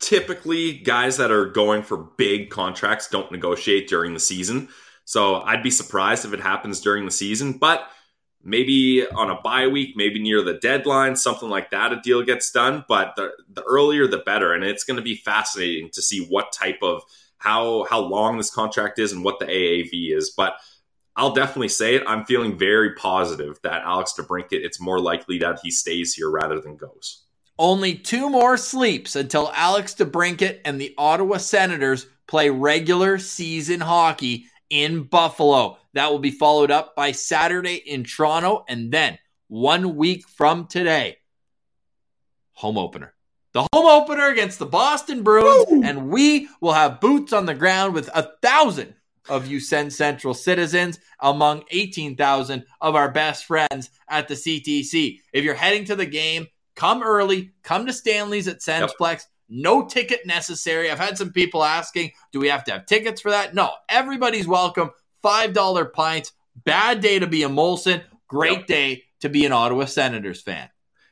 Typically, 0.00 0.72
guys 0.78 1.18
that 1.18 1.30
are 1.30 1.46
going 1.46 1.84
for 1.84 1.96
big 1.96 2.50
contracts 2.50 3.08
don't 3.08 3.30
negotiate 3.30 3.88
during 3.88 4.14
the 4.14 4.20
season. 4.20 4.68
So 5.04 5.36
I'd 5.36 5.62
be 5.62 5.70
surprised 5.70 6.24
if 6.24 6.32
it 6.32 6.40
happens 6.40 6.80
during 6.80 7.04
the 7.04 7.12
season. 7.12 7.52
But 7.52 7.88
maybe 8.42 9.06
on 9.06 9.30
a 9.30 9.40
bye 9.40 9.68
week, 9.68 9.94
maybe 9.94 10.20
near 10.20 10.42
the 10.42 10.54
deadline, 10.54 11.14
something 11.14 11.48
like 11.48 11.70
that, 11.70 11.92
a 11.92 12.00
deal 12.00 12.24
gets 12.24 12.50
done. 12.50 12.84
But 12.88 13.14
the 13.14 13.30
the 13.48 13.62
earlier, 13.62 14.08
the 14.08 14.18
better. 14.18 14.52
And 14.52 14.64
it's 14.64 14.82
going 14.82 14.96
to 14.96 15.02
be 15.02 15.14
fascinating 15.14 15.90
to 15.92 16.02
see 16.02 16.26
what 16.26 16.52
type 16.52 16.78
of 16.82 17.02
how 17.38 17.86
how 17.88 18.00
long 18.00 18.36
this 18.36 18.50
contract 18.50 18.98
is 18.98 19.12
and 19.12 19.22
what 19.22 19.38
the 19.38 19.46
AAV 19.46 20.16
is. 20.16 20.30
But 20.30 20.54
I'll 21.16 21.34
definitely 21.34 21.68
say 21.68 21.94
it. 21.94 22.02
I'm 22.06 22.24
feeling 22.24 22.58
very 22.58 22.94
positive 22.94 23.58
that 23.62 23.82
Alex 23.82 24.14
DeBrincat, 24.18 24.46
it's 24.52 24.80
more 24.80 24.98
likely 24.98 25.38
that 25.38 25.60
he 25.62 25.70
stays 25.70 26.14
here 26.14 26.30
rather 26.30 26.60
than 26.60 26.76
goes. 26.76 27.24
Only 27.58 27.94
two 27.94 28.30
more 28.30 28.56
sleeps 28.56 29.14
until 29.14 29.52
Alex 29.54 29.94
DeBrincat 29.94 30.60
and 30.64 30.80
the 30.80 30.94
Ottawa 30.96 31.36
Senators 31.36 32.06
play 32.26 32.48
regular 32.48 33.18
season 33.18 33.80
hockey 33.80 34.46
in 34.70 35.02
Buffalo. 35.02 35.76
That 35.92 36.10
will 36.10 36.18
be 36.18 36.30
followed 36.30 36.70
up 36.70 36.96
by 36.96 37.12
Saturday 37.12 37.74
in 37.74 38.04
Toronto, 38.04 38.64
and 38.68 38.90
then 38.90 39.18
one 39.48 39.96
week 39.96 40.26
from 40.26 40.66
today, 40.66 41.18
home 42.52 42.78
opener. 42.78 43.12
The 43.52 43.66
home 43.74 43.86
opener 43.86 44.28
against 44.28 44.58
the 44.58 44.64
Boston 44.64 45.22
Bruins, 45.22 45.84
and 45.84 46.08
we 46.08 46.48
will 46.62 46.72
have 46.72 47.02
boots 47.02 47.34
on 47.34 47.44
the 47.44 47.52
ground 47.52 47.92
with 47.92 48.08
a 48.14 48.30
thousand 48.40 48.94
of 49.28 49.46
you 49.46 49.58
SensCentral 49.58 50.34
citizens 50.34 50.98
among 51.20 51.64
18,000 51.70 52.64
of 52.80 52.94
our 52.94 53.10
best 53.10 53.44
friends 53.44 53.90
at 54.08 54.28
the 54.28 54.34
CTC. 54.34 55.20
If 55.32 55.44
you're 55.44 55.54
heading 55.54 55.84
to 55.86 55.96
the 55.96 56.06
game, 56.06 56.46
come 56.74 57.02
early, 57.02 57.52
come 57.62 57.86
to 57.86 57.92
Stanley's 57.92 58.48
at 58.48 58.60
Sensplex. 58.60 59.24
No 59.48 59.86
ticket 59.86 60.26
necessary. 60.26 60.90
I've 60.90 60.98
had 60.98 61.18
some 61.18 61.30
people 61.30 61.62
asking, 61.62 62.12
do 62.32 62.40
we 62.40 62.48
have 62.48 62.64
to 62.64 62.72
have 62.72 62.86
tickets 62.86 63.20
for 63.20 63.30
that? 63.30 63.54
No, 63.54 63.70
everybody's 63.88 64.46
welcome. 64.46 64.90
$5 65.22 65.92
pints. 65.92 66.32
Bad 66.64 67.00
day 67.00 67.18
to 67.18 67.26
be 67.26 67.42
a 67.42 67.48
Molson. 67.48 68.02
Great 68.28 68.60
Yep. 68.60 68.66
day 68.66 69.02
to 69.20 69.28
be 69.28 69.44
an 69.44 69.52
Ottawa 69.52 69.84
Senators 69.84 70.40
fan. 70.42 70.68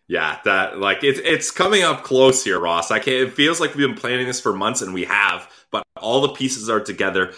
Yeah, 0.09 0.39
that 0.45 0.79
like 0.81 1.05
it's 1.05 1.21
it's 1.21 1.53
coming 1.53 1.85
up 1.85 2.03
close 2.03 2.43
here, 2.43 2.59
Ross. 2.59 2.91
I 2.91 2.99
can't. 2.99 3.29
It 3.29 3.35
feels 3.35 3.61
like 3.61 3.77
we've 3.77 3.87
been 3.87 3.97
planning 3.97 4.27
this 4.27 4.41
for 4.41 4.53
months, 4.53 4.83
and 4.83 4.93
we 4.93 5.05
have. 5.05 5.49
But 5.71 5.85
all 6.01 6.23
the 6.23 6.31
pieces 6.31 6.69
are 6.69 6.81
together. 6.81 7.33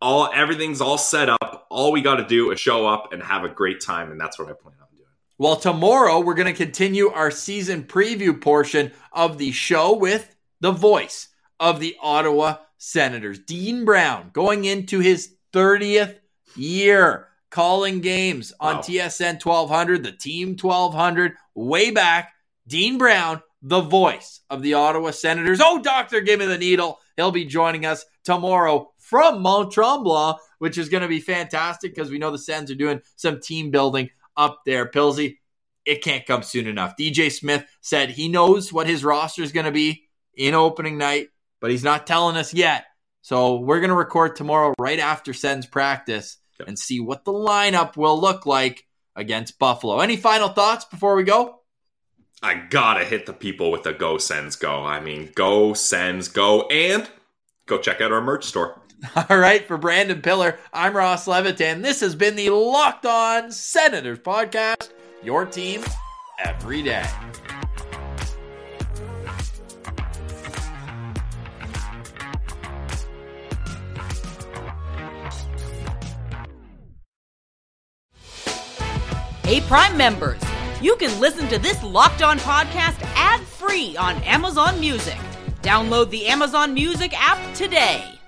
All 0.00 0.30
everything's 0.32 0.80
all 0.80 0.98
set 0.98 1.28
up. 1.28 1.66
All 1.70 1.92
we 1.92 2.02
got 2.02 2.16
to 2.16 2.26
do 2.26 2.50
is 2.50 2.60
show 2.60 2.86
up 2.86 3.12
and 3.12 3.22
have 3.22 3.44
a 3.44 3.48
great 3.48 3.80
time, 3.80 4.10
and 4.12 4.20
that's 4.20 4.38
what 4.38 4.48
I 4.48 4.52
plan 4.52 4.74
on 4.80 4.86
doing. 4.96 5.08
Well, 5.38 5.56
tomorrow 5.56 6.20
we're 6.20 6.34
going 6.34 6.46
to 6.46 6.64
continue 6.64 7.10
our 7.10 7.30
season 7.30 7.84
preview 7.84 8.40
portion 8.40 8.92
of 9.12 9.38
the 9.38 9.50
show 9.52 9.96
with 9.96 10.34
the 10.60 10.72
voice 10.72 11.28
of 11.60 11.80
the 11.80 11.96
Ottawa 12.00 12.56
Senators, 12.78 13.40
Dean 13.40 13.84
Brown, 13.84 14.30
going 14.32 14.64
into 14.64 15.00
his 15.00 15.34
30th 15.52 16.18
year 16.56 17.26
calling 17.50 18.00
games 18.00 18.52
on 18.60 18.76
Wow. 18.76 18.82
TSN 18.82 19.44
1200, 19.44 20.02
the 20.04 20.12
Team 20.12 20.56
1200, 20.60 21.32
way 21.54 21.90
back. 21.90 22.32
Dean 22.66 22.98
Brown, 22.98 23.42
the 23.62 23.80
voice 23.80 24.40
of 24.50 24.62
the 24.62 24.74
Ottawa 24.74 25.10
Senators. 25.10 25.60
Oh, 25.62 25.80
doctor, 25.82 26.20
give 26.20 26.38
me 26.38 26.46
the 26.46 26.58
needle. 26.58 27.00
He'll 27.16 27.30
be 27.32 27.46
joining 27.46 27.86
us 27.86 28.04
tomorrow 28.24 28.92
from 29.08 29.42
Mont 29.42 29.72
Tremblant, 29.72 30.38
which 30.58 30.78
is 30.78 30.88
going 30.88 31.02
to 31.02 31.08
be 31.08 31.20
fantastic 31.20 31.94
because 31.94 32.10
we 32.10 32.18
know 32.18 32.30
the 32.30 32.38
Sens 32.38 32.70
are 32.70 32.74
doing 32.74 33.00
some 33.16 33.40
team 33.40 33.70
building 33.70 34.10
up 34.36 34.60
there. 34.66 34.86
Pilsy, 34.86 35.38
it 35.84 36.02
can't 36.02 36.26
come 36.26 36.42
soon 36.42 36.66
enough. 36.66 36.96
DJ 36.96 37.32
Smith 37.32 37.64
said 37.80 38.10
he 38.10 38.28
knows 38.28 38.72
what 38.72 38.86
his 38.86 39.04
roster 39.04 39.42
is 39.42 39.52
going 39.52 39.66
to 39.66 39.72
be 39.72 40.04
in 40.34 40.54
opening 40.54 40.98
night, 40.98 41.28
but 41.60 41.70
he's 41.70 41.84
not 41.84 42.06
telling 42.06 42.36
us 42.36 42.52
yet. 42.52 42.84
So 43.22 43.56
we're 43.56 43.80
going 43.80 43.90
to 43.90 43.96
record 43.96 44.36
tomorrow 44.36 44.74
right 44.78 44.98
after 44.98 45.32
Sens 45.32 45.66
practice 45.66 46.38
Yep. 46.58 46.68
and 46.68 46.78
see 46.78 46.98
what 47.00 47.24
the 47.24 47.32
lineup 47.32 47.96
will 47.96 48.20
look 48.20 48.44
like 48.44 48.84
against 49.14 49.58
Buffalo. 49.58 50.00
Any 50.00 50.16
final 50.16 50.48
thoughts 50.48 50.84
before 50.84 51.14
we 51.14 51.22
go? 51.22 51.60
I 52.42 52.54
gotta 52.54 53.04
hit 53.04 53.26
the 53.26 53.32
people 53.32 53.70
with 53.70 53.82
the 53.82 53.92
Go 53.92 54.18
Sens 54.18 54.56
Go. 54.56 54.84
I 54.84 55.00
mean, 55.00 55.30
Go 55.34 55.72
Sens 55.74 56.28
Go, 56.28 56.62
and 56.66 57.08
go 57.66 57.78
check 57.78 58.00
out 58.00 58.12
our 58.12 58.20
merch 58.20 58.44
store. 58.44 58.77
All 59.30 59.38
right, 59.38 59.66
for 59.66 59.78
Brandon 59.78 60.20
Piller, 60.20 60.58
I'm 60.72 60.96
Ross 60.96 61.26
Levitan. 61.28 61.82
This 61.82 62.00
has 62.00 62.14
been 62.14 62.34
the 62.34 62.50
Locked 62.50 63.06
On 63.06 63.50
Senators 63.52 64.18
podcast, 64.18 64.90
your 65.22 65.46
team 65.46 65.84
every 66.44 66.82
day. 66.82 67.06
Hey, 79.44 79.60
Prime 79.62 79.96
members, 79.96 80.42
you 80.82 80.96
can 80.96 81.18
listen 81.20 81.48
to 81.48 81.58
this 81.58 81.82
Locked 81.84 82.22
On 82.22 82.38
podcast 82.40 83.00
ad 83.14 83.40
free 83.42 83.96
on 83.96 84.16
Amazon 84.24 84.80
Music. 84.80 85.16
Download 85.62 86.10
the 86.10 86.26
Amazon 86.26 86.74
Music 86.74 87.12
app 87.16 87.54
today. 87.54 88.18